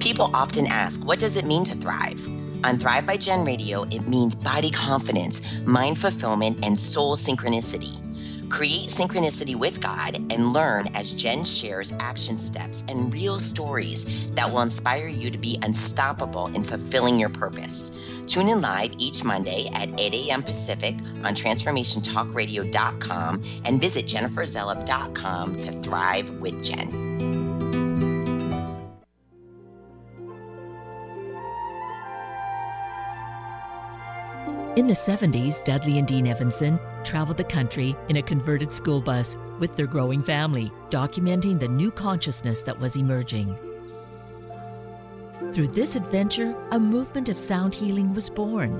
People 0.00 0.30
often 0.34 0.66
ask, 0.66 1.04
what 1.04 1.20
does 1.20 1.36
it 1.36 1.44
mean 1.44 1.64
to 1.64 1.76
thrive? 1.76 2.37
On 2.64 2.78
Thrive 2.78 3.06
by 3.06 3.16
Jen 3.16 3.44
Radio, 3.44 3.84
it 3.84 4.08
means 4.08 4.34
body 4.34 4.70
confidence, 4.70 5.42
mind 5.64 5.98
fulfillment, 5.98 6.64
and 6.64 6.78
soul 6.78 7.16
synchronicity. 7.16 7.98
Create 8.50 8.88
synchronicity 8.88 9.54
with 9.54 9.80
God 9.80 10.16
and 10.32 10.52
learn 10.52 10.88
as 10.94 11.12
Jen 11.12 11.44
shares 11.44 11.92
action 12.00 12.38
steps 12.38 12.82
and 12.88 13.12
real 13.12 13.38
stories 13.38 14.28
that 14.30 14.50
will 14.50 14.62
inspire 14.62 15.06
you 15.06 15.30
to 15.30 15.38
be 15.38 15.58
unstoppable 15.62 16.46
in 16.54 16.64
fulfilling 16.64 17.18
your 17.18 17.28
purpose. 17.28 17.92
Tune 18.26 18.48
in 18.48 18.60
live 18.60 18.92
each 18.98 19.22
Monday 19.22 19.70
at 19.74 19.88
8 20.00 20.14
a.m. 20.14 20.42
Pacific 20.42 20.96
on 21.24 21.34
transformationtalkradio.com 21.34 23.42
and 23.64 23.80
visit 23.80 24.06
jenniferzellup.com 24.06 25.58
to 25.58 25.72
thrive 25.72 26.30
with 26.40 26.64
Jen. 26.64 27.47
In 34.78 34.86
the 34.86 34.94
70s, 34.94 35.64
Dudley 35.64 35.98
and 35.98 36.06
Dean 36.06 36.28
Evanson 36.28 36.78
traveled 37.02 37.36
the 37.36 37.42
country 37.42 37.96
in 38.08 38.18
a 38.18 38.22
converted 38.22 38.70
school 38.70 39.00
bus 39.00 39.36
with 39.58 39.74
their 39.74 39.88
growing 39.88 40.22
family, 40.22 40.70
documenting 40.88 41.58
the 41.58 41.66
new 41.66 41.90
consciousness 41.90 42.62
that 42.62 42.78
was 42.78 42.94
emerging. 42.94 43.58
Through 45.52 45.66
this 45.74 45.96
adventure, 45.96 46.54
a 46.70 46.78
movement 46.78 47.28
of 47.28 47.36
sound 47.36 47.74
healing 47.74 48.14
was 48.14 48.30
born. 48.30 48.78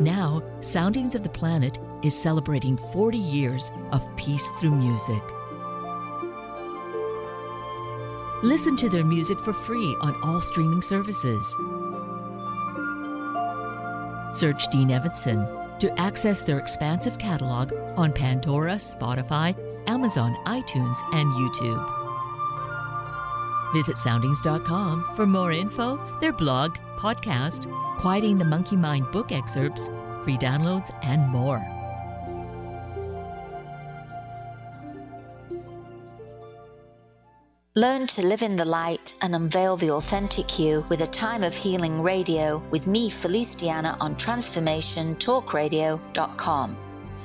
Now, 0.00 0.42
Soundings 0.60 1.14
of 1.14 1.22
the 1.22 1.30
Planet 1.30 1.78
is 2.02 2.14
celebrating 2.14 2.76
40 2.92 3.16
years 3.16 3.72
of 3.90 4.06
peace 4.18 4.50
through 4.58 4.76
music. 4.76 5.22
Listen 8.42 8.76
to 8.76 8.90
their 8.90 9.04
music 9.04 9.38
for 9.38 9.54
free 9.54 9.96
on 10.02 10.14
all 10.22 10.42
streaming 10.42 10.82
services. 10.82 11.56
Search 14.32 14.68
Dean 14.68 14.90
Evanson 14.90 15.46
to 15.78 15.98
access 15.98 16.42
their 16.42 16.58
expansive 16.58 17.18
catalog 17.18 17.72
on 17.96 18.12
Pandora, 18.12 18.74
Spotify, 18.74 19.56
Amazon, 19.88 20.36
iTunes, 20.46 20.98
and 21.14 21.28
YouTube. 21.32 21.96
Visit 23.72 23.98
soundings.com 23.98 25.12
for 25.16 25.26
more 25.26 25.52
info, 25.52 25.98
their 26.20 26.32
blog, 26.32 26.76
podcast, 26.96 27.70
Quieting 27.98 28.38
the 28.38 28.44
Monkey 28.44 28.76
Mind 28.76 29.10
book 29.12 29.32
excerpts, 29.32 29.88
free 30.24 30.36
downloads, 30.36 30.90
and 31.02 31.26
more. 31.28 31.79
Learn 37.76 38.08
to 38.08 38.26
live 38.26 38.42
in 38.42 38.56
the 38.56 38.64
light 38.64 39.14
and 39.22 39.32
unveil 39.32 39.76
the 39.76 39.92
authentic 39.92 40.58
you 40.58 40.84
with 40.88 41.02
a 41.02 41.06
time 41.06 41.44
of 41.44 41.54
healing 41.54 42.02
radio 42.02 42.60
with 42.72 42.88
me, 42.88 43.08
Felice 43.08 43.54
Diana, 43.54 43.96
on 44.00 44.16
transformationtalkradio.com. 44.16 46.76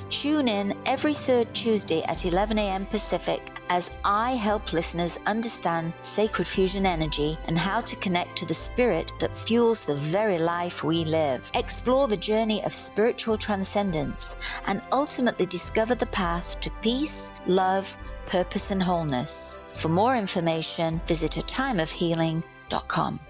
Tune 0.08 0.46
in 0.46 0.78
every 0.86 1.14
third 1.14 1.52
Tuesday 1.52 2.04
at 2.04 2.24
11 2.24 2.60
a.m. 2.60 2.86
Pacific 2.86 3.60
as 3.70 3.98
I 4.04 4.36
help 4.36 4.72
listeners 4.72 5.18
understand 5.26 5.92
sacred 6.02 6.46
fusion 6.46 6.86
energy 6.86 7.36
and 7.46 7.58
how 7.58 7.80
to 7.80 7.96
connect 7.96 8.36
to 8.36 8.46
the 8.46 8.54
spirit 8.54 9.10
that 9.18 9.36
fuels 9.36 9.82
the 9.82 9.96
very 9.96 10.38
life 10.38 10.84
we 10.84 11.04
live. 11.04 11.50
Explore 11.54 12.06
the 12.06 12.16
journey 12.16 12.62
of 12.62 12.72
spiritual 12.72 13.36
transcendence 13.36 14.36
and 14.68 14.80
ultimately 14.92 15.46
discover 15.46 15.96
the 15.96 16.06
path 16.06 16.60
to 16.60 16.70
peace, 16.82 17.32
love, 17.48 17.98
purpose, 18.26 18.70
and 18.70 18.82
wholeness. 18.82 19.60
For 19.72 19.88
more 19.88 20.16
information, 20.16 21.00
visit 21.06 21.36
a 21.36 21.40
timeofhealing.com. 21.40 23.20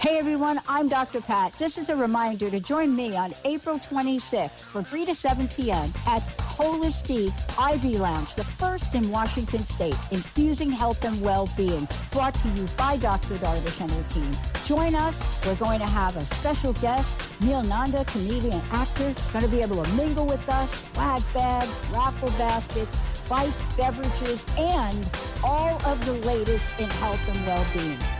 Hey 0.00 0.18
everyone, 0.18 0.58
I'm 0.66 0.88
Dr. 0.88 1.20
Pat. 1.20 1.52
This 1.58 1.76
is 1.76 1.90
a 1.90 1.94
reminder 1.94 2.48
to 2.48 2.58
join 2.58 2.96
me 2.96 3.18
on 3.18 3.34
April 3.44 3.78
26th 3.78 4.66
from 4.66 4.82
3 4.82 5.04
to 5.04 5.14
7 5.14 5.46
p.m. 5.48 5.92
at 6.06 6.22
Holistic 6.38 7.28
IV 7.74 8.00
Lounge, 8.00 8.34
the 8.34 8.42
first 8.44 8.94
in 8.94 9.10
Washington 9.10 9.66
State, 9.66 9.98
infusing 10.10 10.70
health 10.70 11.04
and 11.04 11.20
well-being, 11.20 11.86
brought 12.12 12.32
to 12.32 12.48
you 12.48 12.66
by 12.78 12.96
Dr. 12.96 13.34
Darvish 13.34 13.78
and 13.82 13.90
her 13.90 14.02
team. 14.04 14.30
Join 14.64 14.94
us. 14.94 15.22
We're 15.44 15.54
going 15.56 15.80
to 15.80 15.86
have 15.86 16.16
a 16.16 16.24
special 16.24 16.72
guest, 16.72 17.20
Neil 17.42 17.62
Nanda, 17.62 18.06
comedian 18.06 18.62
actor, 18.72 19.14
going 19.34 19.44
to 19.44 19.50
be 19.50 19.60
able 19.60 19.84
to 19.84 19.90
mingle 19.96 20.24
with 20.24 20.48
us, 20.48 20.88
swag 20.94 21.22
bags, 21.34 21.84
raffle 21.92 22.30
baskets, 22.38 22.96
bites, 23.28 23.62
beverages, 23.76 24.46
and 24.56 25.10
all 25.44 25.76
of 25.84 26.02
the 26.06 26.14
latest 26.26 26.70
in 26.80 26.88
health 26.88 27.28
and 27.28 27.46
well-being. 27.46 28.19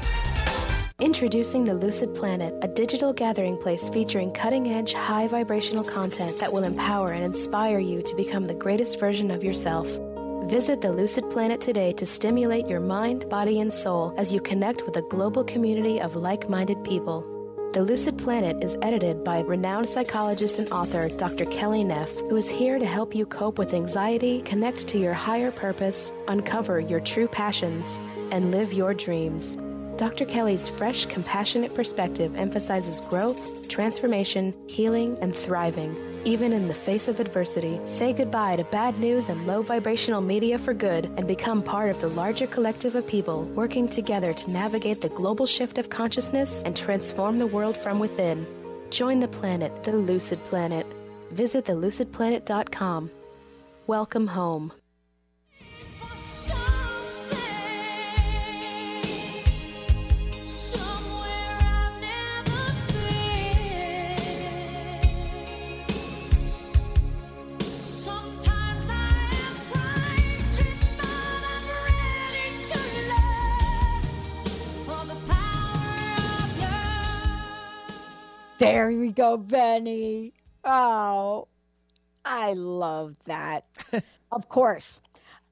Introducing 1.01 1.65
the 1.65 1.73
Lucid 1.73 2.15
Planet, 2.15 2.55
a 2.61 2.69
digital 2.69 3.15
gathering 3.15 3.57
place 3.57 3.89
featuring 3.89 4.31
cutting 4.33 4.69
edge, 4.69 4.93
high 4.93 5.27
vibrational 5.29 5.83
content 5.83 6.37
that 6.37 6.53
will 6.53 6.63
empower 6.63 7.13
and 7.13 7.25
inspire 7.25 7.79
you 7.79 8.03
to 8.03 8.15
become 8.17 8.47
the 8.47 8.53
greatest 8.53 9.01
version 9.01 9.31
of 9.31 9.43
yourself. 9.43 9.89
Visit 10.51 10.83
the 10.83 10.93
Lucid 10.93 11.31
Planet 11.31 11.59
today 11.59 11.95
to 11.95 12.05
stimulate 12.05 12.67
your 12.67 12.81
mind, 12.81 13.27
body, 13.31 13.61
and 13.61 13.73
soul 13.73 14.13
as 14.19 14.31
you 14.31 14.43
connect 14.43 14.85
with 14.85 14.95
a 14.99 15.09
global 15.09 15.43
community 15.43 15.99
of 16.03 16.17
like 16.17 16.51
minded 16.51 16.85
people. 16.85 17.25
The 17.73 17.83
Lucid 17.83 18.19
Planet 18.19 18.63
is 18.63 18.77
edited 18.83 19.25
by 19.25 19.41
renowned 19.41 19.89
psychologist 19.89 20.59
and 20.59 20.71
author 20.71 21.09
Dr. 21.09 21.47
Kelly 21.47 21.83
Neff, 21.83 22.11
who 22.29 22.37
is 22.37 22.51
here 22.51 22.79
to 22.79 22.85
help 22.85 23.15
you 23.15 23.25
cope 23.25 23.57
with 23.57 23.73
anxiety, 23.73 24.43
connect 24.43 24.87
to 24.89 24.99
your 24.99 25.15
higher 25.15 25.51
purpose, 25.51 26.13
uncover 26.29 26.79
your 26.79 27.01
true 27.01 27.27
passions, 27.27 27.97
and 28.33 28.51
live 28.51 28.75
your 28.75 28.93
dreams. 28.93 29.57
Dr. 30.01 30.25
Kelly's 30.25 30.67
fresh, 30.67 31.05
compassionate 31.05 31.75
perspective 31.75 32.35
emphasizes 32.35 33.03
growth, 33.03 33.69
transformation, 33.69 34.55
healing, 34.67 35.19
and 35.21 35.37
thriving, 35.37 35.95
even 36.25 36.55
in 36.55 36.69
the 36.69 36.73
face 36.73 37.07
of 37.07 37.21
adversity. 37.21 37.79
Say 37.85 38.15
goodbye 38.15 38.57
to 38.57 38.65
bad 38.65 38.99
news 38.99 39.29
and 39.29 39.47
low 39.47 39.61
vibrational 39.61 40.23
media 40.23 40.57
for 40.57 40.73
good 40.73 41.05
and 41.19 41.29
become 41.29 41.63
part 41.63 41.91
of 41.91 42.01
the 42.01 42.09
larger 42.09 42.47
collective 42.47 42.95
of 42.95 43.07
people 43.07 43.45
working 43.55 43.87
together 43.87 44.33
to 44.33 44.51
navigate 44.51 45.03
the 45.03 45.11
global 45.11 45.45
shift 45.45 45.77
of 45.77 45.91
consciousness 45.91 46.63
and 46.65 46.75
transform 46.75 47.39
the 47.39 47.47
world 47.47 47.77
from 47.77 47.99
within. 47.99 48.47
Join 48.89 49.21
the 49.21 49.29
planet, 49.29 49.85
the 49.85 49.93
Lucid 49.93 50.43
Planet. 50.45 50.87
Visit 51.33 51.67
thelucidplanet.com. 51.67 53.11
Welcome 53.87 54.29
home. 54.29 54.73
There 78.61 78.89
we 78.89 79.13
go, 79.13 79.37
Benny. 79.37 80.33
Oh, 80.65 81.49
I 82.25 82.53
love 82.53 83.17
that. 83.25 83.65
of 84.33 84.49
course. 84.49 85.01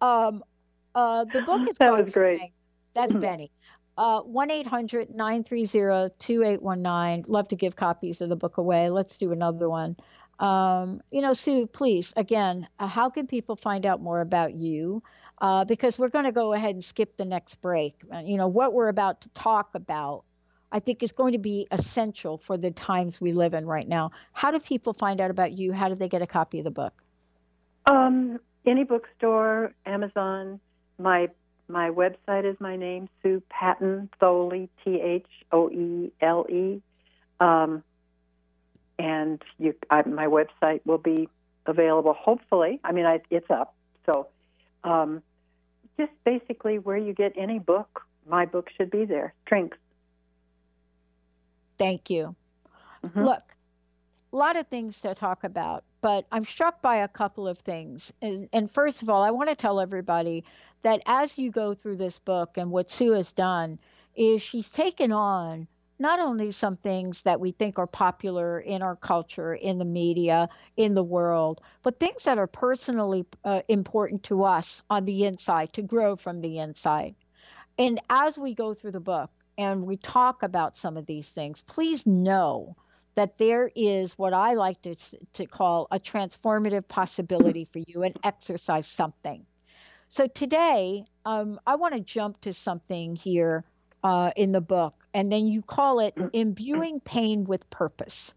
Um, 0.01 0.45
uh, 0.95 1.25
the 1.25 1.41
book 1.43 1.69
is 1.69 1.79
that 1.79 1.93
was 1.93 2.13
great. 2.13 2.37
Strength. 2.37 2.69
That's 2.95 3.15
Benny. 3.15 3.51
Uh, 3.97 4.21
1 4.21 4.51
800 4.51 5.15
930 5.15 6.15
2819. 6.19 7.25
Love 7.27 7.49
to 7.49 7.57
give 7.57 7.75
copies 7.75 8.21
of 8.21 8.29
the 8.29 8.37
book 8.37 8.59
away. 8.59 8.91
Let's 8.91 9.17
do 9.17 9.33
another 9.33 9.69
one. 9.69 9.97
Um, 10.39 11.01
you 11.11 11.21
know, 11.21 11.33
Sue, 11.33 11.67
please, 11.67 12.13
again, 12.17 12.69
uh, 12.79 12.87
how 12.87 13.11
can 13.11 13.27
people 13.27 13.57
find 13.57 13.87
out 13.87 14.01
more 14.01 14.21
about 14.21 14.55
you? 14.55 15.03
uh, 15.41 15.65
because 15.65 15.99
we're 15.99 16.09
going 16.09 16.25
to 16.25 16.33
go 16.33 16.53
ahead 16.53 16.75
and 16.75 16.85
skip 16.85 17.17
the 17.17 17.25
next 17.25 17.57
break. 17.61 17.95
Uh, 18.13 18.19
you 18.19 18.37
know, 18.37 18.49
what 18.49 18.73
we're 18.73 18.89
about 18.89 19.23
to 19.23 19.29
talk 19.31 19.75
about, 19.75 20.25
I 20.71 20.81
think, 20.81 21.03
is 21.03 21.13
going 21.13 21.33
to 21.33 21.39
be 21.39 21.67
essential 21.71 22.37
for 22.37 22.57
the 22.57 22.71
times 22.71 23.21
we 23.21 23.33
live 23.33 23.55
in 23.55 23.67
right 23.67 23.89
now. 23.89 24.11
How 24.33 24.51
do 24.51 24.59
people 24.59 24.93
find 24.93 25.21
out 25.21 25.31
about 25.31 25.53
you? 25.53 25.73
How 25.73 25.89
do 25.89 25.95
they 25.95 26.09
get 26.09 26.23
a 26.23 26.27
copy 26.27 26.59
of 26.59 26.65
the 26.65 26.71
book? 26.71 26.93
Um, 27.87 28.39
any 28.67 28.85
bookstore, 28.85 29.73
Amazon. 29.87 30.61
My 30.99 31.29
my 31.69 31.91
website 31.91 32.51
is 32.51 32.57
my 32.61 32.77
name, 32.77 33.09
Sue 33.23 33.43
Patton 33.51 34.09
Thoele, 34.21 34.69
T 34.85 35.01
H 35.01 35.27
O 35.53 35.71
E 35.71 36.13
L 36.21 36.47
E. 36.51 36.83
Um, 37.41 37.83
and 38.99 39.43
you, 39.59 39.75
I, 39.91 40.03
my 40.03 40.27
website 40.27 40.81
will 40.85 40.99
be 40.99 41.29
available. 41.67 42.15
Hopefully, 42.15 42.81
I 42.83 42.93
mean, 42.93 43.07
I, 43.07 43.21
it's 43.31 43.51
up. 43.51 43.75
So, 44.07 44.29
um, 44.83 45.23
just 45.99 46.13
basically 46.25 46.79
where 46.79 46.97
you 46.97 47.13
get 47.13 47.33
any 47.37 47.59
book, 47.59 48.03
my 48.27 48.47
book 48.47 48.71
should 48.77 48.91
be 48.91 49.05
there. 49.05 49.35
Strength. 49.47 49.77
Thank 51.79 52.11
you. 52.11 52.35
Mm-hmm. 53.05 53.23
Look, 53.25 53.43
a 54.33 54.37
lot 54.37 54.57
of 54.57 54.67
things 54.67 55.01
to 55.01 55.15
talk 55.15 55.45
about, 55.45 55.85
but 56.01 56.27
I'm 56.31 56.45
struck 56.45 56.83
by 56.83 56.97
a 56.97 57.09
couple 57.09 57.49
of 57.49 57.59
things. 57.59 58.13
And, 58.21 58.49
and 58.53 58.71
first 58.71 59.03
of 59.03 59.09
all, 59.09 59.23
I 59.23 59.31
want 59.31 59.49
to 59.49 59.57
tell 59.57 59.81
everybody 59.81 60.45
that 60.83 61.03
as 61.07 61.39
you 61.39 61.51
go 61.51 61.75
through 61.75 61.97
this 61.97 62.19
book 62.19 62.57
and 62.57 62.71
what 62.71 62.91
Sue 62.91 63.13
has 63.13 63.33
done 63.33 63.79
is 64.15 64.43
she's 64.43 64.71
taken 64.71 65.13
on 65.13 65.67
not 65.99 66.21
only 66.21 66.53
some 66.53 66.77
things 66.77 67.23
that 67.23 67.41
we 67.41 67.51
think 67.51 67.79
are 67.79 67.87
popular 67.87 68.61
in 68.61 68.83
our 68.83 68.95
culture, 68.95 69.53
in 69.53 69.79
the 69.79 69.85
media, 69.85 70.49
in 70.77 70.95
the 70.95 71.03
world, 71.03 71.61
but 71.83 71.99
things 71.99 72.25
that 72.25 72.39
are 72.39 72.47
personally 72.47 73.27
uh, 73.45 73.63
important 73.69 74.23
to 74.25 74.45
us 74.45 74.83
on 74.89 75.05
the 75.05 75.25
inside 75.25 75.73
to 75.73 75.83
grow 75.83 76.15
from 76.15 76.41
the 76.41 76.59
inside. 76.59 77.15
And 77.79 78.01
as 78.09 78.39
we 78.39 78.55
go 78.55 78.75
through 78.75 78.93
the 78.93 79.01
book 79.01 79.31
and 79.59 79.83
we 79.83 79.97
talk 79.97 80.45
about 80.45 80.77
some 80.77 80.97
of 80.97 81.05
these 81.05 81.29
things, 81.29 81.61
please 81.63 82.07
know 82.07 82.77
that 83.17 83.37
there 83.37 83.69
is 83.75 84.17
what 84.17 84.33
I 84.33 84.55
like 84.55 84.81
to, 84.83 84.95
to 85.35 85.47
call 85.47 85.89
a 85.91 85.99
transformative 85.99 86.87
possibility 86.87 87.65
for 87.65 87.81
you 87.85 88.05
and 88.05 88.17
exercise 88.23 88.87
something. 88.87 89.45
So 90.11 90.29
today, 90.29 91.05
um, 91.27 91.59
I 91.67 91.75
want 91.75 91.95
to 91.95 92.01
jump 92.01 92.41
to 92.43 92.53
something 92.53 93.17
here 93.17 93.65
uh, 94.05 94.31
in 94.37 94.53
the 94.53 94.61
book, 94.61 94.95
and 95.13 95.31
then 95.33 95.49
you 95.49 95.63
call 95.63 95.99
it 95.99 96.15
imbuing 96.33 97.01
pain 97.01 97.45
with 97.45 97.69
purpose. 97.69 98.33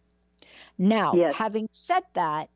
Now, 0.79 1.13
yes. 1.13 1.35
having 1.35 1.67
said 1.71 2.03
that, 2.13 2.49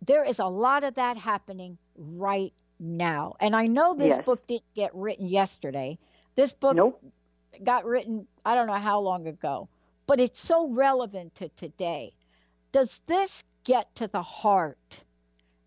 there 0.00 0.24
is 0.24 0.38
a 0.38 0.46
lot 0.46 0.82
of 0.82 0.94
that 0.94 1.18
happening 1.18 1.76
right 1.96 2.54
now. 2.80 3.34
And 3.38 3.54
I 3.54 3.66
know 3.66 3.94
this 3.94 4.08
yes. 4.08 4.24
book 4.24 4.46
didn't 4.46 4.64
get 4.74 4.94
written 4.94 5.26
yesterday. 5.26 5.98
This 6.34 6.52
book 6.52 6.74
nope. 6.74 7.02
Got 7.62 7.84
written, 7.84 8.26
I 8.44 8.54
don't 8.54 8.66
know 8.66 8.74
how 8.74 9.00
long 9.00 9.26
ago, 9.26 9.68
but 10.06 10.20
it's 10.20 10.40
so 10.40 10.68
relevant 10.68 11.34
to 11.36 11.48
today. 11.50 12.14
Does 12.72 13.00
this 13.06 13.44
get 13.64 13.94
to 13.96 14.08
the 14.08 14.22
heart 14.22 15.04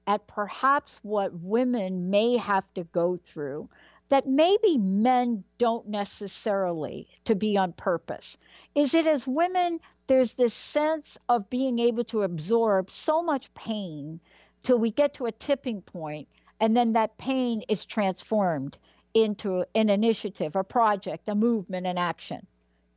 at 0.06 0.28
perhaps 0.28 1.00
what 1.04 1.34
women 1.34 2.10
may 2.10 2.38
have 2.38 2.66
to 2.74 2.84
go 2.86 3.18
through 3.18 3.70
that 4.10 4.28
maybe 4.28 4.78
men 4.78 5.44
don't 5.58 5.88
necessarily 5.90 7.08
to 7.26 7.36
be 7.36 7.58
on 7.58 7.74
purpose? 7.74 8.38
Is 8.74 8.94
it 8.94 9.06
as 9.06 9.28
women, 9.28 9.80
there's 10.08 10.34
this 10.34 10.54
sense 10.54 11.18
of 11.28 11.50
being 11.50 11.80
able 11.80 12.06
to 12.06 12.24
absorb 12.24 12.90
so 12.90 13.22
much 13.22 13.54
pain 13.54 14.22
till 14.64 14.80
we 14.80 14.92
get 14.92 15.16
to 15.16 15.26
a 15.26 15.32
tipping 15.32 15.82
point, 15.82 16.28
and 16.60 16.76
then 16.76 16.94
that 16.94 17.18
pain 17.18 17.64
is 17.68 17.86
transformed 17.86 18.78
into 19.18 19.66
an 19.74 19.90
initiative, 19.90 20.56
a 20.56 20.64
project, 20.64 21.28
a 21.28 21.36
movement, 21.36 21.88
an 21.88 21.98
action. 21.98 22.46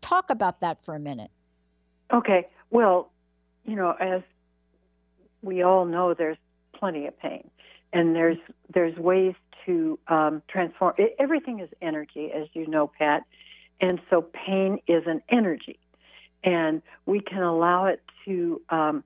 Talk 0.03 0.29
about 0.29 0.61
that 0.61 0.85
for 0.85 0.95
a 0.95 1.01
minute. 1.01 1.31
Okay. 2.13 2.47
Well, 2.71 3.11
you 3.65 3.75
know, 3.75 3.93
as 3.93 4.23
we 5.43 5.63
all 5.63 5.87
know, 5.87 6.13
there's 6.13 6.37
plenty 6.75 7.07
of 7.07 7.19
pain, 7.19 7.49
and 7.93 8.15
there's 8.15 8.39
there's 8.73 8.97
ways 8.97 9.35
to 9.67 9.99
um, 10.09 10.43
transform. 10.49 10.95
It, 10.99 11.17
everything 11.19 11.61
is 11.61 11.71
energy, 11.81 12.31
as 12.33 12.49
you 12.53 12.67
know, 12.67 12.91
Pat, 12.99 13.23
and 13.81 14.01
so 14.11 14.23
pain 14.23 14.79
is 14.87 15.05
an 15.07 15.23
energy, 15.31 15.79
and 16.45 16.83
we 17.07 17.21
can 17.21 17.43
allow 17.43 17.87
it 17.87 18.03
to 18.27 18.61
um, 18.69 19.05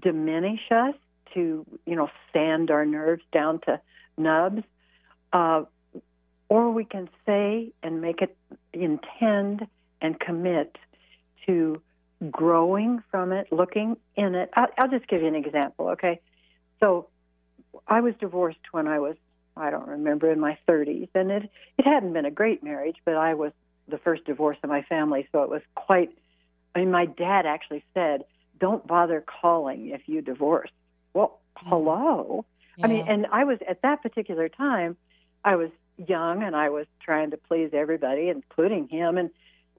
diminish 0.00 0.60
us, 0.70 0.94
to 1.34 1.66
you 1.86 1.96
know, 1.96 2.08
sand 2.32 2.70
our 2.70 2.86
nerves 2.86 3.22
down 3.32 3.60
to 3.66 3.80
nubs, 4.16 4.62
uh, 5.32 5.64
or 6.48 6.70
we 6.70 6.84
can 6.84 7.08
say 7.26 7.72
and 7.82 8.00
make 8.00 8.22
it 8.22 8.36
intend 8.72 9.66
and 10.00 10.18
commit 10.18 10.76
to 11.46 11.74
growing 12.30 13.02
from 13.10 13.32
it, 13.32 13.52
looking 13.52 13.96
in 14.16 14.34
it. 14.34 14.50
I'll, 14.54 14.68
I'll 14.78 14.88
just 14.88 15.06
give 15.08 15.22
you 15.22 15.28
an 15.28 15.34
example, 15.34 15.90
okay? 15.90 16.20
So 16.82 17.08
I 17.86 18.00
was 18.00 18.14
divorced 18.20 18.58
when 18.72 18.86
I 18.86 18.98
was, 18.98 19.16
I 19.56 19.70
don't 19.70 19.88
remember, 19.88 20.30
in 20.30 20.40
my 20.40 20.58
30s, 20.68 21.08
and 21.14 21.30
it 21.30 21.50
it 21.78 21.86
hadn't 21.86 22.12
been 22.12 22.24
a 22.24 22.30
great 22.30 22.62
marriage, 22.62 22.96
but 23.04 23.16
I 23.16 23.34
was 23.34 23.52
the 23.88 23.98
first 23.98 24.24
divorce 24.24 24.56
in 24.62 24.70
my 24.70 24.82
family, 24.82 25.28
so 25.32 25.42
it 25.42 25.50
was 25.50 25.62
quite. 25.74 26.10
I 26.74 26.80
mean, 26.80 26.90
my 26.90 27.06
dad 27.06 27.46
actually 27.46 27.84
said, 27.94 28.24
"Don't 28.58 28.86
bother 28.86 29.20
calling 29.20 29.90
if 29.90 30.02
you 30.06 30.22
divorce." 30.22 30.70
Well, 31.12 31.40
mm-hmm. 31.56 31.68
hello. 31.68 32.44
Yeah. 32.76 32.86
I 32.86 32.88
mean, 32.88 33.06
and 33.06 33.26
I 33.30 33.44
was 33.44 33.58
at 33.68 33.82
that 33.82 34.02
particular 34.02 34.48
time, 34.48 34.96
I 35.44 35.56
was 35.56 35.70
young 35.96 36.42
and 36.42 36.56
I 36.56 36.70
was 36.70 36.86
trying 37.00 37.30
to 37.30 37.36
please 37.36 37.70
everybody, 37.72 38.28
including 38.28 38.88
him, 38.88 39.18
and 39.18 39.30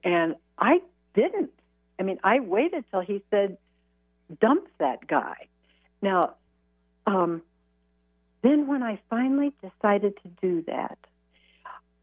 and 0.04 0.36
I 0.58 0.80
didn't. 1.14 1.50
I 1.98 2.02
mean, 2.02 2.18
I 2.22 2.40
waited 2.40 2.84
till 2.90 3.00
he 3.00 3.22
said, 3.30 3.58
"Dump 4.40 4.68
that 4.78 5.06
guy." 5.06 5.48
Now, 6.02 6.34
um, 7.06 7.42
then 8.42 8.66
when 8.66 8.82
I 8.82 9.00
finally 9.10 9.52
decided 9.62 10.14
to 10.22 10.28
do 10.40 10.62
that, 10.66 10.98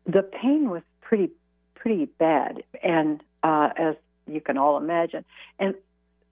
the 0.05 0.23
pain 0.23 0.69
was 0.69 0.83
pretty 1.01 1.31
pretty 1.75 2.05
bad, 2.05 2.63
and 2.81 3.21
uh, 3.43 3.69
as 3.75 3.95
you 4.27 4.41
can 4.41 4.57
all 4.57 4.77
imagine, 4.77 5.25
and 5.59 5.75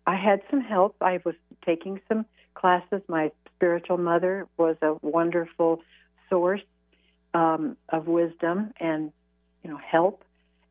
I 0.08 0.16
had 0.16 0.42
some 0.50 0.62
help. 0.62 0.96
I 1.02 1.20
was 1.24 1.36
taking 1.66 2.02
some 2.08 2.26
classes. 2.54 3.02
My 3.08 3.32
spiritual 3.56 3.98
mother 3.98 4.48
was 4.58 4.76
a 4.82 4.96
wonderful 5.02 5.82
source 6.30 6.62
um, 7.34 7.78
of 7.90 8.08
wisdom 8.08 8.74
and 8.80 9.12
you 9.64 9.70
know 9.70 9.78
help, 9.78 10.24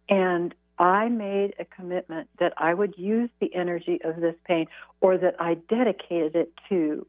and 0.08 0.54
I 0.78 1.08
made 1.08 1.54
a 1.58 1.64
commitment 1.64 2.28
that 2.38 2.54
I 2.56 2.72
would 2.72 2.96
use 2.96 3.30
the 3.38 3.54
energy 3.54 4.00
of 4.02 4.16
this 4.20 4.36
pain, 4.46 4.66
or 5.00 5.18
that 5.18 5.36
I 5.38 5.54
dedicated 5.54 6.34
it 6.34 6.52
to 6.70 7.06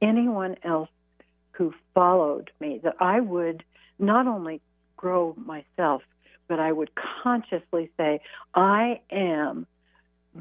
anyone 0.00 0.56
else 0.62 0.90
who 1.52 1.74
followed 1.94 2.52
me, 2.60 2.80
that 2.84 2.94
I 3.00 3.18
would 3.18 3.64
not 3.98 4.28
only 4.28 4.60
grow 4.96 5.34
myself, 5.36 6.02
but 6.46 6.60
I 6.60 6.70
would 6.70 6.90
consciously 6.94 7.90
say, 7.96 8.20
I 8.54 9.00
am 9.10 9.66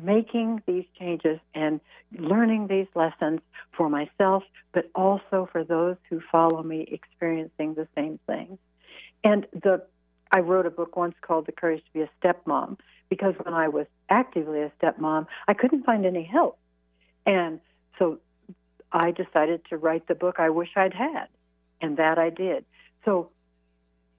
making 0.02 0.62
these 0.66 0.86
changes 0.98 1.40
and 1.54 1.80
learning 2.18 2.68
these 2.68 2.88
lessons 2.96 3.42
for 3.76 3.90
myself, 3.90 4.44
but 4.74 4.90
also 4.96 5.50
for 5.52 5.64
those 5.64 5.98
who 6.10 6.22
follow 6.32 6.64
me 6.64 6.88
experiencing 6.92 7.74
the 7.74 7.88
same 7.96 8.20
things. 8.28 8.58
And 9.24 9.46
the 9.54 9.84
I 10.32 10.40
wrote 10.40 10.66
a 10.66 10.70
book 10.70 10.98
once 10.98 11.16
called 11.22 11.46
The 11.46 11.54
Courage 11.54 11.84
to 11.86 11.94
be 11.94 12.02
a 12.02 12.10
Stepmom 12.22 12.78
because 13.10 13.34
when 13.44 13.54
I 13.54 13.70
was 13.70 13.88
actively 14.10 14.62
a 14.62 14.72
stepmom, 14.82 15.28
I 15.48 15.54
couldn't 15.54 15.86
find 15.86 16.06
any 16.06 16.24
help. 16.24 16.58
And 17.26 17.60
so 17.98 18.20
I 18.92 19.12
decided 19.12 19.62
to 19.70 19.78
write 19.78 20.08
the 20.08 20.16
book 20.16 20.36
I 20.40 20.50
wish 20.50 20.70
I'd 20.76 20.94
had, 20.94 21.28
and 21.82 21.98
that 21.98 22.18
I 22.18 22.30
did. 22.30 22.66
So 23.06 23.30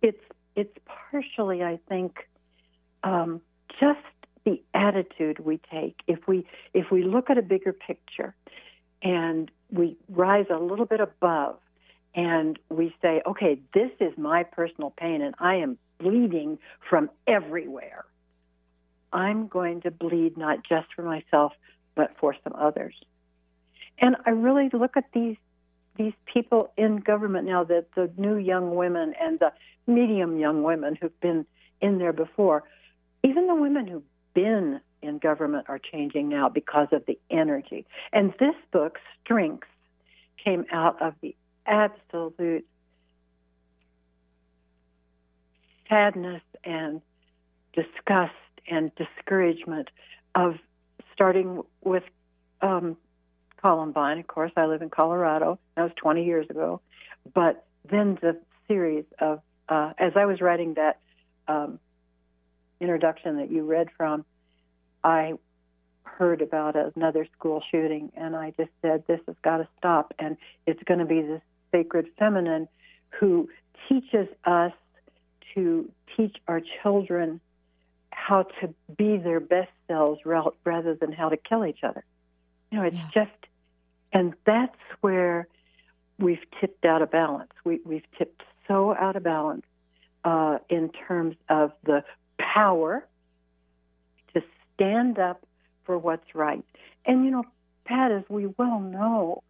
it's 0.02 0.22
it's 0.56 0.76
partially, 1.10 1.62
I 1.62 1.78
think, 1.88 2.28
um, 3.04 3.40
just 3.78 4.00
the 4.48 4.62
attitude 4.74 5.38
we 5.40 5.60
take. 5.70 6.00
If 6.06 6.26
we 6.26 6.46
if 6.72 6.90
we 6.90 7.02
look 7.02 7.30
at 7.30 7.38
a 7.38 7.42
bigger 7.42 7.72
picture, 7.72 8.34
and 9.02 9.50
we 9.70 9.96
rise 10.08 10.46
a 10.50 10.58
little 10.58 10.86
bit 10.86 11.00
above, 11.00 11.56
and 12.14 12.58
we 12.70 12.94
say, 13.02 13.22
okay, 13.26 13.60
this 13.74 13.90
is 14.00 14.16
my 14.16 14.42
personal 14.42 14.90
pain, 14.90 15.20
and 15.20 15.34
I 15.38 15.56
am 15.56 15.76
bleeding 15.98 16.58
from 16.88 17.10
everywhere. 17.26 18.04
I'm 19.12 19.48
going 19.48 19.82
to 19.82 19.90
bleed 19.90 20.36
not 20.36 20.58
just 20.66 20.86
for 20.94 21.02
myself, 21.02 21.52
but 21.94 22.12
for 22.18 22.34
some 22.44 22.54
others. 22.54 22.94
And 23.98 24.16
I 24.26 24.30
really 24.30 24.70
look 24.72 24.96
at 24.96 25.04
these 25.12 25.36
these 25.96 26.12
people 26.32 26.70
in 26.76 26.98
government 26.98 27.46
now, 27.46 27.64
the 27.64 27.84
the 27.94 28.10
new 28.16 28.36
young 28.36 28.74
women 28.76 29.14
and 29.20 29.38
the 29.40 29.52
medium 29.86 30.38
young 30.38 30.62
women 30.62 30.96
who've 31.00 31.20
been 31.20 31.44
in 31.82 31.98
there 31.98 32.12
before. 32.12 32.62
Even 33.24 33.48
the 33.48 33.54
women 33.54 33.86
who've 33.88 34.04
been 34.38 34.80
in 35.02 35.18
government 35.18 35.66
are 35.68 35.80
changing 35.80 36.28
now 36.28 36.48
because 36.48 36.86
of 36.92 37.04
the 37.06 37.18
energy. 37.28 37.84
And 38.12 38.32
this 38.38 38.54
book, 38.72 38.98
Strength, 39.24 39.66
came 40.42 40.64
out 40.70 41.00
of 41.02 41.14
the 41.20 41.34
absolute 41.66 42.64
sadness 45.88 46.42
and 46.62 47.00
disgust 47.72 48.32
and 48.70 48.92
discouragement 48.94 49.88
of 50.36 50.54
starting 51.12 51.62
with 51.82 52.04
um, 52.60 52.96
Columbine. 53.60 54.18
Of 54.18 54.28
course, 54.28 54.52
I 54.56 54.66
live 54.66 54.82
in 54.82 54.90
Colorado. 54.90 55.58
That 55.74 55.82
was 55.82 55.92
20 55.96 56.24
years 56.24 56.46
ago. 56.48 56.80
But 57.34 57.66
then 57.90 58.18
the 58.22 58.38
series 58.68 59.04
of, 59.18 59.40
uh, 59.68 59.94
as 59.98 60.12
I 60.14 60.26
was 60.26 60.40
writing 60.40 60.74
that 60.74 61.00
um, 61.48 61.80
introduction 62.80 63.36
that 63.38 63.50
you 63.50 63.64
read 63.64 63.88
from, 63.96 64.24
I 65.04 65.34
heard 66.02 66.42
about 66.42 66.74
another 66.96 67.26
school 67.36 67.62
shooting, 67.70 68.10
and 68.16 68.34
I 68.34 68.52
just 68.56 68.70
said, 68.82 69.04
This 69.06 69.20
has 69.26 69.36
got 69.42 69.58
to 69.58 69.68
stop. 69.78 70.14
And 70.18 70.36
it's 70.66 70.82
going 70.84 71.00
to 71.00 71.06
be 71.06 71.22
this 71.22 71.42
sacred 71.72 72.08
feminine 72.18 72.68
who 73.10 73.48
teaches 73.88 74.28
us 74.44 74.72
to 75.54 75.90
teach 76.16 76.36
our 76.46 76.60
children 76.82 77.40
how 78.10 78.42
to 78.60 78.74
be 78.96 79.16
their 79.16 79.40
best 79.40 79.70
selves 79.86 80.20
rather 80.24 80.94
than 80.94 81.12
how 81.12 81.28
to 81.28 81.36
kill 81.36 81.64
each 81.64 81.82
other. 81.82 82.04
You 82.70 82.78
know, 82.78 82.84
it's 82.84 82.96
yeah. 82.96 83.08
just, 83.14 83.46
and 84.12 84.34
that's 84.44 84.76
where 85.00 85.46
we've 86.18 86.42
tipped 86.60 86.84
out 86.84 87.00
of 87.00 87.10
balance. 87.10 87.52
We, 87.64 87.80
we've 87.84 88.04
tipped 88.18 88.42
so 88.66 88.94
out 88.94 89.16
of 89.16 89.22
balance 89.22 89.64
uh, 90.24 90.58
in 90.68 90.90
terms 90.90 91.36
of 91.48 91.72
the 91.84 92.04
power 92.38 93.06
to 94.34 94.42
stand 94.74 95.18
up 95.18 95.44
for 95.84 95.98
what's 95.98 96.34
right. 96.34 96.64
And, 97.04 97.24
you 97.24 97.30
know, 97.30 97.44
Pat, 97.84 98.12
as 98.12 98.24
we 98.28 98.46
well 98.46 98.80
know, 98.80 99.42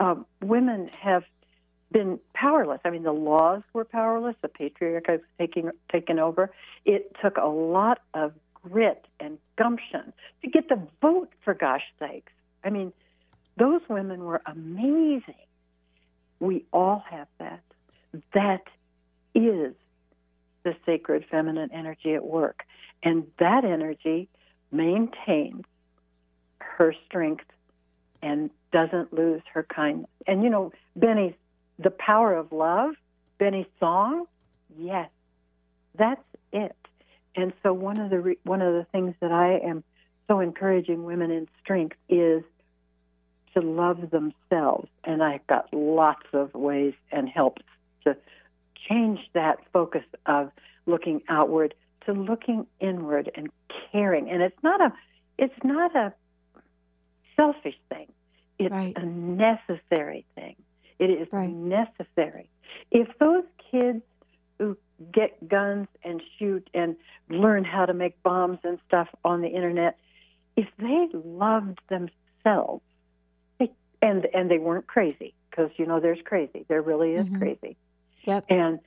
uh, 0.00 0.16
women 0.40 0.90
have 1.00 1.24
been 1.92 2.18
powerless. 2.34 2.80
I 2.84 2.90
mean, 2.90 3.02
the 3.02 3.12
laws 3.12 3.62
were 3.72 3.84
powerless. 3.84 4.34
The 4.40 4.48
patriarchy 4.48 5.08
was 5.08 5.20
taking 5.38 5.70
taken 5.90 6.18
over. 6.18 6.50
It 6.84 7.14
took 7.22 7.36
a 7.36 7.46
lot 7.46 8.00
of 8.14 8.32
grit 8.54 9.06
and 9.20 9.38
gumption 9.56 10.12
to 10.42 10.50
get 10.50 10.68
the 10.68 10.80
vote. 11.00 11.28
For 11.44 11.54
gosh 11.54 11.84
sakes, 11.98 12.32
I 12.64 12.70
mean, 12.70 12.92
those 13.58 13.82
women 13.88 14.24
were 14.24 14.40
amazing. 14.46 15.34
We 16.40 16.64
all 16.72 17.04
have 17.10 17.28
that. 17.38 17.62
That 18.32 18.62
is 19.34 19.74
the 20.64 20.74
sacred 20.86 21.24
feminine 21.28 21.70
energy 21.72 22.14
at 22.14 22.24
work, 22.24 22.64
and 23.02 23.26
that 23.38 23.64
energy 23.64 24.28
maintains 24.70 25.64
her 26.58 26.94
strength 27.06 27.44
and 28.22 28.50
doesn't 28.72 29.12
lose 29.12 29.42
her 29.52 29.62
kindness. 29.62 30.10
And 30.26 30.42
you 30.42 30.50
know, 30.50 30.72
Benny's 30.96 31.34
the 31.78 31.90
power 31.90 32.34
of 32.34 32.52
love, 32.52 32.94
Benny's 33.38 33.66
song, 33.80 34.26
yes, 34.78 35.10
that's 35.96 36.22
it. 36.52 36.76
And 37.34 37.52
so 37.62 37.72
one 37.72 37.98
of 37.98 38.10
the 38.10 38.20
re- 38.20 38.38
one 38.44 38.62
of 38.62 38.74
the 38.74 38.84
things 38.92 39.14
that 39.20 39.32
I 39.32 39.58
am 39.58 39.82
so 40.28 40.40
encouraging 40.40 41.04
women 41.04 41.30
in 41.30 41.48
strength 41.62 41.96
is 42.08 42.42
to 43.54 43.60
love 43.60 44.10
themselves, 44.10 44.88
and 45.04 45.22
I've 45.22 45.46
got 45.46 45.72
lots 45.72 46.26
of 46.32 46.54
ways 46.54 46.94
and 47.10 47.28
helps 47.28 47.62
to 48.04 48.16
change 48.88 49.20
that 49.34 49.58
focus 49.72 50.04
of 50.26 50.50
looking 50.86 51.22
outward 51.28 51.74
to 52.06 52.12
looking 52.12 52.66
inward 52.80 53.30
and 53.34 53.48
caring. 53.90 54.30
And 54.30 54.42
it's 54.42 54.62
not 54.62 54.80
a 54.80 54.92
it's 55.38 55.64
not 55.64 55.94
a 55.96 56.12
selfish 57.36 57.78
thing. 57.88 58.08
It's 58.58 58.72
right. 58.72 58.96
a 58.96 59.04
necessary 59.04 60.24
thing. 60.34 60.56
It 60.98 61.10
is 61.10 61.28
right. 61.32 61.50
necessary. 61.50 62.48
If 62.90 63.08
those 63.18 63.44
kids 63.70 64.02
who 64.58 64.76
get 65.12 65.48
guns 65.48 65.88
and 66.04 66.22
shoot 66.38 66.68
and 66.74 66.96
learn 67.28 67.64
how 67.64 67.86
to 67.86 67.94
make 67.94 68.22
bombs 68.22 68.58
and 68.62 68.78
stuff 68.86 69.08
on 69.24 69.40
the 69.40 69.48
internet, 69.48 69.98
if 70.56 70.68
they 70.78 71.08
loved 71.12 71.80
themselves, 71.88 72.82
they, 73.58 73.70
and 74.00 74.26
and 74.34 74.50
they 74.50 74.58
weren't 74.58 74.86
crazy, 74.86 75.34
because 75.50 75.70
you 75.76 75.86
know 75.86 75.98
there's 75.98 76.20
crazy, 76.24 76.64
there 76.68 76.82
really 76.82 77.14
is 77.14 77.26
mm-hmm. 77.26 77.38
crazy. 77.38 77.76
Yep. 78.24 78.46
And 78.48 78.80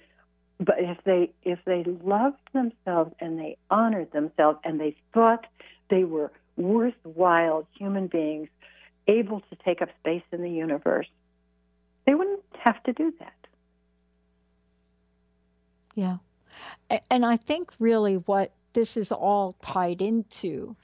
but 0.60 0.76
if 0.80 0.98
they 1.04 1.32
if 1.44 1.60
they 1.66 1.84
loved 1.84 2.40
themselves 2.54 3.14
and 3.20 3.38
they 3.38 3.58
honored 3.70 4.12
themselves 4.12 4.60
and 4.64 4.80
they 4.80 4.96
thought 5.14 5.46
they 5.90 6.04
were 6.04 6.32
worthwhile 6.56 7.68
human 7.78 8.08
beings 8.08 8.48
able 9.08 9.42
to 9.42 9.56
take 9.64 9.82
up 9.82 9.90
space 10.00 10.24
in 10.32 10.42
the 10.42 10.50
universe 10.50 11.08
they 12.06 12.14
wouldn't 12.14 12.44
have 12.60 12.82
to 12.84 12.94
do 12.94 13.14
that. 13.20 13.34
Yeah. 15.96 16.18
And 17.10 17.26
I 17.26 17.38
think 17.38 17.74
really 17.80 18.16
what 18.16 18.52
this 18.74 18.98
is 18.98 19.12
all 19.12 19.54
tied 19.62 20.02
into 20.02 20.76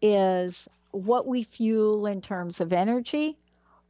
is 0.00 0.68
what 0.90 1.26
we 1.26 1.42
fuel 1.42 2.06
in 2.06 2.20
terms 2.20 2.60
of 2.60 2.72
energy, 2.72 3.36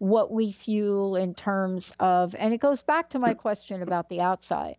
what 0.02 0.32
we 0.32 0.50
fuel 0.50 1.14
in 1.14 1.32
terms 1.32 1.94
of, 2.00 2.34
and 2.36 2.52
it 2.52 2.58
goes 2.58 2.82
back 2.82 3.10
to 3.10 3.20
my 3.20 3.34
question 3.34 3.82
about 3.82 4.08
the 4.08 4.20
outside, 4.20 4.74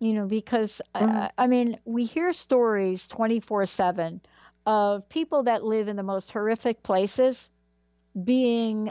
you 0.00 0.12
know, 0.12 0.26
because 0.26 0.82
mm-hmm. 0.96 1.16
I, 1.16 1.30
I 1.38 1.46
mean, 1.46 1.78
we 1.84 2.06
hear 2.06 2.32
stories 2.32 3.06
24 3.06 3.66
7 3.66 4.20
of 4.66 5.08
people 5.08 5.44
that 5.44 5.62
live 5.62 5.86
in 5.86 5.94
the 5.94 6.02
most 6.02 6.32
horrific 6.32 6.82
places 6.82 7.48
being 8.20 8.90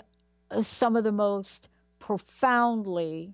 uh, 0.51 0.61
some 0.61 0.95
of 0.95 1.03
the 1.03 1.11
most 1.11 1.67
profoundly 1.99 3.33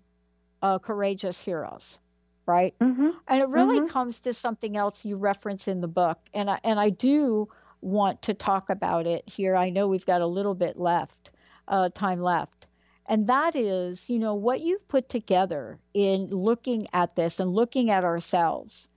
uh, 0.63 0.79
courageous 0.79 1.39
heroes 1.39 1.99
right 2.47 2.73
mm-hmm. 2.79 3.11
and 3.27 3.41
it 3.43 3.49
really 3.49 3.77
mm-hmm. 3.77 3.89
comes 3.89 4.21
to 4.21 4.33
something 4.33 4.75
else 4.75 5.05
you 5.05 5.17
reference 5.17 5.67
in 5.67 5.81
the 5.81 5.87
book 5.87 6.17
and 6.33 6.49
I, 6.49 6.59
and 6.63 6.79
I 6.79 6.89
do 6.89 7.47
want 7.81 8.23
to 8.23 8.33
talk 8.33 8.71
about 8.71 9.05
it 9.05 9.23
here 9.29 9.55
i 9.55 9.69
know 9.69 9.87
we've 9.87 10.05
got 10.05 10.21
a 10.21 10.27
little 10.27 10.55
bit 10.55 10.77
left 10.77 11.31
uh, 11.69 11.89
time 11.89 12.21
left 12.21 12.67
and 13.05 13.27
that 13.27 13.55
is 13.55 14.09
you 14.09 14.19
know 14.19 14.35
what 14.35 14.61
you've 14.61 14.87
put 14.87 15.07
together 15.09 15.79
in 15.93 16.27
looking 16.27 16.87
at 16.93 17.15
this 17.15 17.39
and 17.39 17.53
looking 17.53 17.91
at 17.91 18.03
ourselves 18.03 18.87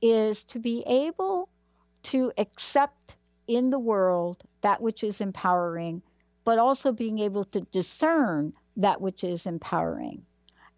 is 0.00 0.44
to 0.44 0.58
be 0.58 0.84
able 0.86 1.48
to 2.02 2.32
accept 2.38 3.16
in 3.46 3.70
the 3.70 3.78
world 3.78 4.42
that 4.60 4.80
which 4.80 5.02
is 5.02 5.20
empowering 5.20 6.02
but 6.48 6.58
also 6.58 6.92
being 6.92 7.18
able 7.18 7.44
to 7.44 7.60
discern 7.60 8.54
that 8.78 9.02
which 9.02 9.22
is 9.22 9.44
empowering 9.44 10.24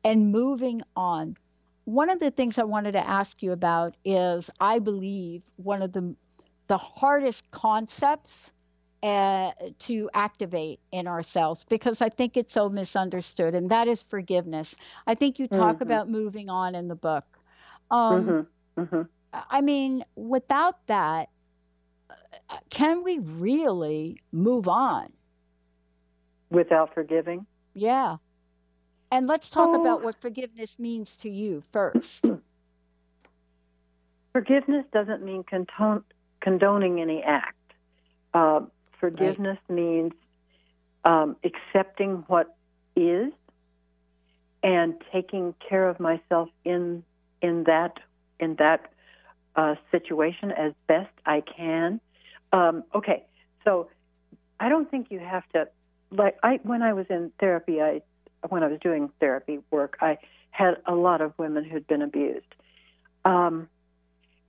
and 0.02 0.32
moving 0.32 0.82
on. 0.96 1.36
One 1.84 2.10
of 2.10 2.18
the 2.18 2.32
things 2.32 2.58
I 2.58 2.64
wanted 2.64 2.92
to 2.92 3.06
ask 3.06 3.40
you 3.40 3.52
about 3.52 3.94
is 4.04 4.50
I 4.58 4.80
believe 4.80 5.44
one 5.56 5.82
of 5.82 5.92
the 5.92 6.16
the 6.66 6.76
hardest 6.76 7.50
concepts 7.52 8.50
uh, 9.02 9.52
to 9.78 10.10
activate 10.12 10.80
in 10.92 11.06
ourselves 11.06 11.64
because 11.64 12.02
I 12.02 12.08
think 12.08 12.36
it's 12.36 12.52
so 12.52 12.68
misunderstood, 12.68 13.54
and 13.54 13.70
that 13.70 13.88
is 13.88 14.02
forgiveness. 14.02 14.76
I 15.06 15.14
think 15.14 15.38
you 15.38 15.48
talk 15.48 15.76
mm-hmm. 15.76 15.82
about 15.82 16.08
moving 16.08 16.50
on 16.50 16.74
in 16.74 16.88
the 16.88 16.94
book. 16.94 17.24
Um, 17.90 18.24
mm-hmm. 18.24 18.82
Mm-hmm. 18.82 19.02
I 19.32 19.60
mean, 19.60 20.04
without 20.16 20.86
that, 20.86 21.28
uh, 22.10 22.56
can 22.68 23.04
we 23.04 23.18
really 23.18 24.20
move 24.32 24.68
on? 24.68 25.12
Without 26.50 26.94
forgiving? 26.94 27.46
Yeah. 27.74 28.16
And 29.12 29.26
let's 29.26 29.50
talk 29.50 29.70
oh. 29.70 29.80
about 29.80 30.02
what 30.02 30.20
forgiveness 30.20 30.78
means 30.78 31.16
to 31.18 31.30
you 31.30 31.62
first. 31.72 32.26
Forgiveness 34.32 34.84
doesn't 34.92 35.24
mean 35.24 35.42
condone, 35.42 36.04
condoning 36.40 37.00
any 37.00 37.22
act. 37.22 37.56
Uh, 38.32 38.60
forgiveness 39.00 39.58
right. 39.68 39.76
means 39.76 40.12
um, 41.04 41.36
accepting 41.42 42.24
what 42.28 42.54
is 42.94 43.32
and 44.62 44.94
taking 45.12 45.54
care 45.66 45.88
of 45.88 45.98
myself 45.98 46.50
in 46.64 47.02
in 47.40 47.64
that 47.64 47.94
in 48.38 48.56
that 48.56 48.92
uh, 49.56 49.74
situation 49.90 50.50
as 50.52 50.72
best 50.86 51.10
I 51.24 51.40
can. 51.40 52.00
Um, 52.52 52.84
okay, 52.94 53.24
so 53.64 53.88
I 54.58 54.68
don't 54.68 54.90
think 54.90 55.08
you 55.10 55.18
have 55.18 55.48
to 55.54 55.68
like 56.10 56.36
I 56.42 56.60
when 56.62 56.82
I 56.82 56.92
was 56.92 57.06
in 57.08 57.32
therapy, 57.40 57.80
I 57.80 58.02
when 58.48 58.62
I 58.62 58.68
was 58.68 58.78
doing 58.80 59.10
therapy 59.20 59.60
work, 59.70 59.96
I 60.00 60.18
had 60.50 60.76
a 60.86 60.94
lot 60.94 61.20
of 61.20 61.32
women 61.38 61.64
who'd 61.64 61.86
been 61.86 62.02
abused. 62.02 62.54
Um, 63.24 63.68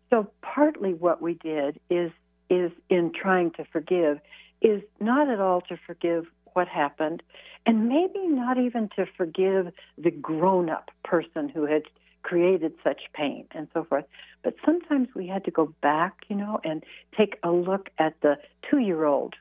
so 0.09 0.29
partly 0.41 0.93
what 0.93 1.21
we 1.21 1.35
did 1.35 1.79
is 1.89 2.11
is 2.51 2.71
in 2.89 3.11
trying 3.13 3.51
to 3.51 3.65
forgive 3.65 4.19
is 4.61 4.83
not 4.99 5.29
at 5.29 5.39
all 5.39 5.61
to 5.61 5.77
forgive 5.87 6.25
what 6.53 6.67
happened, 6.67 7.23
and 7.65 7.87
maybe 7.87 8.27
not 8.27 8.57
even 8.57 8.89
to 8.95 9.05
forgive 9.17 9.71
the 9.97 10.11
grown 10.11 10.69
up 10.69 10.91
person 11.03 11.49
who 11.49 11.65
had 11.65 11.83
created 12.23 12.73
such 12.83 13.01
pain 13.13 13.45
and 13.51 13.67
so 13.73 13.83
forth. 13.83 14.05
But 14.43 14.55
sometimes 14.65 15.07
we 15.15 15.27
had 15.27 15.45
to 15.45 15.51
go 15.51 15.73
back, 15.81 16.25
you 16.27 16.35
know, 16.35 16.59
and 16.63 16.83
take 17.17 17.37
a 17.41 17.51
look 17.51 17.89
at 17.97 18.19
the 18.21 18.37
two 18.69 18.79
year 18.79 19.05
old 19.05 19.35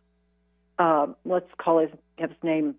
uh, 0.81 1.09
let's 1.27 1.51
call 1.59 1.79
his, 1.79 1.91
his 2.17 2.31
name 2.43 2.75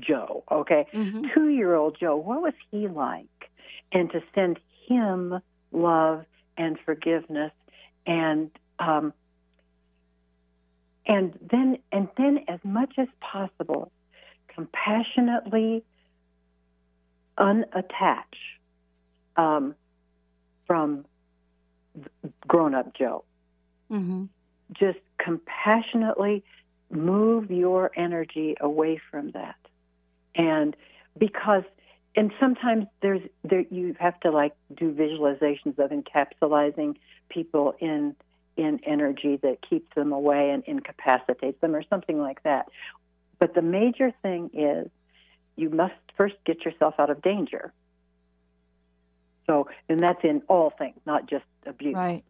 Joe, 0.00 0.44
okay? 0.50 0.86
Mm-hmm. 0.94 1.24
Two 1.34 1.48
year 1.48 1.74
old 1.74 1.96
Joe, 1.98 2.16
what 2.16 2.40
was 2.40 2.54
he 2.70 2.86
like? 2.86 3.26
And 3.90 4.10
to 4.12 4.22
send 4.34 4.60
him 4.86 5.40
love 5.72 6.24
and 6.56 6.78
forgiveness 6.86 7.50
and 8.06 8.50
um, 8.78 9.12
and 11.06 11.38
then 11.50 11.78
and 11.90 12.08
then 12.16 12.44
as 12.48 12.60
much 12.64 12.94
as 12.98 13.08
possible 13.20 13.90
compassionately 14.48 15.82
unattach 17.38 18.24
um, 19.36 19.74
from 20.66 21.04
grown 22.46 22.74
up 22.74 22.94
Joe. 22.94 23.24
Mm-hmm. 23.90 24.24
Just 24.72 24.98
compassionately 25.18 26.44
move 26.90 27.50
your 27.50 27.90
energy 27.96 28.56
away 28.60 29.00
from 29.10 29.30
that. 29.32 29.56
And 30.34 30.76
because 31.18 31.64
and 32.14 32.32
sometimes 32.38 32.86
there's 33.00 33.22
there 33.42 33.64
you 33.70 33.96
have 33.98 34.18
to 34.20 34.30
like 34.30 34.54
do 34.74 34.92
visualizations 34.92 35.78
of 35.78 35.90
encapsulating 35.90 36.96
people 37.28 37.74
in 37.80 38.14
in 38.56 38.80
energy 38.84 39.36
that 39.42 39.58
keeps 39.68 39.94
them 39.94 40.12
away 40.12 40.50
and 40.50 40.62
incapacitates 40.66 41.60
them 41.60 41.74
or 41.74 41.82
something 41.88 42.20
like 42.20 42.42
that. 42.42 42.68
But 43.38 43.54
the 43.54 43.62
major 43.62 44.12
thing 44.22 44.50
is 44.52 44.88
you 45.56 45.70
must 45.70 45.94
first 46.16 46.36
get 46.44 46.64
yourself 46.64 46.94
out 46.98 47.10
of 47.10 47.22
danger. 47.22 47.72
So, 49.46 49.68
and 49.88 50.00
that's 50.00 50.22
in 50.22 50.42
all 50.48 50.70
things, 50.70 50.96
not 51.06 51.26
just 51.28 51.44
abuse. 51.66 51.94
Right. 51.94 52.24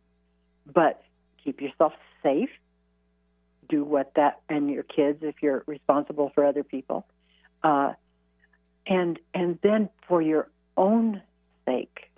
But 0.72 1.02
keep 1.42 1.60
yourself 1.60 1.92
safe. 2.22 2.50
Do 3.68 3.84
what 3.84 4.12
that, 4.14 4.40
and 4.48 4.70
your 4.70 4.82
kids, 4.82 5.18
if 5.22 5.36
you're 5.42 5.64
responsible 5.66 6.30
for 6.34 6.44
other 6.44 6.62
people, 6.62 7.06
uh, 7.62 7.92
and 8.86 9.18
and 9.32 9.58
then 9.62 9.88
for 10.08 10.20
your 10.20 10.48
own 10.76 11.22
sake, 11.64 12.10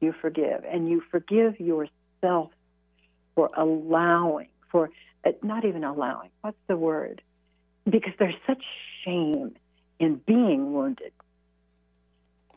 you 0.00 0.12
forgive, 0.20 0.64
and 0.64 0.88
you 0.88 1.02
forgive 1.10 1.60
yourself 1.60 2.50
for 3.36 3.48
allowing, 3.56 4.48
for 4.72 4.90
uh, 5.24 5.30
not 5.42 5.64
even 5.64 5.84
allowing. 5.84 6.30
What's 6.40 6.58
the 6.66 6.76
word? 6.76 7.22
Because 7.88 8.14
there's 8.18 8.34
such 8.48 8.64
shame 9.04 9.54
in 10.00 10.16
being 10.16 10.72
wounded. 10.72 11.12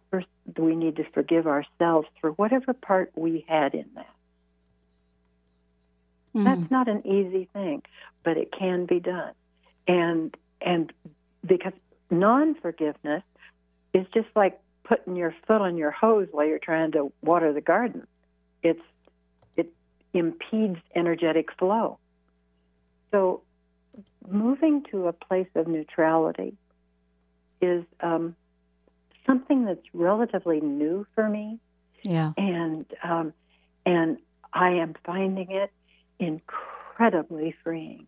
First, 0.10 0.28
we 0.58 0.76
need 0.76 0.96
to 0.96 1.04
forgive 1.14 1.46
ourselves 1.46 2.08
for 2.20 2.32
whatever 2.32 2.74
part 2.74 3.12
we 3.16 3.46
had 3.48 3.76
in 3.76 3.86
that. 3.94 4.10
Mm-hmm. 6.36 6.44
That's 6.46 6.72
not 6.72 6.88
an 6.88 7.06
easy 7.06 7.48
thing, 7.54 7.84
but 8.24 8.38
it 8.38 8.52
can 8.52 8.88
be 8.88 9.00
done. 9.00 9.34
And 9.88 10.36
and 10.62 10.92
because 11.46 11.74
non-forgiveness 12.10 13.24
is 13.94 14.06
just 14.14 14.28
like 14.36 14.60
putting 14.84 15.16
your 15.16 15.36
foot 15.46 15.62
on 15.62 15.78
your 15.78 15.92
hose 15.92 16.28
while 16.32 16.46
you're 16.46 16.60
trying 16.60 16.92
to 16.94 17.12
water 17.22 17.54
the 17.54 17.62
garden. 17.62 18.08
It's 18.64 18.82
it 18.82 18.99
impedes 20.14 20.80
energetic 20.96 21.50
flow. 21.58 22.00
So 23.12 23.42
moving 24.28 24.84
to 24.92 25.08
a 25.08 25.14
place 25.14 25.48
of 25.56 25.68
neutrality 25.68 26.56
is 27.62 27.84
um, 28.02 28.36
something 29.26 29.66
that's 29.66 29.86
relatively 29.94 30.62
new 30.62 31.06
for 31.16 31.30
me. 31.30 31.60
Yeah. 32.04 32.34
And 32.38 32.86
um, 33.04 33.34
and 33.86 34.18
I 34.54 34.70
am 34.72 34.96
finding 35.06 35.52
it 35.52 35.72
incredibly 36.20 37.56
freeing. 37.64 38.08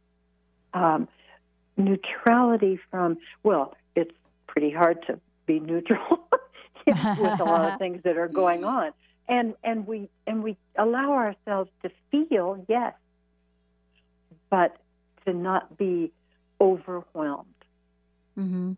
Um, 0.74 1.08
neutrality 1.78 2.80
from 2.90 3.18
well, 3.44 3.76
it's 3.96 4.16
pretty 4.48 4.72
hard 4.72 5.06
to 5.08 5.20
be 5.46 5.60
neutral 5.60 6.28
with 6.88 7.40
a 7.40 7.44
lot 7.44 7.74
of 7.74 7.80
things 7.80 8.02
that 8.04 8.18
are 8.18 8.28
going 8.28 8.64
on, 8.78 8.92
and 9.28 9.56
and 9.64 9.88
we 9.88 10.10
and 10.28 10.44
we 10.44 10.58
allow 10.78 11.12
ourselves 11.14 11.70
to 11.84 11.92
feel 12.12 12.66
yes, 12.68 12.94
but 14.50 14.78
to 15.26 15.34
not 15.34 15.78
be 15.78 16.12
overwhelmed. 16.60 17.48
Mm-hmm. 18.38 18.74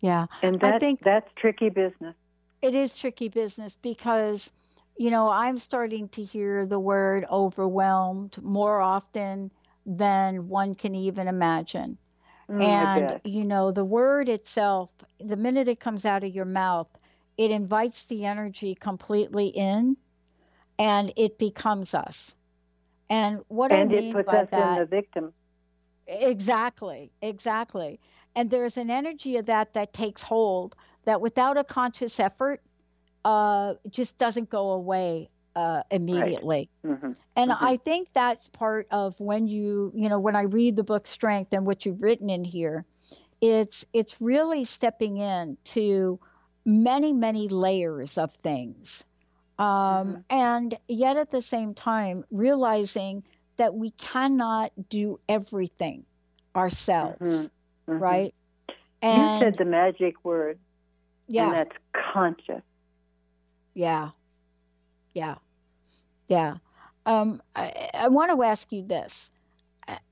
Yeah. 0.00 0.26
And 0.42 0.60
that, 0.60 0.74
I 0.74 0.78
think 0.78 1.02
that's 1.02 1.30
tricky 1.36 1.68
business. 1.68 2.14
It 2.60 2.74
is 2.74 2.94
tricky 2.96 3.28
business 3.28 3.76
because, 3.80 4.52
you 4.96 5.10
know, 5.10 5.30
I'm 5.30 5.58
starting 5.58 6.08
to 6.10 6.22
hear 6.22 6.66
the 6.66 6.78
word 6.78 7.24
overwhelmed 7.30 8.40
more 8.42 8.80
often 8.80 9.50
than 9.86 10.48
one 10.48 10.74
can 10.74 10.94
even 10.94 11.28
imagine. 11.28 11.98
Mm, 12.50 12.62
and, 12.62 13.20
you 13.24 13.44
know, 13.44 13.70
the 13.70 13.84
word 13.84 14.28
itself, 14.28 14.90
the 15.20 15.36
minute 15.36 15.68
it 15.68 15.80
comes 15.80 16.04
out 16.04 16.24
of 16.24 16.34
your 16.34 16.44
mouth, 16.44 16.88
it 17.36 17.50
invites 17.50 18.06
the 18.06 18.24
energy 18.24 18.74
completely 18.74 19.46
in 19.48 19.96
and 20.78 21.12
it 21.16 21.38
becomes 21.38 21.94
us. 21.94 22.34
And 23.08 23.40
what 23.48 23.72
and 23.72 23.92
I 23.92 23.94
mean 23.94 24.10
it 24.10 24.14
puts 24.14 24.26
by 24.26 24.38
us 24.38 24.48
that, 24.50 24.72
in 24.72 24.78
the 24.78 24.86
victim. 24.86 25.32
Exactly, 26.06 27.12
exactly. 27.20 28.00
And 28.34 28.50
there's 28.50 28.76
an 28.76 28.90
energy 28.90 29.36
of 29.36 29.46
that 29.46 29.74
that 29.74 29.92
takes 29.92 30.22
hold 30.22 30.74
that 31.04 31.20
without 31.20 31.58
a 31.58 31.64
conscious 31.64 32.18
effort 32.18 32.62
uh, 33.24 33.74
just 33.90 34.18
doesn't 34.18 34.50
go 34.50 34.70
away 34.72 35.30
uh, 35.54 35.82
immediately. 35.90 36.70
Right. 36.82 36.92
Mm-hmm. 36.92 37.12
And 37.36 37.50
mm-hmm. 37.50 37.64
I 37.64 37.76
think 37.76 38.08
that's 38.12 38.48
part 38.48 38.86
of 38.90 39.18
when 39.20 39.46
you, 39.46 39.92
you 39.94 40.08
know, 40.08 40.18
when 40.18 40.36
I 40.36 40.42
read 40.42 40.76
the 40.76 40.84
book 40.84 41.06
Strength 41.06 41.52
and 41.52 41.66
what 41.66 41.84
you've 41.84 42.02
written 42.02 42.30
in 42.30 42.44
here, 42.44 42.84
it's 43.40 43.84
it's 43.92 44.20
really 44.20 44.64
stepping 44.64 45.18
in 45.18 45.56
to 45.64 46.18
many 46.64 47.12
many 47.12 47.48
layers 47.48 48.18
of 48.18 48.32
things, 48.34 49.04
um, 49.58 49.66
mm-hmm. 49.66 50.20
and 50.30 50.78
yet 50.88 51.16
at 51.16 51.30
the 51.30 51.42
same 51.42 51.74
time 51.74 52.24
realizing 52.30 53.24
that 53.56 53.74
we 53.74 53.90
cannot 53.92 54.72
do 54.88 55.20
everything 55.28 56.04
ourselves, 56.54 57.50
Mm-hmm. 57.88 57.98
right? 57.98 58.34
you 59.02 59.38
said 59.40 59.56
the 59.58 59.64
magic 59.64 60.14
word, 60.24 60.58
yeah, 61.26 61.46
and 61.46 61.52
that's 61.54 61.76
conscious. 62.12 62.62
Yeah. 63.74 64.10
Yeah. 65.14 65.36
Yeah. 66.28 66.56
Um, 67.06 67.42
I, 67.54 67.90
I 67.94 68.08
want 68.08 68.30
to 68.30 68.42
ask 68.42 68.70
you 68.72 68.82
this. 68.82 69.30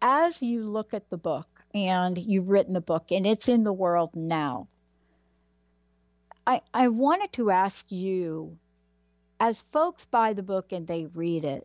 As 0.02 0.42
you 0.42 0.64
look 0.64 0.94
at 0.94 1.08
the 1.10 1.16
book 1.16 1.46
and 1.72 2.18
you've 2.18 2.48
written 2.48 2.74
the 2.74 2.80
book 2.80 3.12
and 3.12 3.26
it's 3.26 3.48
in 3.48 3.62
the 3.62 3.72
world 3.72 4.10
now, 4.14 4.66
I, 6.50 6.62
I 6.74 6.88
wanted 6.88 7.32
to 7.34 7.52
ask 7.52 7.92
you, 7.92 8.58
as 9.38 9.62
folks 9.62 10.04
buy 10.06 10.32
the 10.32 10.42
book 10.42 10.72
and 10.72 10.84
they 10.84 11.06
read 11.06 11.44
it, 11.44 11.64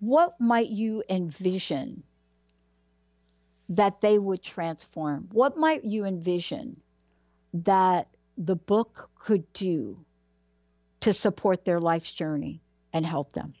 what 0.00 0.38
might 0.38 0.68
you 0.68 1.02
envision 1.08 2.02
that 3.70 4.02
they 4.02 4.18
would 4.18 4.42
transform? 4.42 5.30
What 5.32 5.56
might 5.56 5.82
you 5.82 6.04
envision 6.04 6.78
that 7.54 8.08
the 8.36 8.54
book 8.54 9.08
could 9.18 9.50
do 9.54 10.04
to 11.00 11.14
support 11.14 11.64
their 11.64 11.80
life's 11.80 12.12
journey 12.12 12.60
and 12.92 13.06
help 13.06 13.32
them? 13.32 13.54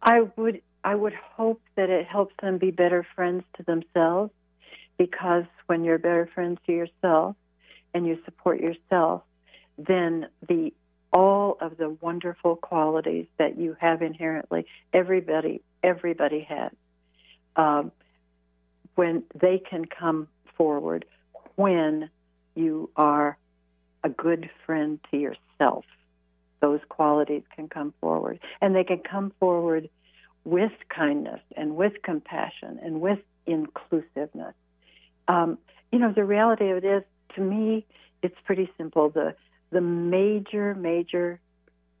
I 0.00 0.28
would 0.36 0.62
I 0.84 0.94
would 0.94 1.14
hope 1.14 1.60
that 1.74 1.90
it 1.90 2.06
helps 2.06 2.34
them 2.40 2.58
be 2.58 2.70
better 2.70 3.04
friends 3.16 3.42
to 3.56 3.64
themselves 3.64 4.32
because 4.96 5.44
when 5.66 5.82
you're 5.82 5.98
better 5.98 6.30
friends 6.32 6.60
to 6.66 6.72
yourself 6.72 7.34
and 7.94 8.06
you 8.06 8.18
support 8.24 8.60
yourself, 8.60 9.22
then 9.78 10.28
the 10.48 10.72
all 11.12 11.58
of 11.60 11.76
the 11.76 11.90
wonderful 12.00 12.56
qualities 12.56 13.26
that 13.38 13.58
you 13.58 13.76
have 13.78 14.00
inherently, 14.00 14.66
everybody 14.92 15.60
everybody 15.82 16.40
has. 16.48 16.72
Um, 17.56 17.92
when 18.94 19.24
they 19.34 19.58
can 19.58 19.84
come 19.84 20.28
forward, 20.56 21.04
when 21.56 22.08
you 22.54 22.90
are 22.96 23.36
a 24.04 24.08
good 24.08 24.50
friend 24.66 24.98
to 25.10 25.16
yourself, 25.16 25.84
those 26.60 26.80
qualities 26.88 27.42
can 27.54 27.68
come 27.68 27.92
forward. 28.00 28.38
And 28.60 28.74
they 28.74 28.84
can 28.84 28.98
come 28.98 29.32
forward 29.38 29.88
with 30.44 30.72
kindness 30.88 31.40
and 31.56 31.76
with 31.76 31.94
compassion 32.02 32.78
and 32.82 33.00
with 33.00 33.18
inclusiveness. 33.46 34.54
Um, 35.28 35.58
you 35.90 35.98
know, 35.98 36.12
the 36.12 36.24
reality 36.24 36.70
of 36.70 36.78
it 36.78 36.84
is, 36.84 37.02
to 37.36 37.40
me, 37.40 37.86
it's 38.22 38.36
pretty 38.44 38.70
simple. 38.76 39.10
The 39.10 39.34
the 39.70 39.80
major, 39.80 40.74
major 40.74 41.40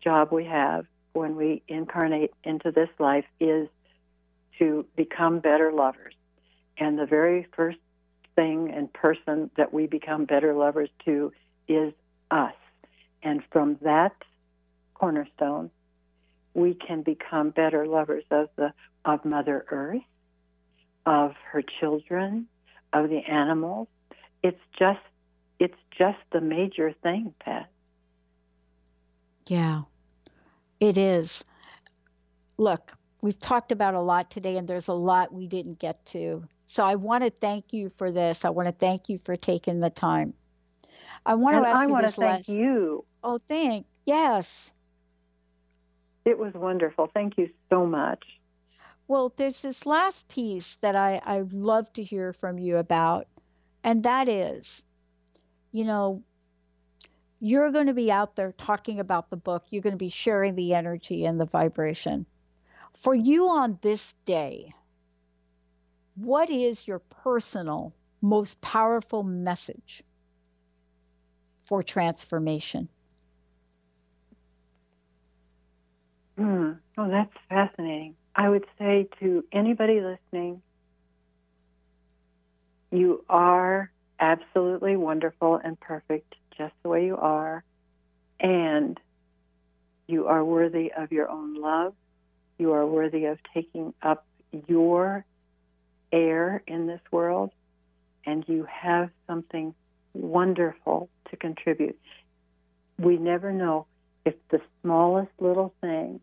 job 0.04 0.30
we 0.30 0.44
have 0.44 0.86
when 1.14 1.36
we 1.36 1.62
incarnate 1.68 2.32
into 2.44 2.70
this 2.70 2.90
life 2.98 3.24
is 3.40 3.68
to 4.58 4.86
become 4.94 5.40
better 5.40 5.72
lovers. 5.72 6.14
And 6.76 6.98
the 6.98 7.06
very 7.06 7.46
first 7.56 7.78
thing 8.36 8.70
and 8.70 8.92
person 8.92 9.50
that 9.56 9.72
we 9.72 9.86
become 9.86 10.24
better 10.26 10.54
lovers 10.54 10.90
to 11.06 11.32
is 11.68 11.92
us. 12.30 12.54
And 13.22 13.42
from 13.50 13.78
that 13.82 14.14
cornerstone, 14.94 15.70
we 16.54 16.74
can 16.74 17.02
become 17.02 17.50
better 17.50 17.86
lovers 17.86 18.24
of 18.30 18.48
the 18.56 18.72
of 19.04 19.24
Mother 19.24 19.64
Earth, 19.70 20.02
of 21.06 21.32
her 21.50 21.62
children, 21.80 22.46
of 22.92 23.08
the 23.08 23.18
animals. 23.18 23.88
It's 24.42 24.60
just 24.78 25.00
it's 25.62 25.78
just 25.96 26.18
the 26.32 26.40
major 26.40 26.92
thing, 27.04 27.32
Pat. 27.38 27.70
Yeah. 29.46 29.82
It 30.80 30.98
is. 30.98 31.44
Look, 32.58 32.92
we've 33.20 33.38
talked 33.38 33.70
about 33.70 33.94
a 33.94 34.00
lot 34.00 34.28
today, 34.28 34.56
and 34.56 34.66
there's 34.66 34.88
a 34.88 34.92
lot 34.92 35.32
we 35.32 35.46
didn't 35.46 35.78
get 35.78 36.04
to. 36.06 36.48
So 36.66 36.84
I 36.84 36.96
want 36.96 37.22
to 37.22 37.30
thank 37.30 37.72
you 37.72 37.90
for 37.90 38.10
this. 38.10 38.44
I 38.44 38.50
want 38.50 38.66
to 38.66 38.72
thank 38.72 39.08
you 39.08 39.18
for 39.18 39.36
taking 39.36 39.78
the 39.78 39.88
time. 39.88 40.34
I 41.24 41.36
want 41.36 41.54
and 41.54 41.64
to 41.64 41.68
ask 41.68 41.78
I 41.78 41.84
you 41.84 41.90
want 41.90 42.06
this 42.06 42.14
to 42.16 42.20
thank 42.22 42.36
last. 42.38 42.48
you. 42.48 43.04
Oh, 43.22 43.38
thank 43.48 43.86
yes. 44.04 44.72
It 46.24 46.36
was 46.36 46.54
wonderful. 46.54 47.08
Thank 47.14 47.38
you 47.38 47.50
so 47.70 47.86
much. 47.86 48.24
Well, 49.06 49.32
there's 49.36 49.62
this 49.62 49.86
last 49.86 50.26
piece 50.26 50.74
that 50.76 50.96
I 50.96 51.20
I'd 51.24 51.52
love 51.52 51.92
to 51.92 52.02
hear 52.02 52.32
from 52.32 52.58
you 52.58 52.78
about, 52.78 53.28
and 53.84 54.02
that 54.02 54.26
is, 54.26 54.82
you 55.72 55.84
know, 55.84 56.22
you're 57.40 57.72
going 57.72 57.88
to 57.88 57.94
be 57.94 58.12
out 58.12 58.36
there 58.36 58.52
talking 58.52 59.00
about 59.00 59.30
the 59.30 59.36
book. 59.36 59.64
You're 59.70 59.82
going 59.82 59.94
to 59.94 59.98
be 59.98 60.10
sharing 60.10 60.54
the 60.54 60.74
energy 60.74 61.24
and 61.24 61.40
the 61.40 61.44
vibration. 61.44 62.26
For 62.94 63.14
you 63.14 63.48
on 63.48 63.78
this 63.80 64.14
day, 64.24 64.72
what 66.14 66.50
is 66.50 66.86
your 66.86 66.98
personal, 67.00 67.94
most 68.20 68.60
powerful 68.60 69.22
message 69.22 70.02
for 71.64 71.82
transformation? 71.82 72.88
Hmm. 76.36 76.72
Oh, 76.98 77.08
that's 77.08 77.32
fascinating. 77.48 78.14
I 78.34 78.48
would 78.48 78.64
say 78.78 79.08
to 79.20 79.44
anybody 79.52 80.00
listening, 80.00 80.62
you 82.90 83.24
are 83.28 83.91
absolutely 84.22 84.96
wonderful 84.96 85.60
and 85.62 85.78
perfect 85.78 86.34
just 86.56 86.72
the 86.82 86.88
way 86.88 87.04
you 87.04 87.16
are, 87.16 87.64
and 88.40 88.98
you 90.06 90.28
are 90.28 90.44
worthy 90.44 90.92
of 90.96 91.12
your 91.12 91.28
own 91.28 91.60
love. 91.60 91.94
You 92.58 92.72
are 92.72 92.86
worthy 92.86 93.24
of 93.26 93.38
taking 93.52 93.92
up 94.00 94.24
your 94.68 95.24
air 96.12 96.62
in 96.66 96.86
this 96.86 97.00
world, 97.10 97.50
and 98.24 98.44
you 98.46 98.66
have 98.70 99.10
something 99.26 99.74
wonderful 100.14 101.08
to 101.30 101.36
contribute. 101.36 101.98
We 102.98 103.16
never 103.16 103.52
know 103.52 103.86
if 104.24 104.34
the 104.50 104.60
smallest 104.82 105.32
little 105.40 105.74
thing 105.80 106.20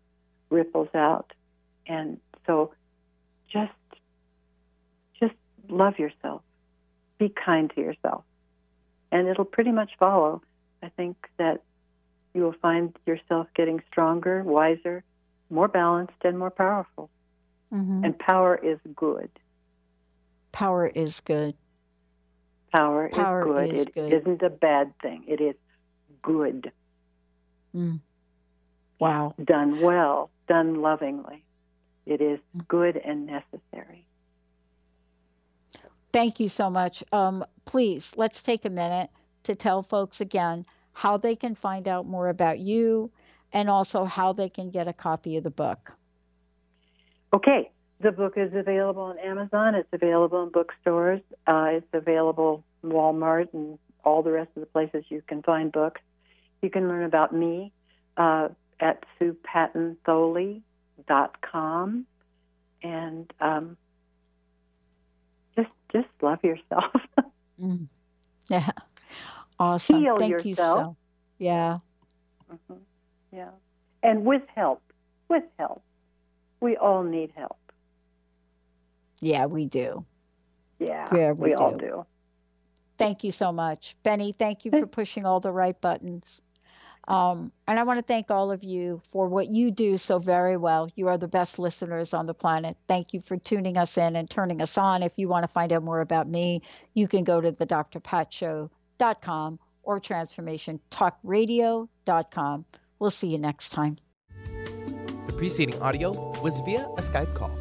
ripples 0.49 0.89
out. 0.95 1.33
And 1.85 2.19
so 2.45 2.71
just 3.51 3.73
just 5.19 5.33
love 5.67 5.99
yourself. 5.99 6.41
Be 7.19 7.29
kind 7.29 7.69
to 7.75 7.81
yourself. 7.81 8.23
And 9.11 9.27
it'll 9.27 9.45
pretty 9.45 9.71
much 9.71 9.91
follow. 9.99 10.41
I 10.81 10.89
think 10.89 11.17
that 11.37 11.61
you 12.33 12.41
will 12.43 12.55
find 12.61 12.95
yourself 13.05 13.47
getting 13.55 13.81
stronger, 13.91 14.41
wiser, 14.43 15.03
more 15.49 15.67
balanced 15.67 16.13
and 16.23 16.39
more 16.39 16.49
powerful. 16.51 17.09
Mhm. 17.73 18.05
And 18.05 18.17
power 18.17 18.55
is 18.55 18.79
good. 18.95 19.29
Power 20.53 20.87
is 20.87 21.19
good. 21.21 21.55
Power, 22.71 23.09
Power 23.09 23.63
is 23.63 23.69
good. 23.69 23.73
is 23.75 23.81
It 23.87 23.93
good. 23.93 24.13
isn't 24.13 24.41
a 24.43 24.49
bad 24.49 24.97
thing. 24.99 25.23
It 25.27 25.41
is 25.41 25.55
good. 26.21 26.71
Mm. 27.75 27.99
Wow. 28.99 29.33
Done 29.43 29.81
well, 29.81 30.29
done 30.47 30.81
lovingly. 30.81 31.43
It 32.05 32.21
is 32.21 32.39
Mm. 32.55 32.67
good 32.67 32.97
and 32.97 33.25
necessary. 33.25 34.05
Thank 36.11 36.39
you 36.39 36.49
so 36.49 36.69
much. 36.69 37.03
Um, 37.11 37.45
please, 37.65 38.13
let's 38.17 38.41
take 38.41 38.65
a 38.65 38.69
minute 38.69 39.09
to 39.43 39.55
tell 39.55 39.81
folks 39.81 40.21
again 40.21 40.65
how 40.93 41.17
they 41.17 41.35
can 41.35 41.55
find 41.55 41.87
out 41.87 42.07
more 42.07 42.29
about 42.29 42.59
you 42.59 43.11
and 43.53 43.69
also 43.69 44.05
how 44.05 44.33
they 44.33 44.49
can 44.49 44.69
get 44.69 44.87
a 44.87 44.93
copy 44.93 45.37
of 45.37 45.43
the 45.43 45.49
book. 45.49 45.91
Okay, 47.33 47.71
the 47.99 48.11
book 48.11 48.33
is 48.37 48.53
available 48.53 49.01
on 49.03 49.17
Amazon. 49.19 49.75
It's 49.75 49.89
available 49.91 50.43
in 50.43 50.49
bookstores. 50.49 51.21
Uh, 51.45 51.71
it's 51.73 51.87
available 51.93 52.63
Walmart 52.83 53.53
and 53.53 53.77
all 54.03 54.23
the 54.23 54.31
rest 54.31 54.49
of 54.55 54.61
the 54.61 54.67
places 54.67 55.03
you 55.09 55.21
can 55.27 55.43
find 55.43 55.71
books. 55.71 56.01
You 56.61 56.69
can 56.69 56.87
learn 56.87 57.03
about 57.03 57.33
me 57.33 57.73
uh, 58.17 58.49
at 58.79 59.03
SuePattonThoele.com. 59.19 62.05
And 62.81 63.33
um, 63.41 63.75
just 65.59 65.75
just 65.91 66.07
love 66.21 66.43
yourself. 66.43 66.91
Mm. 67.61 67.87
Yeah. 68.49 68.69
Awesome. 69.59 70.01
Heal 70.01 70.15
Thank 70.15 70.45
you 70.45 70.51
yourself. 70.51 70.77
so. 70.77 70.97
Yeah. 71.39 71.77
Mhm. 72.49 72.79
Yeah. 73.31 73.49
And 74.01 74.25
with 74.25 74.43
help. 74.55 74.81
With 75.27 75.43
help. 75.57 75.83
We 76.61 76.77
all 76.77 77.03
need 77.03 77.31
help. 77.35 77.57
Yeah, 79.21 79.47
we 79.47 79.65
do. 79.65 80.05
Yeah. 80.79 81.07
Yeah, 81.13 81.31
we 81.33 81.53
all 81.53 81.71
do. 81.71 81.77
do. 81.77 82.05
Thank 82.97 83.23
you 83.23 83.31
so 83.31 83.51
much. 83.51 83.95
Benny, 84.03 84.31
thank 84.31 84.65
you 84.65 84.71
for 84.71 84.87
pushing 84.87 85.25
all 85.25 85.39
the 85.39 85.51
right 85.51 85.79
buttons. 85.79 86.41
Um, 87.09 87.51
and 87.67 87.77
I 87.79 87.83
want 87.83 87.97
to 87.97 88.03
thank 88.03 88.29
all 88.29 88.51
of 88.51 88.63
you 88.63 89.01
for 89.11 89.27
what 89.27 89.49
you 89.49 89.71
do 89.71 89.97
so 89.97 90.19
very 90.19 90.57
well. 90.57 90.91
You 90.95 91.07
are 91.07 91.17
the 91.17 91.27
best 91.27 91.57
listeners 91.57 92.13
on 92.13 92.27
the 92.27 92.35
planet. 92.35 92.77
Thank 92.87 93.15
you 93.15 93.19
for 93.19 93.35
tuning 93.35 93.77
us 93.77 93.97
in 93.97 94.15
and 94.15 94.29
turning 94.29 94.61
us 94.61 94.77
on. 94.77 95.01
If 95.01 95.13
you 95.17 95.27
want 95.27 95.41
to 95.43 95.47
find 95.47 95.73
out 95.73 95.81
more 95.81 96.01
about 96.01 96.29
me, 96.29 96.61
you 96.93 97.07
can 97.07 97.23
go 97.23 97.41
to 97.41 97.51
the 97.51 97.65
drpatshow.com 97.65 99.59
or 99.81 99.99
transformationtalkradio.com. 99.99 102.65
We'll 102.99 103.11
see 103.11 103.29
you 103.29 103.39
next 103.39 103.69
time. 103.69 103.95
The 105.25 105.33
preceding 105.35 105.81
audio 105.81 106.39
was 106.41 106.59
via 106.59 106.85
a 106.97 107.01
Skype 107.01 107.33
call. 107.33 107.57